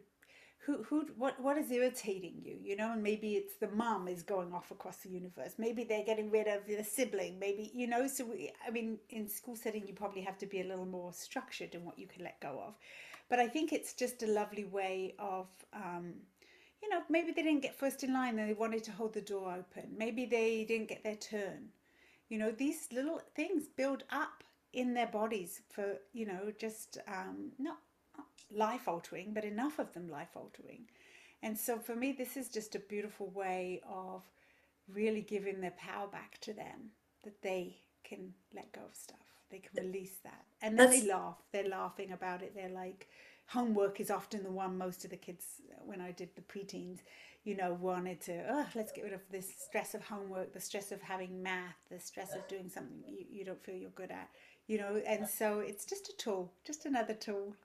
Who, 0.70 0.84
who, 0.84 1.08
what, 1.18 1.40
what 1.42 1.58
is 1.58 1.72
irritating 1.72 2.44
you? 2.44 2.56
You 2.64 2.76
know, 2.76 2.92
and 2.92 3.02
maybe 3.02 3.34
it's 3.34 3.56
the 3.56 3.70
mum 3.70 4.08
is 4.08 4.22
going 4.22 4.54
off 4.54 4.70
across 4.70 4.98
the 4.98 5.10
universe. 5.10 5.56
Maybe 5.58 5.84
they're 5.84 6.06
getting 6.06 6.30
rid 6.30 6.46
of 6.46 6.68
the 6.68 6.84
sibling. 6.84 7.40
Maybe 7.40 7.72
you 7.74 7.88
know. 7.88 8.06
So 8.06 8.26
we, 8.26 8.52
I 8.68 8.70
mean, 8.70 9.00
in 9.10 9.28
school 9.28 9.56
setting, 9.56 9.88
you 9.88 9.96
probably 9.96 10.22
have 10.22 10.38
to 10.38 10.46
be 10.46 10.62
a 10.62 10.64
little 10.64 10.86
more 10.86 11.12
structured 11.12 11.74
in 11.74 11.84
what 11.86 11.98
you 11.98 12.06
can 12.06 12.24
let 12.24 12.40
go 12.40 12.62
of. 12.68 12.76
But 13.30 13.40
I 13.40 13.48
think 13.48 13.74
it's 13.74 13.94
just 13.94 14.22
a 14.22 14.28
lovely 14.28 14.66
way 14.66 15.16
of. 15.18 15.48
Um, 15.74 16.14
you 16.84 16.90
know, 16.90 17.02
maybe 17.10 17.32
they 17.32 17.42
didn't 17.42 17.64
get 17.64 17.78
first 17.78 18.04
in 18.04 18.14
line 18.14 18.40
and 18.40 18.48
they 18.48 18.54
wanted 18.54 18.84
to 18.86 18.92
hold 18.92 19.14
the 19.14 19.22
door 19.22 19.52
open. 19.52 19.90
Maybe 19.98 20.26
they 20.26 20.66
didn't 20.66 20.88
get 20.88 21.04
their 21.04 21.18
turn. 21.18 21.70
You 22.30 22.38
know, 22.38 22.52
these 22.52 22.88
little 22.94 23.22
things 23.36 23.64
build 23.76 24.04
up 24.12 24.44
in 24.72 24.94
their 24.94 25.08
bodies 25.08 25.62
for, 25.70 25.98
you 26.14 26.26
know, 26.26 26.54
just 26.58 27.00
um, 27.08 27.52
not 27.58 27.80
life 28.52 28.88
altering, 28.88 29.34
but 29.34 29.44
enough 29.44 29.80
of 29.80 29.94
them 29.94 30.10
life 30.10 30.36
altering. 30.36 30.86
And 31.42 31.58
so 31.58 31.78
for 31.80 31.96
me, 31.96 32.12
this 32.12 32.36
is 32.36 32.50
just 32.50 32.76
a 32.76 32.80
beautiful 32.80 33.30
way 33.30 33.82
of 33.90 34.24
really 34.88 35.22
giving 35.22 35.62
their 35.62 35.76
power 35.78 36.08
back 36.08 36.40
to 36.42 36.54
them 36.54 36.92
that 37.24 37.42
they 37.42 37.78
can 38.04 38.34
let 38.54 38.72
go 38.72 38.82
of 38.82 38.96
stuff. 38.96 39.18
They 39.50 39.60
can 39.60 39.84
release 39.84 40.18
that. 40.24 40.46
And 40.62 40.78
then 40.78 40.92
they 40.92 41.08
laugh. 41.08 41.38
They're 41.52 41.68
laughing 41.68 42.12
about 42.12 42.42
it. 42.42 42.54
They're 42.56 42.70
like, 42.70 43.08
homework 43.48 44.00
is 44.00 44.12
often 44.12 44.44
the 44.44 44.52
one 44.52 44.78
most 44.78 45.04
of 45.06 45.12
the 45.12 45.18
kids, 45.18 45.46
when 45.86 46.02
I 46.02 46.12
did 46.12 46.30
the 46.36 46.42
preteens, 46.42 47.00
you 47.44 47.56
know, 47.56 47.74
wanted 47.80 48.22
to, 48.22 48.46
oh, 48.50 48.66
let's 48.76 48.92
get 48.92 49.06
rid 49.06 49.14
of 49.14 49.22
this 49.32 49.52
stress 49.58 49.96
of 49.96 50.04
homework, 50.04 50.54
the 50.54 50.60
stress 50.60 50.92
of 50.92 51.02
having 51.02 51.42
math, 51.42 51.78
the 51.90 52.00
stress 52.00 52.36
of 52.36 52.48
doing 52.48 52.70
something 52.70 53.02
you, 53.08 53.26
you 53.30 53.46
don't 53.46 53.64
feel 53.64 53.76
you're 53.76 53.90
good 53.92 54.12
at, 54.12 54.30
you 54.68 54.78
know. 54.78 55.02
And 55.08 55.28
so 55.28 55.60
it's 55.60 55.86
just 55.86 56.10
a 56.10 56.18
tool, 56.18 56.52
just 56.66 56.86
another 56.86 57.14
tool. 57.14 57.56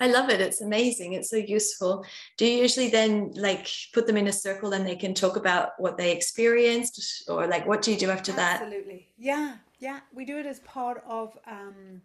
I 0.00 0.08
love 0.08 0.30
it. 0.30 0.40
It's 0.40 0.60
amazing. 0.60 1.12
It's 1.12 1.30
so 1.30 1.36
useful. 1.36 2.04
Do 2.36 2.44
you 2.44 2.62
usually 2.62 2.88
then 2.88 3.32
like 3.34 3.68
put 3.92 4.06
them 4.06 4.16
in 4.16 4.26
a 4.26 4.32
circle 4.32 4.72
and 4.72 4.86
they 4.86 4.96
can 4.96 5.14
talk 5.14 5.36
about 5.36 5.70
what 5.78 5.96
they 5.96 6.12
experienced 6.12 7.28
or 7.28 7.46
like 7.46 7.66
what 7.66 7.82
do 7.82 7.92
you 7.92 7.98
do 7.98 8.10
after 8.10 8.32
that? 8.32 8.62
Absolutely. 8.62 9.08
Yeah, 9.18 9.56
yeah. 9.78 10.00
We 10.12 10.24
do 10.24 10.38
it 10.38 10.46
as 10.46 10.60
part 10.60 11.04
of, 11.06 11.38
um, 11.46 12.02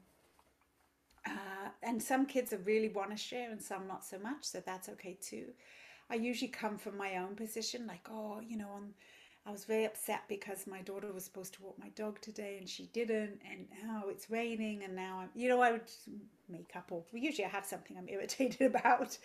uh, 1.25 1.69
and 1.83 2.01
some 2.01 2.25
kids 2.25 2.53
are 2.53 2.59
really 2.59 2.89
want 2.89 3.11
to 3.11 3.17
share 3.17 3.49
and 3.51 3.61
some 3.61 3.87
not 3.87 4.05
so 4.05 4.19
much, 4.19 4.43
so 4.43 4.61
that's 4.65 4.89
okay 4.89 5.17
too. 5.21 5.45
I 6.09 6.15
usually 6.15 6.47
come 6.49 6.77
from 6.77 6.97
my 6.97 7.17
own 7.17 7.35
position, 7.35 7.85
like, 7.85 8.07
oh, 8.09 8.39
you 8.47 8.57
know, 8.57 8.69
on, 8.69 8.93
I 9.47 9.51
was 9.51 9.65
very 9.65 9.85
upset 9.85 10.23
because 10.29 10.67
my 10.67 10.81
daughter 10.81 11.13
was 11.13 11.25
supposed 11.25 11.53
to 11.55 11.63
walk 11.63 11.79
my 11.79 11.89
dog 11.91 12.21
today 12.21 12.57
and 12.59 12.69
she 12.69 12.87
didn't, 12.87 13.41
and 13.49 13.67
now 13.83 14.05
it's 14.09 14.29
raining, 14.29 14.83
and 14.83 14.95
now 14.95 15.21
I'm, 15.21 15.29
you 15.35 15.49
know, 15.49 15.61
I 15.61 15.71
would 15.73 15.89
make 16.49 16.71
up, 16.75 16.91
or 16.91 17.05
usually 17.13 17.45
I 17.45 17.49
have 17.49 17.65
something 17.65 17.97
I'm 17.97 18.09
irritated 18.09 18.61
about, 18.75 19.17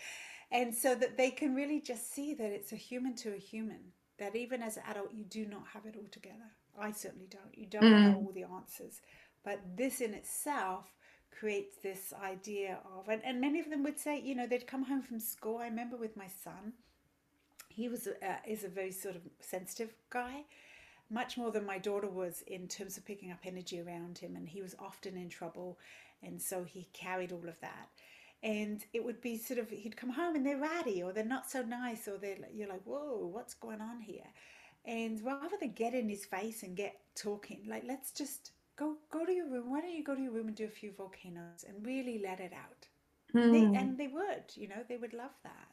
and 0.51 0.73
so 0.73 0.95
that 0.95 1.17
they 1.17 1.31
can 1.31 1.55
really 1.55 1.81
just 1.81 2.13
see 2.13 2.33
that 2.35 2.51
it's 2.53 2.71
a 2.73 2.77
human 2.77 3.15
to 3.17 3.33
a 3.33 3.37
human, 3.37 3.81
that 4.19 4.35
even 4.35 4.63
as 4.63 4.77
an 4.77 4.83
adult, 4.89 5.13
you 5.13 5.25
do 5.25 5.45
not 5.45 5.67
have 5.73 5.85
it 5.85 5.95
all 5.97 6.07
together. 6.11 6.51
I 6.79 6.91
certainly 6.91 7.27
don't. 7.29 7.57
You 7.57 7.67
don't 7.67 7.99
know 7.99 8.13
Mm. 8.13 8.15
all 8.15 8.31
the 8.33 8.43
answers, 8.45 9.01
but 9.43 9.59
this 9.75 10.01
in 10.01 10.13
itself 10.13 10.85
creates 11.37 11.77
this 11.83 12.13
idea 12.23 12.79
of, 12.97 13.09
and, 13.09 13.21
and 13.25 13.41
many 13.41 13.59
of 13.59 13.69
them 13.69 13.83
would 13.83 13.99
say, 13.99 14.19
you 14.21 14.35
know, 14.35 14.47
they'd 14.47 14.67
come 14.67 14.83
home 14.85 15.01
from 15.01 15.19
school. 15.19 15.57
I 15.57 15.65
remember 15.65 15.97
with 15.97 16.15
my 16.15 16.27
son, 16.27 16.73
he 17.75 17.89
was 17.89 18.07
a, 18.07 18.11
uh, 18.25 18.37
is 18.47 18.63
a 18.63 18.69
very 18.69 18.91
sort 18.91 19.15
of 19.15 19.21
sensitive 19.39 19.93
guy, 20.09 20.45
much 21.09 21.37
more 21.37 21.51
than 21.51 21.65
my 21.65 21.77
daughter 21.77 22.09
was 22.09 22.43
in 22.47 22.67
terms 22.67 22.97
of 22.97 23.05
picking 23.05 23.31
up 23.31 23.39
energy 23.45 23.79
around 23.81 24.17
him, 24.17 24.35
and 24.35 24.47
he 24.49 24.61
was 24.61 24.75
often 24.79 25.17
in 25.17 25.29
trouble, 25.29 25.79
and 26.21 26.41
so 26.41 26.63
he 26.63 26.87
carried 26.93 27.31
all 27.31 27.47
of 27.47 27.59
that. 27.61 27.89
And 28.43 28.83
it 28.93 29.03
would 29.03 29.21
be 29.21 29.37
sort 29.37 29.59
of 29.59 29.69
he'd 29.69 29.97
come 29.97 30.09
home 30.11 30.35
and 30.35 30.45
they're 30.45 30.57
ratty 30.57 31.01
or 31.01 31.13
they're 31.13 31.23
not 31.25 31.49
so 31.49 31.61
nice 31.63 32.07
or 32.07 32.17
they're 32.17 32.37
you're 32.53 32.67
like 32.69 32.83
whoa 32.83 33.25
what's 33.31 33.53
going 33.53 33.81
on 33.81 34.01
here, 34.01 34.27
and 34.85 35.23
rather 35.23 35.57
than 35.59 35.71
get 35.73 35.93
in 35.93 36.09
his 36.09 36.25
face 36.25 36.63
and 36.63 36.75
get 36.75 36.99
talking 37.15 37.63
like 37.67 37.83
let's 37.85 38.11
just 38.11 38.51
go 38.77 38.97
go 39.11 39.25
to 39.25 39.31
your 39.33 39.49
room 39.49 39.69
why 39.69 39.81
don't 39.81 39.93
you 39.95 40.03
go 40.03 40.15
to 40.15 40.21
your 40.21 40.31
room 40.31 40.47
and 40.47 40.55
do 40.57 40.65
a 40.65 40.69
few 40.69 40.91
volcanoes 40.91 41.63
and 41.67 41.85
really 41.85 42.19
let 42.19 42.39
it 42.39 42.53
out 42.53 42.87
they, 43.49 43.69
Hmm. 43.69 43.73
and 43.73 43.97
they 43.97 44.07
would 44.07 44.45
you 44.55 44.67
know 44.67 44.83
they 44.89 44.97
would 44.97 45.13
love 45.13 45.35
that 45.43 45.72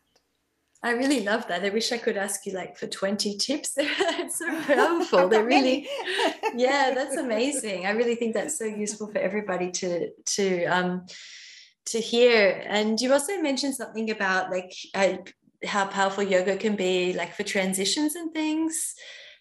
I 0.82 0.92
really 0.92 1.20
love 1.20 1.46
that. 1.48 1.62
I 1.62 1.68
wish 1.68 1.92
I 1.92 1.98
could 1.98 2.16
ask 2.16 2.46
you 2.46 2.52
like 2.54 2.76
for 2.78 2.86
20 2.86 3.36
tips. 3.36 3.72
it's 3.76 4.38
so 4.38 4.60
powerful. 4.62 5.28
They're 5.28 5.44
really, 5.44 5.86
yeah, 6.56 6.92
that's 6.94 7.16
amazing. 7.16 7.84
I 7.86 7.90
really 7.90 8.14
think 8.14 8.34
that's 8.34 8.56
so 8.58 8.64
useful 8.64 9.08
for 9.12 9.18
everybody 9.18 9.70
to 9.72 10.10
to 10.36 10.64
um 10.64 11.06
to 11.86 12.00
hear. 12.00 12.62
And 12.66 12.98
you 13.00 13.12
also 13.12 13.40
mentioned 13.42 13.74
something 13.74 14.10
about 14.10 14.50
like 14.50 14.72
uh, 14.94 15.18
how 15.66 15.86
powerful 15.86 16.22
yoga 16.24 16.56
can 16.56 16.76
be, 16.76 17.12
like 17.12 17.34
for 17.34 17.42
transitions 17.42 18.14
and 18.14 18.32
things. 18.32 18.94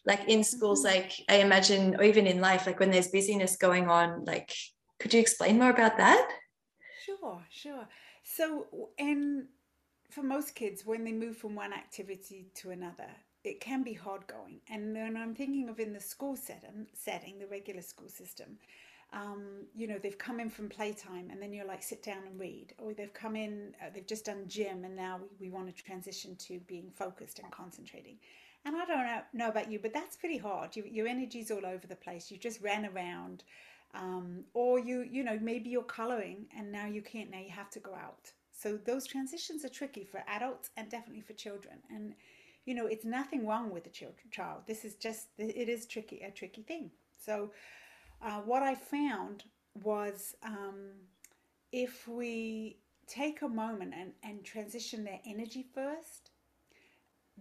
Like 0.05 0.27
in 0.27 0.43
schools, 0.43 0.81
Mhm. 0.81 0.85
like 0.93 1.11
I 1.29 1.35
imagine, 1.35 1.95
or 1.95 2.03
even 2.03 2.25
in 2.27 2.41
life, 2.41 2.65
like 2.65 2.79
when 2.79 2.91
there's 2.91 3.09
busyness 3.09 3.55
going 3.57 3.89
on, 3.89 4.25
like 4.25 4.51
could 4.99 5.13
you 5.13 5.19
explain 5.21 5.57
more 5.59 5.69
about 5.69 5.97
that? 5.97 6.27
Sure, 7.05 7.45
sure. 7.49 7.87
So, 8.23 8.67
in 8.97 9.47
for 10.09 10.23
most 10.23 10.55
kids, 10.55 10.85
when 10.85 11.03
they 11.03 11.11
move 11.11 11.37
from 11.37 11.55
one 11.55 11.73
activity 11.73 12.47
to 12.55 12.71
another, 12.71 13.09
it 13.43 13.61
can 13.61 13.83
be 13.83 13.93
hard 13.93 14.27
going. 14.27 14.59
And 14.69 14.95
then 14.95 15.15
I'm 15.15 15.33
thinking 15.33 15.69
of 15.69 15.79
in 15.79 15.93
the 15.93 16.01
school 16.01 16.35
setting, 16.35 16.87
setting 16.93 17.39
the 17.39 17.47
regular 17.47 17.81
school 17.81 18.09
system. 18.09 18.57
Um, 19.11 19.65
you 19.75 19.87
know, 19.87 19.97
they've 19.97 20.17
come 20.17 20.39
in 20.39 20.49
from 20.49 20.69
playtime, 20.69 21.29
and 21.31 21.41
then 21.41 21.53
you're 21.53 21.65
like, 21.65 21.81
sit 21.81 22.03
down 22.03 22.23
and 22.29 22.39
read. 22.39 22.73
Or 22.77 22.93
they've 22.93 23.13
come 23.13 23.35
in, 23.35 23.73
uh, 23.81 23.89
they've 23.93 24.05
just 24.05 24.25
done 24.25 24.43
gym, 24.47 24.83
and 24.83 24.95
now 24.95 25.19
we, 25.21 25.47
we 25.47 25.49
want 25.49 25.75
to 25.75 25.83
transition 25.83 26.35
to 26.47 26.59
being 26.67 26.91
focused 26.91 27.39
and 27.39 27.49
concentrating. 27.51 28.17
And 28.65 28.75
I 28.75 28.85
don't 28.85 29.05
know, 29.05 29.21
know 29.33 29.49
about 29.49 29.71
you, 29.71 29.79
but 29.79 29.93
that's 29.93 30.17
pretty 30.17 30.37
hard. 30.37 30.75
You, 30.75 30.83
your 30.89 31.07
energy's 31.07 31.49
all 31.49 31.65
over 31.65 31.87
the 31.87 31.95
place. 31.95 32.29
You 32.29 32.37
just 32.37 32.61
ran 32.61 32.85
around 32.85 33.43
um, 33.93 34.43
or 34.53 34.79
you 34.79 35.01
you 35.09 35.23
know 35.23 35.39
maybe 35.41 35.69
you're 35.69 35.83
coloring 35.83 36.45
and 36.55 36.71
now 36.71 36.85
you 36.85 37.01
can't 37.01 37.31
now 37.31 37.39
you 37.39 37.49
have 37.49 37.69
to 37.71 37.79
go 37.79 37.93
out 37.93 38.31
so 38.61 38.77
those 38.85 39.07
transitions 39.07 39.63
are 39.63 39.69
tricky 39.69 40.03
for 40.03 40.21
adults 40.27 40.69
and 40.75 40.89
definitely 40.89 41.21
for 41.21 41.33
children. 41.33 41.77
And 41.89 42.13
you 42.65 42.75
know 42.75 42.87
it's 42.87 43.05
nothing 43.05 43.47
wrong 43.47 43.71
with 43.71 43.85
the 43.85 43.89
child. 44.31 44.63
This 44.67 44.83
is 44.83 44.95
just 44.95 45.27
it 45.37 45.69
is 45.69 45.85
tricky 45.85 46.19
a 46.21 46.31
tricky 46.31 46.63
thing. 46.63 46.91
So 47.17 47.51
uh, 48.21 48.41
what 48.41 48.61
i 48.63 48.75
found 48.75 49.45
was 49.83 50.35
um, 50.43 50.91
if 51.71 52.07
we 52.07 52.77
take 53.07 53.41
a 53.41 53.47
moment 53.47 53.93
and, 53.97 54.11
and 54.23 54.43
transition 54.43 55.03
their 55.03 55.19
energy 55.25 55.65
first 55.73 56.31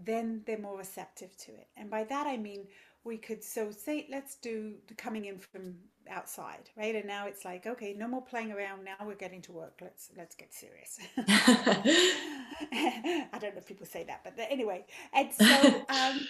then 0.04 0.42
they're 0.46 0.59
more 0.59 0.78
receptive 0.78 1.37
to 1.37 1.50
it. 1.50 1.66
And 1.76 1.90
by 1.90 2.04
that 2.04 2.26
I 2.26 2.37
mean 2.37 2.68
we 3.04 3.16
could 3.16 3.42
so 3.42 3.70
say 3.70 4.06
let's 4.11 4.37
do 4.37 4.74
the 4.87 4.94
coming 4.94 5.26
in 5.26 5.38
from 5.38 5.74
outside, 6.11 6.70
right? 6.76 6.94
And 6.94 7.06
now 7.06 7.26
it's 7.26 7.44
like, 7.44 7.66
okay, 7.66 7.94
no 7.96 8.08
more 8.08 8.22
playing 8.22 8.52
around. 8.52 8.84
Now 8.84 8.96
we're 9.06 9.14
getting 9.14 9.42
to 9.42 9.52
work. 9.52 9.78
Let's 9.80 10.11
let's 10.16 10.34
get 10.34 10.52
serious. 10.52 10.98
I 11.18 13.38
don't 13.40 13.54
know 13.54 13.58
if 13.58 13.66
people 13.66 13.87
say 13.87 14.04
that, 14.04 14.22
but 14.24 14.34
anyway. 14.50 14.84
And 15.12 15.32
so 15.32 15.44
um, 15.88 16.20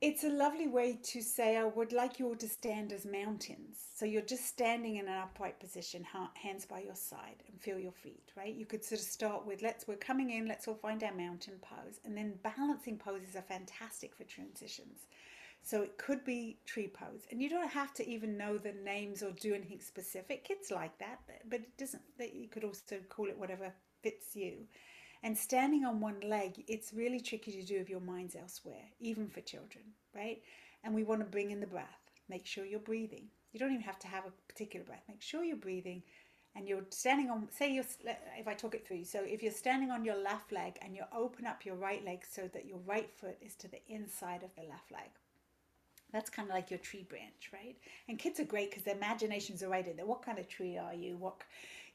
it's 0.00 0.24
a 0.24 0.28
lovely 0.28 0.68
way 0.68 0.98
to 1.02 1.22
say, 1.22 1.56
I 1.56 1.64
would 1.64 1.92
like 1.92 2.18
you 2.18 2.26
all 2.26 2.36
to 2.36 2.48
stand 2.48 2.92
as 2.92 3.06
mountains. 3.06 3.78
So 3.94 4.04
you're 4.04 4.22
just 4.22 4.46
standing 4.46 4.96
in 4.96 5.08
an 5.08 5.18
upright 5.18 5.58
position, 5.58 6.04
hands 6.34 6.66
by 6.66 6.80
your 6.80 6.94
side, 6.94 7.42
and 7.48 7.60
feel 7.60 7.78
your 7.78 7.92
feet, 7.92 8.32
right? 8.36 8.54
You 8.54 8.66
could 8.66 8.84
sort 8.84 9.00
of 9.00 9.06
start 9.06 9.46
with, 9.46 9.62
let's, 9.62 9.88
we're 9.88 9.96
coming 9.96 10.30
in, 10.30 10.46
let's 10.46 10.68
all 10.68 10.74
find 10.74 11.02
our 11.02 11.14
mountain 11.14 11.54
pose. 11.62 12.00
And 12.04 12.16
then 12.16 12.34
balancing 12.42 12.98
poses 12.98 13.36
are 13.36 13.42
fantastic 13.42 14.14
for 14.14 14.24
transitions. 14.24 15.06
So 15.64 15.80
it 15.80 15.96
could 15.96 16.24
be 16.26 16.58
tree 16.66 16.88
pose. 16.88 17.26
And 17.30 17.40
you 17.40 17.48
don't 17.48 17.70
have 17.70 17.94
to 17.94 18.06
even 18.06 18.36
know 18.36 18.58
the 18.58 18.74
names 18.84 19.22
or 19.22 19.30
do 19.30 19.54
anything 19.54 19.80
specific. 19.80 20.44
Kids 20.44 20.70
like 20.70 20.98
that, 20.98 21.20
but 21.48 21.60
it 21.60 21.76
doesn't, 21.78 22.02
that 22.18 22.34
you 22.34 22.48
could 22.48 22.64
also 22.64 22.96
call 23.08 23.28
it 23.28 23.38
whatever 23.38 23.72
fits 24.02 24.36
you. 24.36 24.66
And 25.22 25.36
standing 25.36 25.86
on 25.86 26.00
one 26.00 26.20
leg, 26.20 26.62
it's 26.68 26.92
really 26.92 27.18
tricky 27.18 27.50
to 27.52 27.62
do 27.62 27.78
if 27.78 27.88
your 27.88 28.00
mind's 28.00 28.36
elsewhere, 28.36 28.84
even 29.00 29.26
for 29.26 29.40
children, 29.40 29.84
right? 30.14 30.42
And 30.84 30.94
we 30.94 31.02
want 31.02 31.22
to 31.22 31.26
bring 31.26 31.50
in 31.50 31.60
the 31.60 31.66
breath. 31.66 32.10
Make 32.28 32.44
sure 32.44 32.66
you're 32.66 32.78
breathing. 32.78 33.28
You 33.52 33.58
don't 33.58 33.72
even 33.72 33.80
have 33.84 33.98
to 34.00 34.06
have 34.06 34.26
a 34.26 34.52
particular 34.52 34.84
breath. 34.84 35.02
Make 35.08 35.22
sure 35.22 35.44
you're 35.44 35.56
breathing 35.56 36.02
and 36.54 36.68
you're 36.68 36.84
standing 36.90 37.30
on, 37.30 37.48
say, 37.50 37.72
you're, 37.72 37.86
if 38.38 38.46
I 38.46 38.52
talk 38.52 38.74
it 38.74 38.86
through. 38.86 39.04
So 39.04 39.20
if 39.24 39.42
you're 39.42 39.50
standing 39.50 39.90
on 39.90 40.04
your 40.04 40.16
left 40.16 40.52
leg 40.52 40.76
and 40.82 40.94
you 40.94 41.04
open 41.16 41.46
up 41.46 41.64
your 41.64 41.76
right 41.76 42.04
leg 42.04 42.22
so 42.30 42.50
that 42.52 42.66
your 42.66 42.80
right 42.84 43.10
foot 43.18 43.38
is 43.40 43.54
to 43.56 43.68
the 43.68 43.80
inside 43.88 44.42
of 44.42 44.54
the 44.56 44.68
left 44.68 44.92
leg, 44.92 45.08
That's 46.14 46.30
kind 46.30 46.48
of 46.48 46.54
like 46.54 46.70
your 46.70 46.78
tree 46.78 47.04
branch, 47.08 47.50
right? 47.52 47.76
And 48.08 48.20
kids 48.20 48.38
are 48.38 48.44
great 48.44 48.70
because 48.70 48.84
their 48.84 48.94
imaginations 48.94 49.64
are 49.64 49.68
right 49.68 49.86
in 49.86 49.96
there. 49.96 50.06
What 50.06 50.24
kind 50.24 50.38
of 50.38 50.48
tree 50.48 50.78
are 50.78 50.94
you? 50.94 51.16
What, 51.16 51.42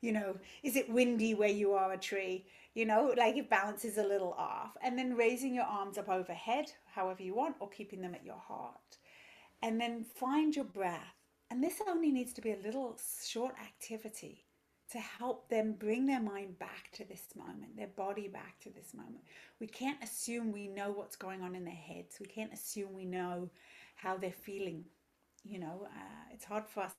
you 0.01 0.11
know, 0.11 0.35
is 0.61 0.75
it 0.75 0.91
windy 0.91 1.33
where 1.33 1.49
you 1.49 1.71
are 1.71 1.93
a 1.93 1.97
tree? 1.97 2.45
You 2.73 2.85
know, 2.85 3.13
like 3.17 3.37
it 3.37 3.49
balances 3.49 3.97
a 3.97 4.03
little 4.03 4.33
off. 4.33 4.75
And 4.83 4.99
then 4.99 5.15
raising 5.15 5.55
your 5.55 5.63
arms 5.63 5.97
up 5.97 6.09
overhead, 6.09 6.65
however 6.93 7.23
you 7.23 7.33
want, 7.33 7.55
or 7.61 7.69
keeping 7.69 8.01
them 8.01 8.13
at 8.13 8.25
your 8.25 8.37
heart. 8.37 8.97
And 9.63 9.79
then 9.79 10.03
find 10.03 10.53
your 10.53 10.65
breath. 10.65 11.15
And 11.49 11.63
this 11.63 11.81
only 11.87 12.11
needs 12.11 12.33
to 12.33 12.41
be 12.41 12.51
a 12.51 12.59
little 12.63 12.99
short 13.25 13.55
activity 13.59 14.45
to 14.91 14.97
help 14.97 15.47
them 15.49 15.75
bring 15.79 16.05
their 16.05 16.21
mind 16.21 16.57
back 16.59 16.91
to 16.93 17.05
this 17.05 17.27
moment, 17.35 17.77
their 17.77 17.87
body 17.95 18.27
back 18.27 18.59
to 18.59 18.69
this 18.71 18.93
moment. 18.93 19.23
We 19.59 19.67
can't 19.67 20.03
assume 20.03 20.51
we 20.51 20.67
know 20.67 20.91
what's 20.91 21.15
going 21.15 21.41
on 21.41 21.55
in 21.55 21.63
their 21.63 21.73
heads. 21.73 22.17
We 22.19 22.25
can't 22.25 22.53
assume 22.53 22.93
we 22.93 23.05
know 23.05 23.49
how 24.01 24.17
they're 24.17 24.31
feeling. 24.31 24.85
You 25.43 25.59
know, 25.59 25.85
uh, 25.85 26.33
it's 26.33 26.45
hard 26.45 26.65
for 26.67 26.81
us. 26.83 26.93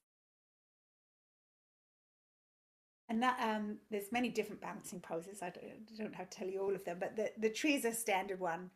And 3.08 3.22
that, 3.22 3.38
um, 3.42 3.78
there's 3.90 4.12
many 4.12 4.28
different 4.28 4.60
balancing 4.60 5.00
poses. 5.00 5.42
I 5.42 5.50
don't, 5.50 5.64
I 5.64 6.02
don't 6.02 6.14
have 6.14 6.30
to 6.30 6.38
tell 6.38 6.48
you 6.48 6.60
all 6.60 6.74
of 6.74 6.84
them, 6.84 6.98
but 7.00 7.16
the, 7.16 7.32
the 7.38 7.50
tree 7.50 7.74
is 7.74 7.84
a 7.84 7.92
standard 7.92 8.38
one. 8.38 8.70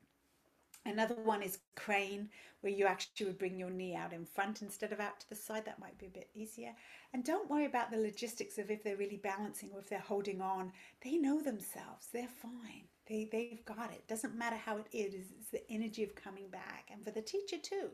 Another 0.86 1.14
one 1.14 1.42
is 1.42 1.60
crane, 1.76 2.28
where 2.60 2.72
you 2.72 2.86
actually 2.86 3.26
would 3.26 3.38
bring 3.38 3.58
your 3.58 3.70
knee 3.70 3.94
out 3.94 4.12
in 4.12 4.26
front 4.26 4.60
instead 4.60 4.92
of 4.92 5.00
out 5.00 5.18
to 5.20 5.28
the 5.30 5.34
side. 5.34 5.64
That 5.64 5.78
might 5.78 5.96
be 5.98 6.06
a 6.06 6.10
bit 6.10 6.28
easier. 6.34 6.72
And 7.14 7.24
don't 7.24 7.48
worry 7.48 7.64
about 7.64 7.90
the 7.90 7.96
logistics 7.96 8.58
of 8.58 8.70
if 8.70 8.82
they're 8.82 8.96
really 8.96 9.16
balancing 9.16 9.70
or 9.72 9.78
if 9.78 9.88
they're 9.88 9.98
holding 10.00 10.42
on. 10.42 10.72
They 11.02 11.16
know 11.16 11.40
themselves. 11.40 12.08
They're 12.12 12.28
fine. 12.28 12.84
They, 13.06 13.28
they've 13.30 13.64
got 13.64 13.92
it. 13.92 14.06
Doesn't 14.08 14.36
matter 14.36 14.56
how 14.56 14.76
it 14.78 14.86
is. 14.92 15.14
It's 15.38 15.50
the 15.50 15.70
energy 15.70 16.02
of 16.02 16.14
coming 16.14 16.48
back. 16.50 16.88
And 16.92 17.02
for 17.02 17.12
the 17.12 17.22
teacher 17.22 17.56
too, 17.62 17.90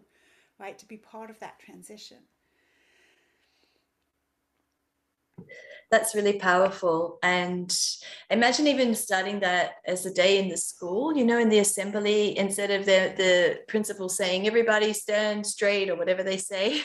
right, 0.61 0.79
to 0.79 0.87
be 0.87 0.97
part 0.97 1.31
of 1.31 1.41
that 1.41 1.59
transition. 1.59 2.19
that's 5.91 6.15
really 6.15 6.39
powerful. 6.39 7.19
And 7.23 7.77
imagine 8.31 8.69
even 8.69 8.95
starting 8.95 9.41
that 9.41 9.75
as 9.85 10.07
a 10.07 10.15
day 10.15 10.39
in 10.39 10.49
the 10.49 10.57
school 10.57 11.17
you 11.17 11.25
know 11.25 11.39
in 11.39 11.49
the 11.49 11.59
assembly 11.59 12.39
instead 12.39 12.71
of 12.71 12.87
the 12.87 13.13
the 13.17 13.61
principal 13.67 14.09
saying 14.09 14.47
everybody 14.47 14.93
stand 14.93 15.47
straight 15.47 15.91
or 15.91 15.97
whatever 15.97 16.23
they 16.23 16.37
say. 16.37 16.83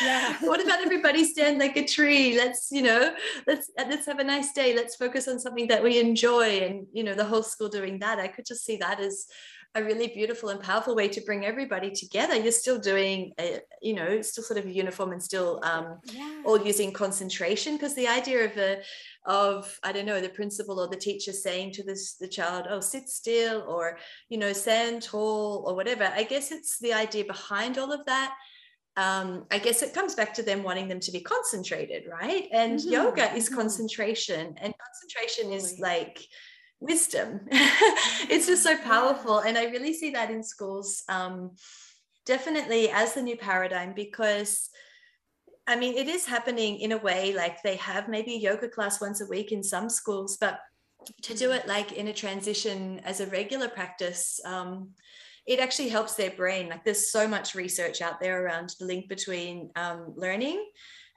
Yeah. 0.00 0.36
what 0.40 0.62
about 0.62 0.80
everybody 0.80 1.24
stand 1.24 1.58
like 1.58 1.76
a 1.76 1.84
tree? 1.84 2.36
Let's 2.36 2.68
you 2.70 2.82
know 2.82 3.14
let's 3.46 3.70
let's 3.76 4.06
have 4.06 4.20
a 4.20 4.24
nice 4.24 4.52
day. 4.52 4.74
Let's 4.74 4.96
focus 4.96 5.26
on 5.26 5.40
something 5.40 5.66
that 5.68 5.82
we 5.82 5.98
enjoy 5.98 6.60
and 6.60 6.86
you 6.92 7.02
know 7.02 7.14
the 7.14 7.24
whole 7.24 7.42
school 7.42 7.68
doing 7.68 7.98
that. 7.98 8.20
I 8.20 8.28
could 8.28 8.46
just 8.46 8.64
see 8.64 8.76
that 8.76 9.00
as 9.00 9.26
a 9.74 9.82
really 9.82 10.08
beautiful 10.08 10.50
and 10.50 10.60
powerful 10.60 10.94
way 10.94 11.08
to 11.08 11.20
bring 11.22 11.46
everybody 11.46 11.90
together. 11.90 12.36
You're 12.36 12.52
still 12.52 12.78
doing, 12.78 13.32
a, 13.40 13.60
you 13.80 13.94
know, 13.94 14.20
still 14.20 14.44
sort 14.44 14.58
of 14.58 14.70
uniform 14.70 15.12
and 15.12 15.22
still 15.22 15.60
um, 15.62 15.98
yeah. 16.04 16.42
all 16.44 16.62
using 16.62 16.92
concentration 16.92 17.76
because 17.76 17.94
the 17.94 18.08
idea 18.08 18.44
of 18.44 18.56
a 18.58 18.82
of 19.24 19.78
I 19.82 19.92
don't 19.92 20.06
know 20.06 20.20
the 20.20 20.28
principal 20.28 20.80
or 20.80 20.88
the 20.88 20.96
teacher 20.96 21.32
saying 21.32 21.72
to 21.72 21.84
this 21.84 22.14
the 22.14 22.28
child, 22.28 22.66
oh, 22.68 22.80
sit 22.80 23.08
still 23.08 23.64
or 23.66 23.98
you 24.28 24.36
know, 24.36 24.52
stand 24.52 25.02
tall 25.02 25.64
or 25.66 25.74
whatever. 25.74 26.04
I 26.04 26.24
guess 26.24 26.52
it's 26.52 26.78
the 26.78 26.92
idea 26.92 27.24
behind 27.24 27.78
all 27.78 27.92
of 27.92 28.04
that. 28.06 28.34
Um, 28.98 29.46
I 29.50 29.58
guess 29.58 29.82
it 29.82 29.94
comes 29.94 30.14
back 30.14 30.34
to 30.34 30.42
them 30.42 30.62
wanting 30.62 30.86
them 30.86 31.00
to 31.00 31.12
be 31.12 31.20
concentrated, 31.20 32.04
right? 32.10 32.46
And 32.52 32.78
mm-hmm. 32.78 32.92
yoga 32.92 33.34
is 33.34 33.46
mm-hmm. 33.46 33.54
concentration, 33.54 34.54
and 34.58 34.74
concentration 34.76 35.50
is 35.50 35.78
like 35.78 36.20
wisdom. 36.82 37.40
it's 38.28 38.46
just 38.46 38.62
so 38.62 38.76
powerful. 38.76 39.38
And 39.38 39.56
I 39.56 39.64
really 39.64 39.94
see 39.94 40.10
that 40.10 40.30
in 40.30 40.42
schools, 40.42 41.04
um, 41.08 41.52
definitely 42.26 42.90
as 42.90 43.14
the 43.14 43.22
new 43.22 43.36
paradigm, 43.36 43.94
because 43.94 44.68
I 45.66 45.76
mean, 45.76 45.96
it 45.96 46.08
is 46.08 46.26
happening 46.26 46.80
in 46.80 46.92
a 46.92 46.98
way 46.98 47.34
like 47.34 47.62
they 47.62 47.76
have 47.76 48.08
maybe 48.08 48.34
a 48.34 48.38
yoga 48.38 48.68
class 48.68 49.00
once 49.00 49.20
a 49.20 49.26
week 49.26 49.52
in 49.52 49.62
some 49.62 49.88
schools, 49.88 50.36
but 50.36 50.58
to 51.22 51.34
do 51.34 51.52
it 51.52 51.68
like 51.68 51.92
in 51.92 52.08
a 52.08 52.12
transition 52.12 53.00
as 53.04 53.20
a 53.20 53.26
regular 53.26 53.68
practice, 53.68 54.40
um, 54.44 54.90
it 55.46 55.60
actually 55.60 55.88
helps 55.88 56.14
their 56.14 56.30
brain. 56.30 56.68
Like 56.68 56.84
there's 56.84 57.10
so 57.10 57.28
much 57.28 57.54
research 57.54 58.00
out 58.00 58.20
there 58.20 58.44
around 58.44 58.74
the 58.78 58.86
link 58.86 59.08
between 59.08 59.70
um, 59.76 60.12
learning 60.16 60.64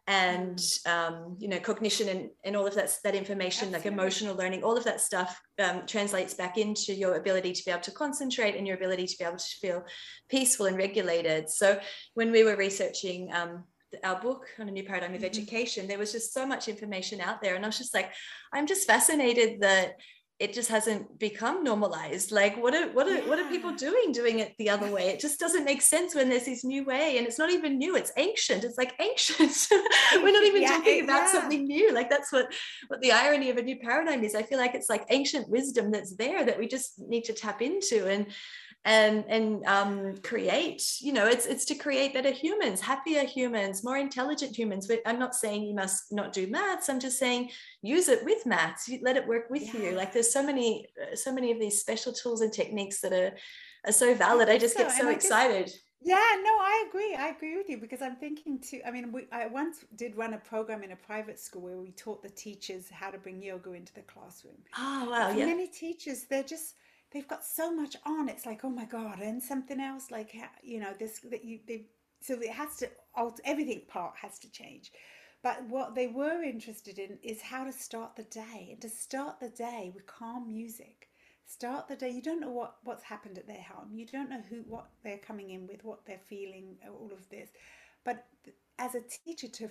and 0.07 0.61
um, 0.85 1.35
you 1.39 1.47
know 1.47 1.59
cognition 1.59 2.09
and, 2.09 2.29
and 2.43 2.55
all 2.55 2.67
of 2.67 2.75
that 2.75 2.95
that 3.03 3.15
information 3.15 3.69
Absolutely. 3.69 3.89
like 3.89 3.99
emotional 3.99 4.35
learning 4.35 4.63
all 4.63 4.77
of 4.77 4.83
that 4.83 5.01
stuff 5.01 5.41
um, 5.59 5.81
translates 5.87 6.33
back 6.35 6.57
into 6.57 6.93
your 6.93 7.15
ability 7.15 7.53
to 7.53 7.65
be 7.65 7.71
able 7.71 7.81
to 7.81 7.91
concentrate 7.91 8.55
and 8.55 8.67
your 8.67 8.75
ability 8.75 9.07
to 9.07 9.17
be 9.17 9.25
able 9.25 9.37
to 9.37 9.55
feel 9.59 9.83
peaceful 10.29 10.67
and 10.67 10.77
regulated 10.77 11.49
so 11.49 11.79
when 12.13 12.31
we 12.31 12.43
were 12.43 12.55
researching 12.55 13.31
um, 13.33 13.63
our 14.03 14.19
book 14.21 14.45
on 14.59 14.67
a 14.67 14.71
new 14.71 14.83
paradigm 14.83 15.11
of 15.11 15.17
mm-hmm. 15.17 15.25
education 15.25 15.87
there 15.87 15.97
was 15.97 16.11
just 16.11 16.33
so 16.33 16.45
much 16.45 16.67
information 16.67 17.19
out 17.19 17.41
there 17.41 17.55
and 17.55 17.65
i 17.65 17.67
was 17.67 17.77
just 17.77 17.93
like 17.93 18.11
i'm 18.53 18.67
just 18.67 18.85
fascinated 18.85 19.59
that 19.61 19.95
it 20.38 20.54
just 20.54 20.69
hasn't 20.69 21.17
become 21.17 21.63
normalized. 21.63 22.32
Like 22.32 22.62
what 22.62 22.74
are 22.74 22.91
what 22.91 23.08
are 23.08 23.19
yeah. 23.19 23.28
what 23.28 23.39
are 23.39 23.50
people 23.50 23.71
doing 23.74 24.12
doing 24.12 24.39
it 24.39 24.54
the 24.60 24.69
other 24.69 24.91
way? 24.91 25.08
It 25.08 25.21
just 25.21 25.39
doesn't 25.39 25.63
make 25.63 25.82
sense 25.82 26.13
when 26.13 26.30
there's 26.30 26.43
this 26.43 26.65
new 26.65 26.84
way 26.84 27.17
and 27.17 27.26
it's 27.26 27.39
not 27.39 27.52
even 27.52 27.78
new 27.78 27.95
it's 27.95 28.12
ancient. 28.17 28.65
It's 28.65 28.78
like 28.78 28.93
ancient. 29.00 29.67
We're 30.15 30.34
not 30.34 30.43
even 30.43 30.62
yeah, 30.62 30.69
talking 30.69 31.04
about 31.06 31.28
yeah. 31.28 31.32
something 31.32 31.63
new. 31.63 31.93
Like 31.93 32.10
that's 32.10 32.34
what 32.34 32.54
what 32.88 33.00
the 33.02 33.13
irony 33.13 33.50
of 33.50 33.58
a 33.58 33.62
new 33.62 33.78
paradigm 33.80 34.26
is. 34.26 34.36
I 34.36 34.43
feel 34.43 34.58
like 34.58 34.76
it's 34.76 34.89
like 34.89 35.06
ancient 35.10 35.48
wisdom 35.50 35.89
that's 35.89 36.15
there 36.17 36.45
that 36.45 36.60
we 36.60 36.67
just 36.67 37.00
need 37.00 37.24
to 37.26 37.34
tap 37.34 37.62
into 37.62 38.06
and 38.06 38.28
and 38.86 39.26
and 39.28 39.65
um, 39.65 40.15
create 40.24 40.98
you 41.02 41.12
know 41.12 41.26
it's 41.26 41.48
it's 41.48 41.65
to 41.65 41.76
create 41.76 42.13
better 42.13 42.32
humans 42.32 42.80
happier 42.80 43.24
humans 43.24 43.84
more 43.84 43.98
intelligent 43.98 44.56
humans 44.56 44.88
but 44.88 45.02
i'm 45.06 45.19
not 45.19 45.36
saying 45.36 45.63
you 45.63 45.74
must 45.74 46.13
not 46.13 46.32
do 46.32 46.48
maths 46.48 46.88
i'm 46.88 47.00
just 47.00 47.17
saying 47.17 47.50
use 47.82 48.08
it 48.08 48.24
with 48.24 48.45
maths 48.45 48.89
let 49.02 49.17
it 49.17 49.28
work 49.28 49.50
with 49.50 49.74
yeah. 49.74 49.82
you 49.82 49.91
like 49.91 50.13
there's 50.13 50.32
so 50.32 50.43
many 50.43 50.88
uh, 51.02 51.15
so 51.15 51.34
many 51.34 51.52
of 51.52 51.60
these 51.60 51.82
special 51.82 52.13
tools 52.13 52.41
and 52.41 52.54
techniques 52.54 53.02
that 53.02 53.12
are 53.12 53.36
are 53.86 53.91
so 53.91 54.13
valid 54.13 54.50
i 54.50 54.58
just 54.58 54.78
so. 54.78 54.84
get 54.84 54.91
so 54.91 55.10
excited 55.10 55.71
yeah, 56.02 56.17
no, 56.43 56.52
I 56.52 56.86
agree. 56.88 57.15
I 57.15 57.30
agree 57.30 57.58
with 57.58 57.67
you 57.67 57.80
because 57.80 58.04
I'm 58.04 58.15
thinking 58.15 58.60
too. 58.60 58.80
I 58.86 58.91
mean, 58.91 59.12
we, 59.12 59.26
I 59.32 59.48
once 59.48 59.84
did 59.95 60.15
run 60.15 60.36
a 60.36 60.38
program 60.38 60.84
in 60.84 60.91
a 60.91 60.95
private 60.95 61.39
school 61.39 61.63
where 61.63 61.78
we 61.78 61.93
taught 61.93 62.21
the 62.21 62.30
teachers 62.30 62.91
how 62.91 63.10
to 63.10 63.17
bring 63.17 63.41
yoga 63.41 63.74
into 63.74 63.91
the 63.91 64.04
classroom. 64.04 64.54
Oh 64.78 65.08
wow! 65.10 65.32
yeah. 65.32 65.48
Many 65.48 65.65
teachers, 65.65 66.26
they're 66.30 66.43
just 66.43 66.76
they've 67.15 67.28
got 67.28 67.45
so 67.45 67.73
much 67.73 67.95
on. 68.06 68.28
It's 68.30 68.45
like, 68.45 68.65
oh 68.65 68.69
my 68.69 68.86
god, 68.86 69.19
and 69.19 69.41
something 69.41 69.80
else 69.80 70.12
like 70.12 70.36
you 70.62 70.80
know 70.80 70.93
this 70.99 71.19
that 71.32 71.45
you 71.45 71.60
they 71.67 71.86
so 72.21 72.34
it 72.34 72.49
has 72.49 72.78
to 72.78 72.89
everything 73.45 73.82
part 73.88 74.15
has 74.21 74.38
to 74.39 74.51
change. 74.51 74.91
But 75.41 75.63
what 75.69 75.95
they 75.95 76.08
were 76.08 76.43
interested 76.43 76.99
in 76.99 77.19
is 77.23 77.41
how 77.41 77.63
to 77.65 77.71
start 77.71 78.15
the 78.15 78.23
day. 78.23 78.69
And 78.71 78.82
to 78.82 78.89
start 78.89 79.39
the 79.39 79.49
day 79.49 79.91
with 79.93 80.08
calm 80.08 80.51
music. 80.51 81.10
Start 81.45 81.88
the 81.88 81.95
day. 81.95 82.10
You 82.10 82.23
don't 82.23 82.41
know 82.41 82.49
what, 82.49 82.78
what's 82.84 83.04
happened 83.04 83.38
at 83.38 83.45
their 83.45 83.62
home. 83.62 83.91
You 83.93 84.08
don't 84.08 84.32
know 84.32 84.41
who 84.49 84.63
what 84.67 84.88
they're 85.04 85.19
coming 85.19 85.51
in 85.51 85.67
with, 85.67 85.84
what 85.84 86.04
they're 86.08 86.17
feeling, 86.17 86.78
all 86.89 87.12
of 87.13 87.30
this. 87.30 87.49
But 88.04 88.25
as 88.80 88.95
a 88.95 89.01
teacher 89.01 89.47
to 89.47 89.69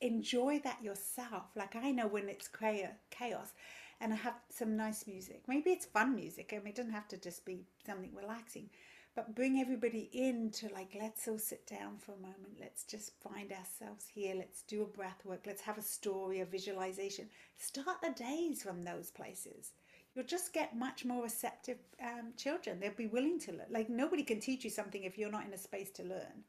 enjoy 0.00 0.60
that 0.64 0.82
yourself. 0.82 1.44
Like 1.54 1.76
I 1.76 1.90
know 1.90 2.06
when 2.06 2.28
it's 2.28 2.48
chaos 2.48 3.52
and 4.00 4.12
I 4.12 4.16
have 4.16 4.34
some 4.50 4.76
nice 4.76 5.06
music. 5.06 5.42
Maybe 5.46 5.70
it's 5.70 5.86
fun 5.86 6.14
music. 6.14 6.52
I 6.52 6.58
mean, 6.58 6.68
it 6.68 6.76
doesn't 6.76 6.92
have 6.92 7.08
to 7.08 7.16
just 7.16 7.44
be 7.44 7.64
something 7.84 8.10
relaxing, 8.14 8.68
but 9.14 9.34
bring 9.34 9.58
everybody 9.58 10.10
in 10.12 10.50
to 10.52 10.68
like, 10.74 10.96
let's 11.00 11.26
all 11.26 11.38
sit 11.38 11.66
down 11.66 11.96
for 11.98 12.12
a 12.12 12.20
moment. 12.20 12.58
Let's 12.60 12.84
just 12.84 13.12
find 13.22 13.50
ourselves 13.52 14.06
here. 14.06 14.34
Let's 14.36 14.62
do 14.62 14.82
a 14.82 14.86
breath 14.86 15.24
work. 15.24 15.44
Let's 15.46 15.62
have 15.62 15.78
a 15.78 15.82
story, 15.82 16.40
a 16.40 16.44
visualization. 16.44 17.28
Start 17.56 18.02
the 18.02 18.10
days 18.10 18.62
from 18.62 18.82
those 18.82 19.10
places. 19.10 19.72
You'll 20.14 20.26
just 20.26 20.52
get 20.52 20.76
much 20.76 21.04
more 21.04 21.22
receptive 21.22 21.78
um, 22.02 22.32
children. 22.36 22.80
They'll 22.80 22.92
be 22.92 23.06
willing 23.06 23.38
to 23.40 23.52
learn. 23.52 23.66
Like, 23.70 23.90
nobody 23.90 24.22
can 24.22 24.40
teach 24.40 24.64
you 24.64 24.70
something 24.70 25.04
if 25.04 25.18
you're 25.18 25.30
not 25.30 25.46
in 25.46 25.52
a 25.52 25.58
space 25.58 25.90
to 25.92 26.02
learn, 26.02 26.44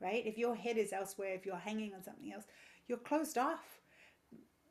right? 0.00 0.26
If 0.26 0.36
your 0.36 0.56
head 0.56 0.76
is 0.76 0.92
elsewhere, 0.92 1.34
if 1.34 1.46
you're 1.46 1.56
hanging 1.56 1.94
on 1.94 2.02
something 2.02 2.32
else, 2.32 2.44
you're 2.88 2.98
closed 2.98 3.38
off 3.38 3.80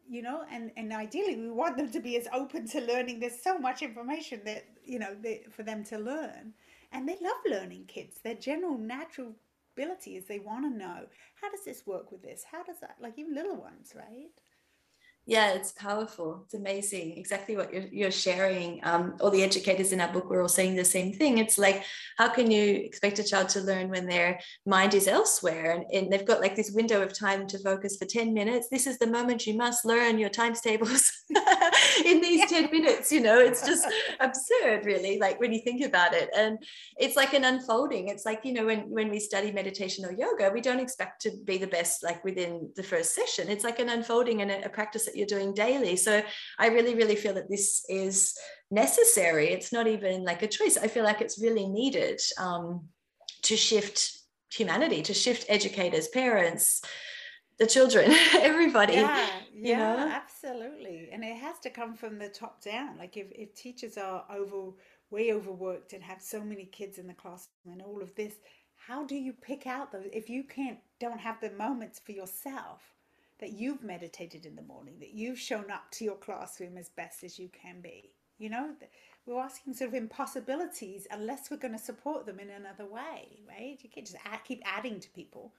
you 0.08 0.22
know 0.22 0.44
and 0.52 0.72
and 0.78 0.94
ideally 0.94 1.36
we 1.36 1.50
want 1.50 1.78
them 1.78 1.92
to 1.92 2.00
be 2.00 2.18
as 2.18 2.28
open 2.34 2.68
to 2.70 2.82
learning. 2.82 3.20
There's 3.20 3.42
so 3.42 3.58
much 3.58 3.82
information 3.82 4.42
that 4.46 4.66
you 4.84 5.00
know 5.00 5.16
they, 5.22 5.44
for 5.52 5.64
them 5.64 5.84
to 5.86 5.98
learn. 5.98 6.54
And 6.92 7.08
they 7.10 7.18
love 7.22 7.42
learning 7.46 7.86
kids. 7.88 8.20
Their 8.24 8.36
general 8.36 8.78
natural 8.78 9.34
ability 9.76 10.16
is 10.16 10.26
they 10.26 10.40
want 10.40 10.64
to 10.64 10.78
know 10.78 11.06
how 11.42 11.50
does 11.52 11.66
this 11.66 11.86
work 11.86 12.12
with 12.12 12.22
this? 12.22 12.46
How 12.50 12.64
does 12.64 12.80
that 12.82 12.96
like 13.02 13.18
even 13.18 13.36
little 13.36 13.58
ones 13.58 13.94
right 13.96 14.32
yeah 15.26 15.54
it's 15.54 15.72
powerful. 15.72 16.42
It's 16.46 16.54
amazing. 16.54 17.18
Exactly 17.18 17.58
what 17.58 17.74
you're, 17.74 17.88
you're 17.92 18.12
sharing. 18.12 18.80
Um, 18.84 19.16
all 19.20 19.32
the 19.32 19.44
educators 19.44 19.92
in 19.92 20.02
our 20.02 20.12
book 20.12 20.30
we're 20.30 20.42
all 20.42 20.48
saying 20.48 20.76
the 20.76 20.86
same 20.86 21.14
thing. 21.14 21.40
It's 21.40 21.58
like 21.58 21.84
how 22.18 22.30
can 22.30 22.52
you 22.52 22.76
expect 22.76 23.20
a 23.20 23.24
child 23.24 23.50
to 23.50 23.62
learn 23.62 23.90
when 23.90 24.06
their 24.06 24.40
mind 24.66 24.94
is 24.94 25.08
elsewhere? 25.08 25.72
And, 25.72 25.86
and 25.92 26.12
they've 26.12 26.26
got 26.26 26.42
like 26.42 26.56
this 26.56 26.72
window 26.72 27.02
of 27.02 27.18
time 27.18 27.48
to 27.48 27.60
focus 27.60 27.98
for 27.98 28.06
10 28.06 28.34
minutes. 28.34 28.68
This 28.70 28.86
is 28.86 29.00
the 29.00 29.08
moment 29.08 29.48
you 29.48 29.56
must 29.56 29.86
learn 29.86 30.20
your 30.20 30.30
times 30.30 30.62
tables 30.62 31.12
in 32.06 32.22
these 32.22 32.52
yeah. 32.52 32.62
10 32.62 32.72
minutes 32.72 33.12
you 33.12 33.22
know? 33.22 33.40
It's 33.40 33.66
just 33.66 33.88
absurd 34.20 34.86
really 34.86 35.18
like 35.18 35.40
when 35.40 35.54
you 35.54 35.62
think 35.62 35.84
about 35.84 36.14
it. 36.14 36.30
And 36.36 36.60
it's 36.98 37.16
like 37.16 37.34
an 37.34 37.46
unfolding. 37.46 38.10
It's 38.10 38.26
like 38.26 38.42
you 38.44 38.54
know 38.54 38.66
when 38.68 38.90
when 38.90 39.10
we 39.10 39.20
study 39.20 39.52
meditation 39.52 40.06
or 40.06 40.12
yoga 40.12 40.52
we 40.54 40.62
don't 40.62 40.80
expect 40.80 41.22
to 41.22 41.32
be 41.46 41.58
the 41.58 41.68
best 41.68 42.04
like 42.04 42.24
within 42.24 42.70
the 42.76 42.84
first 42.84 43.16
session. 43.16 43.50
It's 43.50 43.64
like 43.64 43.80
an 43.80 43.90
unfolding 43.90 44.42
and 44.42 44.52
a, 44.52 44.66
a 44.66 44.70
practice 44.70 45.08
that 45.16 45.20
you're 45.20 45.40
doing 45.40 45.54
daily. 45.54 45.96
So 45.96 46.22
i 46.60 46.68
really 46.68 46.96
really 46.96 47.16
feel 47.16 47.34
that 47.36 47.50
this 47.50 47.86
is 47.90 48.38
necessary. 48.72 49.50
It's 49.50 49.72
not 49.72 49.88
even 49.88 50.24
like 50.24 50.44
a 50.44 50.48
choice. 50.48 50.78
I 50.78 50.88
feel 50.88 51.04
like 51.04 51.22
it's 51.22 51.42
really 51.42 51.68
needed 51.68 52.20
um, 52.38 52.88
to 53.44 53.56
shift 53.56 54.12
humanity 54.52 55.02
to 55.02 55.14
shift 55.14 55.46
educators 55.50 56.08
parents 56.08 56.82
the 57.58 57.66
children 57.66 58.10
everybody 58.36 58.94
yeah 58.94 59.28
yeah 59.54 59.96
know? 59.96 60.08
absolutely. 60.08 61.10
And 61.12 61.24
it 61.24 61.38
has 61.38 61.60
to 61.60 61.70
come 61.70 61.96
from 61.96 62.20
the 62.20 62.30
top 62.30 62.62
down. 62.62 62.98
Like 62.98 63.18
if, 63.18 63.28
if 63.32 63.54
teachers 63.56 63.98
are 63.98 64.24
over 64.30 64.72
way 65.12 65.34
overworked 65.34 65.94
and 65.94 66.04
have 66.04 66.22
so 66.22 66.42
many 66.44 66.66
kids 66.66 66.98
in 66.98 67.08
the 67.08 67.14
classroom 67.14 67.74
and 67.74 67.82
all 67.82 68.02
of 68.02 68.14
this 68.16 68.36
how 68.76 69.06
do 69.06 69.16
you 69.16 69.34
pick 69.34 69.66
out 69.66 69.92
those 69.92 70.08
if 70.14 70.30
you 70.30 70.44
can't 70.44 70.80
don't 71.00 71.20
have 71.20 71.40
the 71.42 71.52
moments 71.52 72.00
for 72.00 72.12
yourself 72.12 72.82
that 73.40 73.54
you've 73.54 73.84
meditated 73.84 74.46
in 74.46 74.56
the 74.56 74.62
morning, 74.62 74.96
that 75.00 75.14
you've 75.14 75.40
shown 75.40 75.70
up 75.72 75.92
to 75.92 76.06
your 76.06 76.16
classroom 76.16 76.78
as 76.78 76.90
best 76.90 77.24
as 77.24 77.38
you 77.38 77.50
can 77.50 77.82
be. 77.82 78.12
You 78.38 78.50
know, 78.50 78.72
we're 79.26 79.42
asking 79.42 79.74
sort 79.74 79.90
of 79.90 79.96
impossibilities 79.96 81.08
unless 81.12 81.50
we're 81.50 81.58
going 81.58 81.74
to 81.74 81.80
support 81.80 82.26
them 82.26 82.40
in 82.40 82.50
another 82.50 82.86
way, 82.86 83.40
right? 83.48 83.78
You 83.82 83.90
can't 83.90 84.06
just 84.06 84.18
add, 84.26 84.44
keep 84.44 84.62
adding 84.66 85.00
to 85.00 85.10
people. 85.10 85.54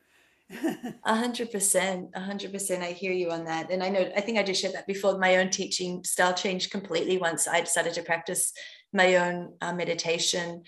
A 1.05 1.14
hundred 1.16 1.51
percent, 1.51 2.11
a 2.14 2.20
hundred 2.20 2.53
percent. 2.53 2.85
I 2.85 2.93
hear 2.93 3.11
you 3.11 3.33
on 3.33 3.45
that, 3.47 3.68
and 3.72 3.83
I 3.83 3.89
know. 3.89 4.09
I 4.16 4.20
think 4.20 4.39
I 4.39 4.45
just 4.45 4.62
shared 4.62 4.74
that 4.74 4.87
before. 4.87 5.18
My 5.18 5.39
own 5.39 5.51
teaching 5.51 6.05
style 6.05 6.35
changed 6.35 6.70
completely 6.70 7.18
once 7.18 7.49
I 7.49 7.62
decided 7.62 7.95
to 7.95 8.03
practice 8.03 8.53
my 8.93 9.16
own 9.16 9.55
uh, 9.61 9.72
meditation. 9.72 10.62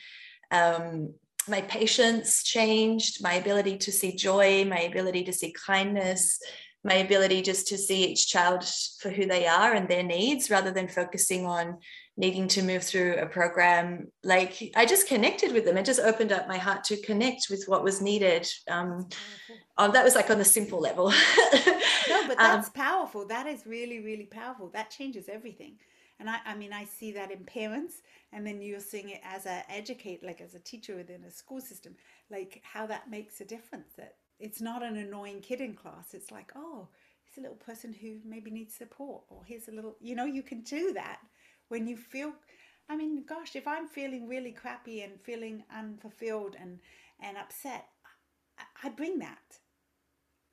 Um, 0.51 1.15
my 1.49 1.61
patience 1.63 2.43
changed, 2.43 3.23
my 3.23 3.35
ability 3.35 3.79
to 3.79 3.93
see 3.93 4.17
joy, 4.17 4.65
my 4.65 4.81
ability 4.81 5.23
to 5.25 5.33
see 5.33 5.55
kindness, 5.65 6.41
my 6.85 6.95
ability 6.95 7.43
just 7.43 7.67
to 7.69 7.79
see 7.79 8.07
each 8.07 8.29
child 8.29 8.65
for 9.01 9.11
who 9.11 9.27
they 9.27 9.47
are 9.47 9.75
and 9.75 9.89
their 9.89 10.03
needs 10.03 10.51
rather 10.51 10.71
than 10.71 10.87
focusing 10.89 11.45
on 11.45 11.79
needing 12.17 12.49
to 12.49 12.63
move 12.63 12.83
through 12.83 13.17
a 13.17 13.27
program. 13.27 14.09
Like 14.23 14.73
i 14.77 14.87
just 14.87 15.09
connected 15.09 15.53
with 15.53 15.65
them. 15.65 15.77
It 15.77 15.85
just 15.85 16.01
opened 16.01 16.33
up 16.33 16.49
my 16.49 16.59
heart 16.59 16.85
to 16.85 17.01
connect 17.03 17.47
with 17.51 17.65
what 17.67 17.83
was 17.83 18.01
needed. 18.01 18.49
Um, 18.71 19.09
um 19.77 19.93
that 19.93 20.05
was 20.05 20.15
like 20.15 20.31
on 20.31 20.39
the 20.39 20.45
simple 20.45 20.81
level. 20.81 21.13
No 22.09 22.27
but 22.27 22.39
um, 22.41 22.47
that's 22.47 22.69
um, 22.69 22.73
powerful. 22.73 23.27
That 23.27 23.47
is 23.47 23.67
really 23.67 24.01
really 24.01 24.25
powerful. 24.25 24.71
That 24.71 24.91
changes 24.91 25.29
everything. 25.29 25.75
And 26.21 26.31
I, 26.31 26.39
I 26.47 26.55
mean 26.55 26.73
i 26.73 26.85
see 26.85 27.13
that 27.13 27.31
in 27.31 27.45
parents 27.45 28.03
and 28.33 28.47
then 28.47 28.61
you're 28.61 28.81
seeing 28.81 29.11
it 29.11 29.21
as 29.23 29.47
a 29.47 29.71
educate 29.71 30.25
like 30.25 30.41
as 30.41 30.55
a 30.55 30.59
teacher 30.59 30.97
within 30.97 31.23
a 31.25 31.31
school 31.31 31.61
system 31.61 31.95
like 32.31 32.61
how 32.65 32.87
that 32.87 33.09
makes 33.09 33.41
a 33.41 33.45
difference 33.45 33.93
that 33.97 34.17
it's 34.39 34.61
not 34.61 34.83
an 34.83 34.97
annoying 34.97 35.41
kid 35.41 35.61
in 35.61 35.75
class. 35.75 36.15
It's 36.15 36.31
like, 36.31 36.53
oh, 36.55 36.89
he's 37.25 37.39
a 37.39 37.41
little 37.41 37.57
person 37.57 37.93
who 37.93 38.19
maybe 38.25 38.51
needs 38.51 38.75
support, 38.75 39.23
or 39.29 39.43
here's 39.45 39.69
a 39.69 39.73
little, 39.73 39.97
you 40.01 40.15
know, 40.15 40.25
you 40.25 40.43
can 40.43 40.63
do 40.63 40.93
that 40.95 41.19
when 41.69 41.87
you 41.87 41.97
feel. 41.97 42.33
I 42.89 42.97
mean, 42.97 43.25
gosh, 43.29 43.55
if 43.55 43.67
I'm 43.67 43.87
feeling 43.87 44.29
really 44.29 44.53
crappy 44.53 45.03
and 45.03 45.21
feeling 45.21 45.65
unfulfilled 45.75 46.57
and 46.59 46.79
and 47.21 47.37
upset, 47.37 47.87
I, 48.59 48.87
I 48.87 48.91
bring 48.91 49.19
that. 49.19 49.59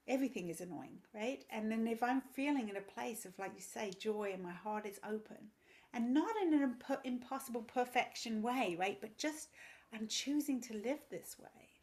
Everything 0.08 0.50
is 0.50 0.62
annoying, 0.62 1.00
right? 1.14 1.44
And 1.50 1.72
then 1.72 1.88
if 1.88 2.04
I'm 2.04 2.22
feeling 2.22 2.70
in 2.70 2.78
a 2.78 2.82
place 2.82 3.26
of, 3.26 3.38
like 3.40 3.54
you 3.56 3.62
say, 3.62 3.92
joy 4.00 4.32
and 4.34 4.44
my 4.44 4.52
heart 4.52 4.86
is 4.86 5.00
open, 5.08 5.52
and 5.94 6.14
not 6.14 6.36
in 6.44 6.54
an 6.54 6.62
imp- 6.62 7.02
impossible 7.04 7.64
perfection 7.64 8.42
way, 8.42 8.76
right? 8.80 9.00
But 9.02 9.18
just 9.18 9.50
I'm 9.94 10.08
choosing 10.08 10.62
to 10.62 10.74
live 10.74 11.00
this 11.10 11.38
way 11.40 11.75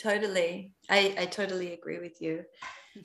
Totally. 0.00 0.72
I, 0.90 1.14
I 1.18 1.26
totally 1.26 1.72
agree 1.72 1.98
with 1.98 2.20
you. 2.20 2.44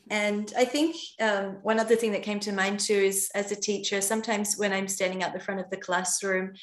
And 0.09 0.51
I 0.57 0.65
think 0.65 0.95
um, 1.19 1.57
one 1.63 1.79
other 1.79 1.95
thing 1.95 2.11
that 2.11 2.23
came 2.23 2.39
to 2.41 2.51
mind 2.51 2.79
too 2.79 2.93
is 2.93 3.29
as 3.33 3.51
a 3.51 3.55
teacher, 3.55 4.01
sometimes 4.01 4.55
when 4.55 4.71
I'm 4.71 4.87
standing 4.87 5.23
at 5.23 5.33
the 5.33 5.39
front 5.39 5.59
of 5.59 5.69
the 5.69 5.77
classroom, 5.77 6.53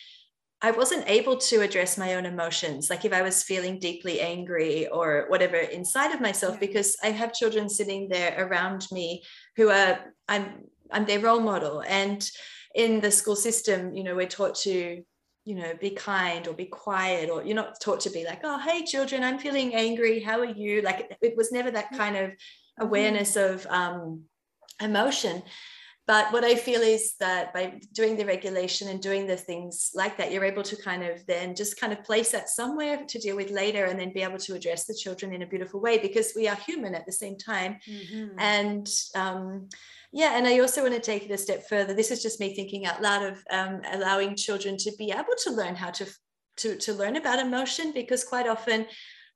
I 0.62 0.70
wasn't 0.70 1.08
able 1.08 1.36
to 1.36 1.60
address 1.60 1.98
my 1.98 2.14
own 2.14 2.24
emotions, 2.24 2.88
like 2.88 3.04
if 3.04 3.12
I 3.12 3.22
was 3.22 3.42
feeling 3.42 3.78
deeply 3.78 4.20
angry 4.20 4.88
or 4.88 5.26
whatever 5.28 5.56
inside 5.56 6.14
of 6.14 6.20
myself, 6.20 6.54
yeah. 6.54 6.60
because 6.60 6.96
I 7.02 7.10
have 7.10 7.34
children 7.34 7.68
sitting 7.68 8.08
there 8.08 8.34
around 8.38 8.86
me 8.90 9.22
who 9.56 9.68
are 9.68 9.98
I'm 10.28 10.64
I'm 10.90 11.04
their 11.04 11.20
role 11.20 11.40
model. 11.40 11.82
And 11.86 12.28
in 12.74 13.00
the 13.00 13.10
school 13.10 13.36
system, 13.36 13.94
you 13.94 14.02
know, 14.02 14.16
we're 14.16 14.28
taught 14.28 14.54
to 14.60 15.02
you 15.46 15.54
know 15.54 15.72
be 15.80 15.90
kind 15.90 16.46
or 16.48 16.52
be 16.52 16.66
quiet 16.66 17.30
or 17.30 17.42
you're 17.42 17.54
not 17.54 17.80
taught 17.80 18.00
to 18.00 18.10
be 18.10 18.24
like 18.24 18.40
oh 18.42 18.58
hey 18.58 18.84
children 18.84 19.22
i'm 19.22 19.38
feeling 19.38 19.74
angry. 19.74 20.20
How 20.20 20.40
are 20.40 20.44
you? 20.44 20.82
Like 20.82 21.16
it 21.22 21.36
was 21.36 21.52
never 21.52 21.70
that 21.70 21.96
kind 21.96 22.16
of 22.16 22.30
mm-hmm. 22.30 22.84
awareness 22.84 23.36
of 23.36 23.66
um, 23.66 24.24
emotion 24.80 25.42
but 26.06 26.32
what 26.32 26.44
i 26.44 26.54
feel 26.54 26.80
is 26.80 27.14
that 27.18 27.52
by 27.52 27.80
doing 27.92 28.16
the 28.16 28.24
regulation 28.24 28.88
and 28.88 29.00
doing 29.00 29.26
the 29.26 29.36
things 29.36 29.90
like 29.94 30.16
that 30.16 30.32
you're 30.32 30.44
able 30.44 30.62
to 30.62 30.76
kind 30.76 31.02
of 31.02 31.24
then 31.26 31.54
just 31.54 31.80
kind 31.80 31.92
of 31.92 32.04
place 32.04 32.32
that 32.32 32.48
somewhere 32.48 33.04
to 33.06 33.18
deal 33.18 33.36
with 33.36 33.50
later 33.50 33.84
and 33.86 33.98
then 33.98 34.12
be 34.12 34.22
able 34.22 34.38
to 34.38 34.54
address 34.54 34.86
the 34.86 34.94
children 34.94 35.32
in 35.32 35.42
a 35.42 35.46
beautiful 35.46 35.80
way 35.80 35.98
because 35.98 36.32
we 36.36 36.48
are 36.48 36.56
human 36.56 36.94
at 36.94 37.06
the 37.06 37.12
same 37.12 37.36
time 37.36 37.78
mm-hmm. 37.88 38.38
and 38.38 38.88
um, 39.14 39.68
yeah, 40.12 40.38
and 40.38 40.46
I 40.46 40.60
also 40.60 40.82
want 40.82 40.94
to 40.94 41.00
take 41.00 41.24
it 41.24 41.30
a 41.30 41.36
step 41.36 41.68
further. 41.68 41.92
This 41.92 42.10
is 42.10 42.22
just 42.22 42.40
me 42.40 42.54
thinking 42.54 42.86
out 42.86 43.02
loud 43.02 43.22
of 43.22 43.44
um, 43.50 43.82
allowing 43.92 44.34
children 44.34 44.78
to 44.78 44.92
be 44.96 45.10
able 45.10 45.34
to 45.44 45.50
learn 45.50 45.74
how 45.74 45.90
to 45.90 46.06
to 46.58 46.76
to 46.76 46.94
learn 46.94 47.16
about 47.16 47.38
emotion 47.38 47.92
because 47.92 48.24
quite 48.24 48.48
often. 48.48 48.86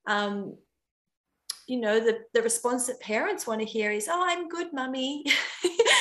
Um, 0.07 0.57
you 1.71 1.79
know 1.81 2.01
the, 2.01 2.19
the 2.35 2.43
response 2.43 2.89
that 2.89 2.99
parents 2.99 3.47
want 3.47 3.61
to 3.61 3.67
hear 3.67 3.93
is 3.93 4.09
oh 4.11 4.25
i'm 4.27 4.49
good 4.49 4.73
mummy. 4.73 5.25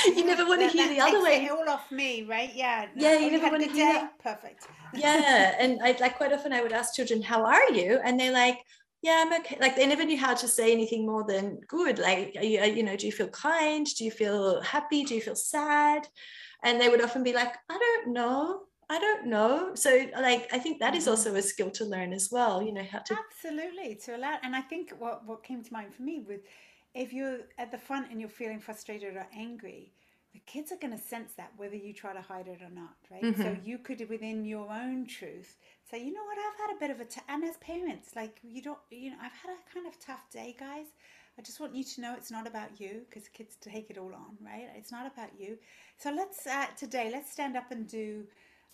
You 0.05 0.26
never 0.26 0.45
want 0.45 0.61
to 0.61 0.70
hear 0.70 0.88
the 0.88 1.01
other 1.01 1.22
way. 1.22 1.43
it 1.43 1.51
all 1.51 1.70
off 1.70 1.91
me 1.91 2.24
right? 2.24 2.51
Yeah 2.55 2.88
yeah 2.95 3.20
you 3.20 3.28
oh, 3.28 3.32
never 3.32 3.49
want 3.49 3.63
to 3.63 3.70
hear 3.70 3.93
that. 3.93 4.17
perfect. 4.20 4.65
Yeah 4.93 5.55
and 5.59 5.80
i 5.84 5.95
like 5.99 6.15
quite 6.15 6.32
often 6.32 6.53
i 6.53 6.61
would 6.63 6.72
ask 6.72 6.95
children 6.95 7.22
how 7.22 7.45
are 7.45 7.70
you? 7.72 7.99
And 8.03 8.20
they're 8.20 8.32
like 8.32 8.59
yeah 9.01 9.17
i'm 9.24 9.34
okay. 9.41 9.57
Like 9.59 9.76
they 9.76 9.86
never 9.86 10.05
knew 10.05 10.17
how 10.17 10.34
to 10.34 10.47
say 10.47 10.72
anything 10.72 11.05
more 11.05 11.26
than 11.28 11.59
good. 11.67 11.99
Like 11.99 12.34
you, 12.41 12.63
you 12.78 12.84
know 12.84 12.95
do 12.95 13.05
you 13.05 13.11
feel 13.11 13.28
kind? 13.28 13.86
Do 13.97 14.05
you 14.05 14.11
feel 14.11 14.61
happy? 14.61 15.03
Do 15.03 15.13
you 15.15 15.22
feel 15.22 15.36
sad? 15.36 16.07
And 16.63 16.80
they 16.80 16.89
would 16.89 17.03
often 17.03 17.24
be 17.24 17.34
like 17.34 17.53
i 17.70 17.78
don't 17.78 18.13
know 18.13 18.61
i 18.90 19.00
don't 19.00 19.28
know. 19.28 19.72
So 19.76 20.08
like 20.20 20.48
i 20.54 20.60
think 20.60 20.80
that 20.80 20.96
is 20.96 21.04
mm-hmm. 21.04 21.12
also 21.12 21.36
a 21.36 21.42
skill 21.42 21.72
to 21.72 21.86
learn 21.86 22.14
as 22.14 22.30
well 22.32 22.62
you 22.62 22.74
know 22.74 22.84
how 22.92 23.00
to 23.00 23.18
absolutely 23.28 23.96
to 24.06 24.16
allow 24.16 24.38
and 24.44 24.56
i 24.56 24.62
think 24.62 24.94
what 25.00 25.26
what 25.26 25.44
came 25.44 25.64
to 25.64 25.74
mind 25.74 25.94
for 25.94 26.04
me 26.04 26.24
was, 26.28 26.40
if 26.94 27.14
you're 27.14 27.40
at 27.58 27.72
the 27.72 27.78
front 27.78 28.12
and 28.12 28.20
you're 28.20 28.30
feeling 28.30 28.60
frustrated 28.60 29.16
or 29.16 29.28
angry 29.36 29.94
the 30.34 30.42
kids 30.46 30.72
are 30.72 30.78
going 30.78 30.96
to 30.96 31.04
sense 31.04 31.34
that 31.38 31.52
whether 31.58 31.76
you 31.76 31.92
try 31.92 32.14
to 32.14 32.22
hide 32.22 32.48
it 32.48 32.62
or 32.62 32.70
not 32.70 32.96
right? 33.12 33.24
Mm-hmm. 33.24 33.42
so 33.42 33.58
you 33.64 33.78
could 33.78 34.08
within 34.10 34.46
your 34.46 34.72
own 34.72 35.06
truth 35.06 35.58
say 35.90 36.04
you 36.04 36.14
know 36.14 36.24
what? 36.24 36.38
I've 36.38 36.68
had 36.68 36.76
a 36.76 36.80
bit 36.80 36.92
of 36.92 37.00
a 37.00 37.06
t-, 37.06 37.22
and 37.28 37.44
as 37.44 37.58
parents 37.58 38.16
like 38.16 38.40
you 38.44 38.62
don't 38.62 38.80
you 38.92 39.12
know 39.12 39.18
i've 39.22 39.32
had 39.32 39.52
a 39.52 39.74
kind 39.74 39.88
of 39.88 40.00
tough 40.00 40.30
day 40.32 40.56
guys. 40.60 40.88
I 41.38 41.42
just 41.42 41.62
want 41.62 41.74
you 41.74 41.86
to 41.86 42.02
know 42.02 42.16
it's 42.18 42.32
not 42.32 42.48
about 42.48 42.82
you 42.82 43.04
because 43.08 43.30
kids 43.30 43.56
take 43.62 43.90
it 43.90 43.98
all 43.98 44.14
on 44.14 44.36
right? 44.46 44.68
It's 44.76 44.92
not 44.92 45.08
about 45.08 45.30
you. 45.40 45.58
So 45.98 46.12
let's 46.12 46.46
uh, 46.46 46.66
today 46.78 47.10
let's 47.14 47.32
stand 47.32 47.56
up 47.56 47.72
and 47.72 47.88
do 47.88 48.26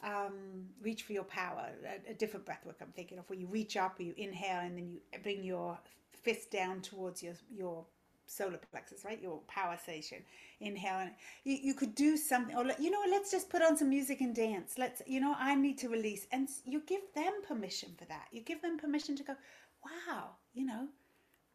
um, 0.03 0.65
reach 0.81 1.03
for 1.03 1.13
your 1.13 1.23
power 1.23 1.69
a, 1.85 2.11
a 2.11 2.13
different 2.13 2.45
breath 2.45 2.65
work 2.65 2.77
i'm 2.81 2.91
thinking 2.95 3.17
of 3.17 3.29
where 3.29 3.39
you 3.39 3.47
reach 3.47 3.77
up 3.77 3.99
you 3.99 4.13
inhale 4.17 4.59
and 4.59 4.77
then 4.77 4.87
you 4.87 4.99
bring 5.23 5.43
your 5.43 5.79
fist 6.11 6.51
down 6.51 6.81
towards 6.81 7.23
your 7.23 7.33
your 7.49 7.85
solar 8.27 8.59
plexus, 8.71 9.05
right? 9.05 9.21
Your 9.21 9.39
power 9.47 9.77
station. 9.81 10.19
Inhale, 10.59 10.99
and 10.99 11.11
you, 11.43 11.57
you 11.61 11.73
could 11.73 11.95
do 11.95 12.17
something, 12.17 12.55
or 12.55 12.65
you 12.79 12.89
know, 12.89 13.01
let's 13.09 13.31
just 13.31 13.49
put 13.49 13.61
on 13.61 13.77
some 13.77 13.89
music 13.89 14.21
and 14.21 14.35
dance. 14.35 14.75
Let's, 14.77 15.01
you 15.05 15.19
know, 15.19 15.35
I 15.37 15.55
need 15.55 15.77
to 15.79 15.89
release, 15.89 16.27
and 16.31 16.49
you 16.63 16.81
give 16.87 17.01
them 17.13 17.33
permission 17.47 17.91
for 17.97 18.05
that. 18.05 18.27
You 18.31 18.41
give 18.41 18.61
them 18.61 18.77
permission 18.77 19.15
to 19.17 19.23
go, 19.23 19.35
wow, 19.83 20.29
you 20.53 20.65
know, 20.65 20.87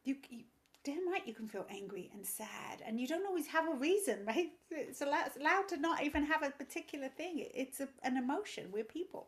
you, 0.05 0.16
you 0.28 0.45
damn 0.85 1.09
right 1.11 1.26
you 1.26 1.35
can 1.35 1.49
feel 1.49 1.66
angry 1.70 2.11
and 2.14 2.24
sad, 2.26 2.83
and 2.87 3.01
you 3.01 3.07
don't 3.07 3.26
always 3.26 3.47
have 3.49 3.68
a 3.68 3.74
reason, 3.74 4.20
right? 4.26 4.53
It's 4.70 5.01
allowed, 5.01 5.26
it's 5.26 5.37
allowed 5.37 5.68
to 5.68 5.76
not 5.76 6.03
even 6.03 6.24
have 6.26 6.43
a 6.43 6.51
particular 6.51 7.09
thing. 7.09 7.47
It's 7.55 7.81
a, 7.81 7.89
an 8.03 8.16
emotion. 8.16 8.68
We're 8.72 8.85
people. 8.85 9.26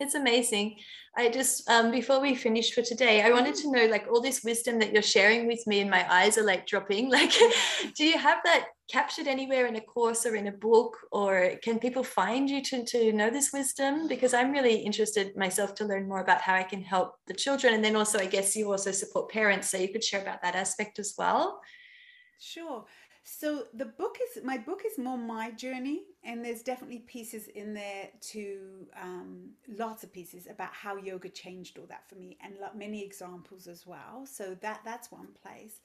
It's 0.00 0.14
amazing. 0.14 0.76
I 1.16 1.28
just 1.28 1.70
um, 1.70 1.92
before 1.92 2.20
we 2.20 2.34
finish 2.34 2.72
for 2.72 2.82
today, 2.82 3.22
I 3.22 3.30
wanted 3.30 3.54
to 3.56 3.70
know 3.70 3.86
like 3.86 4.06
all 4.10 4.20
this 4.20 4.42
wisdom 4.42 4.80
that 4.80 4.92
you're 4.92 5.02
sharing 5.02 5.46
with 5.46 5.64
me, 5.68 5.80
and 5.80 5.88
my 5.88 6.04
eyes 6.12 6.36
are 6.36 6.44
like 6.44 6.66
dropping. 6.66 7.10
Like, 7.14 7.32
do 7.96 8.04
you 8.04 8.18
have 8.18 8.38
that 8.44 8.66
captured 8.90 9.28
anywhere 9.28 9.66
in 9.66 9.76
a 9.76 9.80
course 9.80 10.26
or 10.26 10.34
in 10.34 10.48
a 10.48 10.52
book, 10.52 10.96
or 11.12 11.52
can 11.62 11.78
people 11.78 12.02
find 12.02 12.50
you 12.50 12.60
to 12.62 12.84
to 12.84 13.12
know 13.12 13.30
this 13.30 13.52
wisdom? 13.52 14.08
Because 14.08 14.34
I'm 14.34 14.50
really 14.50 14.74
interested 14.74 15.36
myself 15.36 15.76
to 15.76 15.84
learn 15.84 16.08
more 16.08 16.20
about 16.20 16.40
how 16.40 16.54
I 16.54 16.64
can 16.64 16.82
help 16.82 17.14
the 17.28 17.34
children, 17.34 17.74
and 17.74 17.84
then 17.84 17.94
also 17.94 18.18
I 18.18 18.26
guess 18.26 18.56
you 18.56 18.72
also 18.72 18.90
support 18.90 19.30
parents, 19.30 19.70
so 19.70 19.78
you 19.78 19.92
could 19.92 20.02
share 20.02 20.22
about 20.22 20.42
that 20.42 20.56
aspect 20.56 20.98
as 20.98 21.14
well. 21.16 21.60
Sure. 22.40 22.84
So 23.26 23.64
the 23.72 23.86
book 23.86 24.18
is 24.22 24.44
my 24.44 24.58
book 24.58 24.82
is 24.86 24.98
more 24.98 25.16
my 25.16 25.50
journey, 25.50 26.02
and 26.24 26.44
there's 26.44 26.62
definitely 26.62 26.98
pieces 26.98 27.48
in 27.48 27.72
there 27.72 28.10
to 28.32 28.86
um, 29.00 29.52
lots 29.78 30.04
of 30.04 30.12
pieces 30.12 30.46
about 30.46 30.74
how 30.74 30.96
yoga 30.96 31.30
changed 31.30 31.78
all 31.78 31.86
that 31.86 32.06
for 32.06 32.16
me, 32.16 32.36
and 32.42 32.54
many 32.76 33.02
examples 33.02 33.66
as 33.66 33.86
well. 33.86 34.26
So 34.26 34.54
that 34.60 34.82
that's 34.84 35.10
one 35.10 35.28
place. 35.42 35.80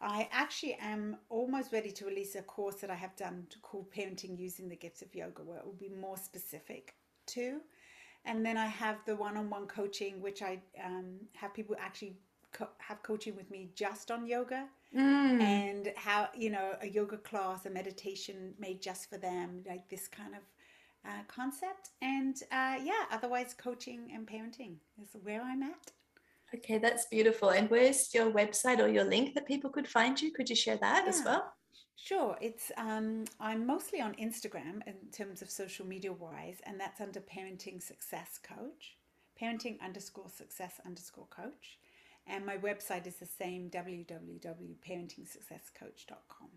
I 0.00 0.30
actually 0.32 0.78
am 0.80 1.18
almost 1.28 1.74
ready 1.74 1.90
to 1.90 2.06
release 2.06 2.36
a 2.36 2.42
course 2.42 2.76
that 2.76 2.90
I 2.90 2.94
have 2.94 3.14
done 3.16 3.46
called 3.60 3.92
Parenting 3.92 4.38
Using 4.38 4.70
the 4.70 4.76
Gifts 4.76 5.02
of 5.02 5.14
Yoga, 5.14 5.42
where 5.42 5.58
it 5.58 5.66
will 5.66 5.72
be 5.72 5.90
more 5.90 6.16
specific 6.16 6.94
too. 7.26 7.60
And 8.24 8.46
then 8.46 8.56
I 8.56 8.66
have 8.66 8.96
the 9.04 9.16
one-on-one 9.16 9.66
coaching, 9.66 10.22
which 10.22 10.40
I 10.40 10.60
um, 10.82 11.16
have 11.34 11.52
people 11.52 11.76
actually 11.78 12.16
co- 12.52 12.70
have 12.78 13.02
coaching 13.02 13.36
with 13.36 13.50
me 13.50 13.70
just 13.74 14.10
on 14.10 14.26
yoga 14.26 14.68
mm. 14.96 15.40
and 15.40 15.92
how 15.96 16.28
you 16.36 16.50
know 16.50 16.74
a 16.82 16.88
yoga 16.88 17.16
class 17.16 17.66
a 17.66 17.70
meditation 17.70 18.54
made 18.58 18.80
just 18.80 19.08
for 19.08 19.18
them 19.18 19.62
like 19.68 19.88
this 19.88 20.08
kind 20.08 20.34
of 20.34 20.42
uh, 21.08 21.22
concept. 21.28 21.90
And 22.02 22.36
uh, 22.52 22.76
yeah 22.82 23.04
otherwise 23.10 23.54
coaching 23.54 24.10
and 24.14 24.26
parenting 24.26 24.76
is 25.00 25.08
where 25.22 25.42
i'm 25.42 25.62
at. 25.62 25.92
Okay 26.54 26.78
that's 26.78 27.06
beautiful. 27.06 27.50
And 27.50 27.68
where's 27.70 28.12
your 28.14 28.30
website 28.30 28.78
or 28.78 28.88
your 28.88 29.04
link 29.04 29.34
that 29.34 29.46
people 29.46 29.70
could 29.70 29.88
find 29.88 30.20
you? 30.20 30.32
Could 30.32 30.48
you 30.48 30.56
share 30.56 30.78
that 30.78 31.04
yeah. 31.04 31.10
as 31.10 31.22
well? 31.24 31.52
Sure, 32.00 32.38
it's 32.40 32.70
um, 32.76 33.24
I'm 33.40 33.66
mostly 33.66 34.00
on 34.00 34.14
Instagram 34.14 34.86
in 34.86 34.94
terms 35.12 35.42
of 35.42 35.50
social 35.50 35.84
media 35.84 36.12
wise, 36.12 36.58
and 36.62 36.78
that's 36.78 37.00
under 37.00 37.20
Parenting 37.20 37.82
Success 37.82 38.38
Coach, 38.40 38.96
parenting 39.40 39.80
underscore 39.80 40.28
success 40.28 40.80
underscore 40.86 41.26
coach. 41.26 41.78
And 42.28 42.44
my 42.44 42.58
website 42.58 43.06
is 43.06 43.16
the 43.16 43.26
same 43.26 43.70
www.parentingsuccesscoach.com. 43.70 46.48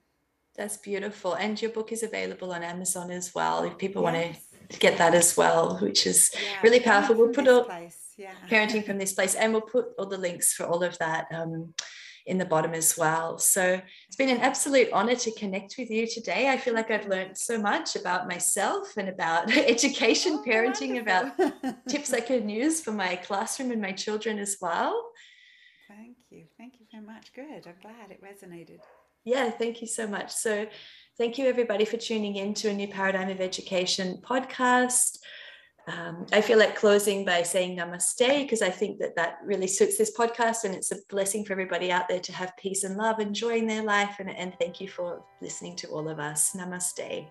That's 0.55 0.78
beautiful. 0.78 1.36
And 1.36 1.61
your 1.61 1.72
book 1.72 1.91
is 1.93 2.03
available 2.03 2.51
on 2.51 2.61
Amazon 2.61 3.09
as 3.09 3.34
well 3.34 3.63
if 3.63 3.78
people 3.78 4.03
yes. 4.03 4.13
want 4.13 4.36
to 4.69 4.80
get 4.80 4.97
that 4.97 5.15
as 5.15 5.38
well, 5.38 5.78
which 5.78 6.05
is 6.05 6.30
yeah, 6.34 6.57
really 6.61 6.82
powerful. 6.82 7.15
We'll 7.15 7.30
put 7.30 7.47
all 7.47 7.65
yeah. 8.17 8.34
parenting 8.49 8.86
from 8.86 8.97
this 8.97 9.13
place 9.13 9.36
and 9.36 9.53
we'll 9.53 9.61
put 9.61 9.93
all 9.97 10.07
the 10.07 10.17
links 10.17 10.51
for 10.53 10.65
all 10.65 10.84
of 10.84 10.97
that 10.99 11.28
um, 11.34 11.74
in 12.26 12.38
the 12.38 12.45
bottom 12.45 12.74
as 12.74 12.97
well. 12.97 13.38
So 13.38 13.82
it's 14.07 14.17
been 14.17 14.30
an 14.30 14.41
absolute 14.41 14.89
honor 14.91 15.15
to 15.15 15.32
connect 15.32 15.76
with 15.78 15.89
you 15.89 16.05
today. 16.07 16.49
I 16.49 16.57
feel 16.57 16.74
like 16.74 16.91
I've 16.91 17.07
learned 17.07 17.38
so 17.38 17.57
much 17.59 17.95
about 17.95 18.28
myself 18.28 18.97
and 18.97 19.07
about 19.09 19.49
education, 19.57 20.39
oh, 20.39 20.43
parenting, 20.45 20.99
about 20.99 21.38
tips 21.88 22.11
I 22.13 22.19
can 22.19 22.49
use 22.49 22.82
for 22.82 22.91
my 22.91 23.15
classroom 23.15 23.72
and 23.72 23.82
my 23.82 23.93
children 23.93 24.38
as 24.38 24.57
well. 24.61 25.11
Thank 26.32 26.44
you. 26.44 26.48
Thank 26.58 26.74
you 26.80 26.86
very 26.92 27.06
much. 27.06 27.34
Good. 27.34 27.68
I'm 27.68 27.76
glad 27.82 28.10
it 28.10 28.24
resonated. 28.24 28.80
Yeah, 29.26 29.50
thank 29.50 29.82
you 29.82 29.88
so 29.88 30.08
much. 30.08 30.32
So, 30.32 30.66
thank 31.18 31.38
you 31.38 31.46
everybody 31.46 31.84
for 31.84 31.98
tuning 31.98 32.38
in 32.38 32.54
to 32.56 32.70
a 32.70 32.74
new 32.74 32.88
Paradigm 32.88 33.30
of 33.30 33.42
Education 33.42 34.22
podcast. 34.24 35.18
Um, 35.88 36.26
I 36.32 36.42
feel 36.42 36.58
like 36.58 36.76
closing 36.76 37.26
by 37.26 37.44
saying 37.44 37.78
namaste 37.78 38.44
because 38.44 38.62
I 38.62 38.70
think 38.70 39.00
that 39.00 39.16
that 39.16 39.40
really 39.44 39.68
suits 39.68 39.98
this 39.98 40.16
podcast 40.16 40.64
and 40.64 40.74
it's 40.74 40.92
a 40.92 40.98
blessing 41.10 41.44
for 41.44 41.54
everybody 41.54 41.92
out 41.92 42.08
there 42.08 42.20
to 42.20 42.34
have 42.34 42.56
peace 42.58 42.84
and 42.84 42.96
love, 42.96 43.20
enjoying 43.20 43.68
their 43.68 43.84
life. 43.84 44.18
And, 44.20 44.30
and 44.30 44.54
thank 44.60 44.80
you 44.80 44.88
for 44.88 45.24
listening 45.42 45.76
to 45.78 45.88
all 45.88 46.08
of 46.08 46.20
us. 46.20 46.56
Namaste. 46.56 47.28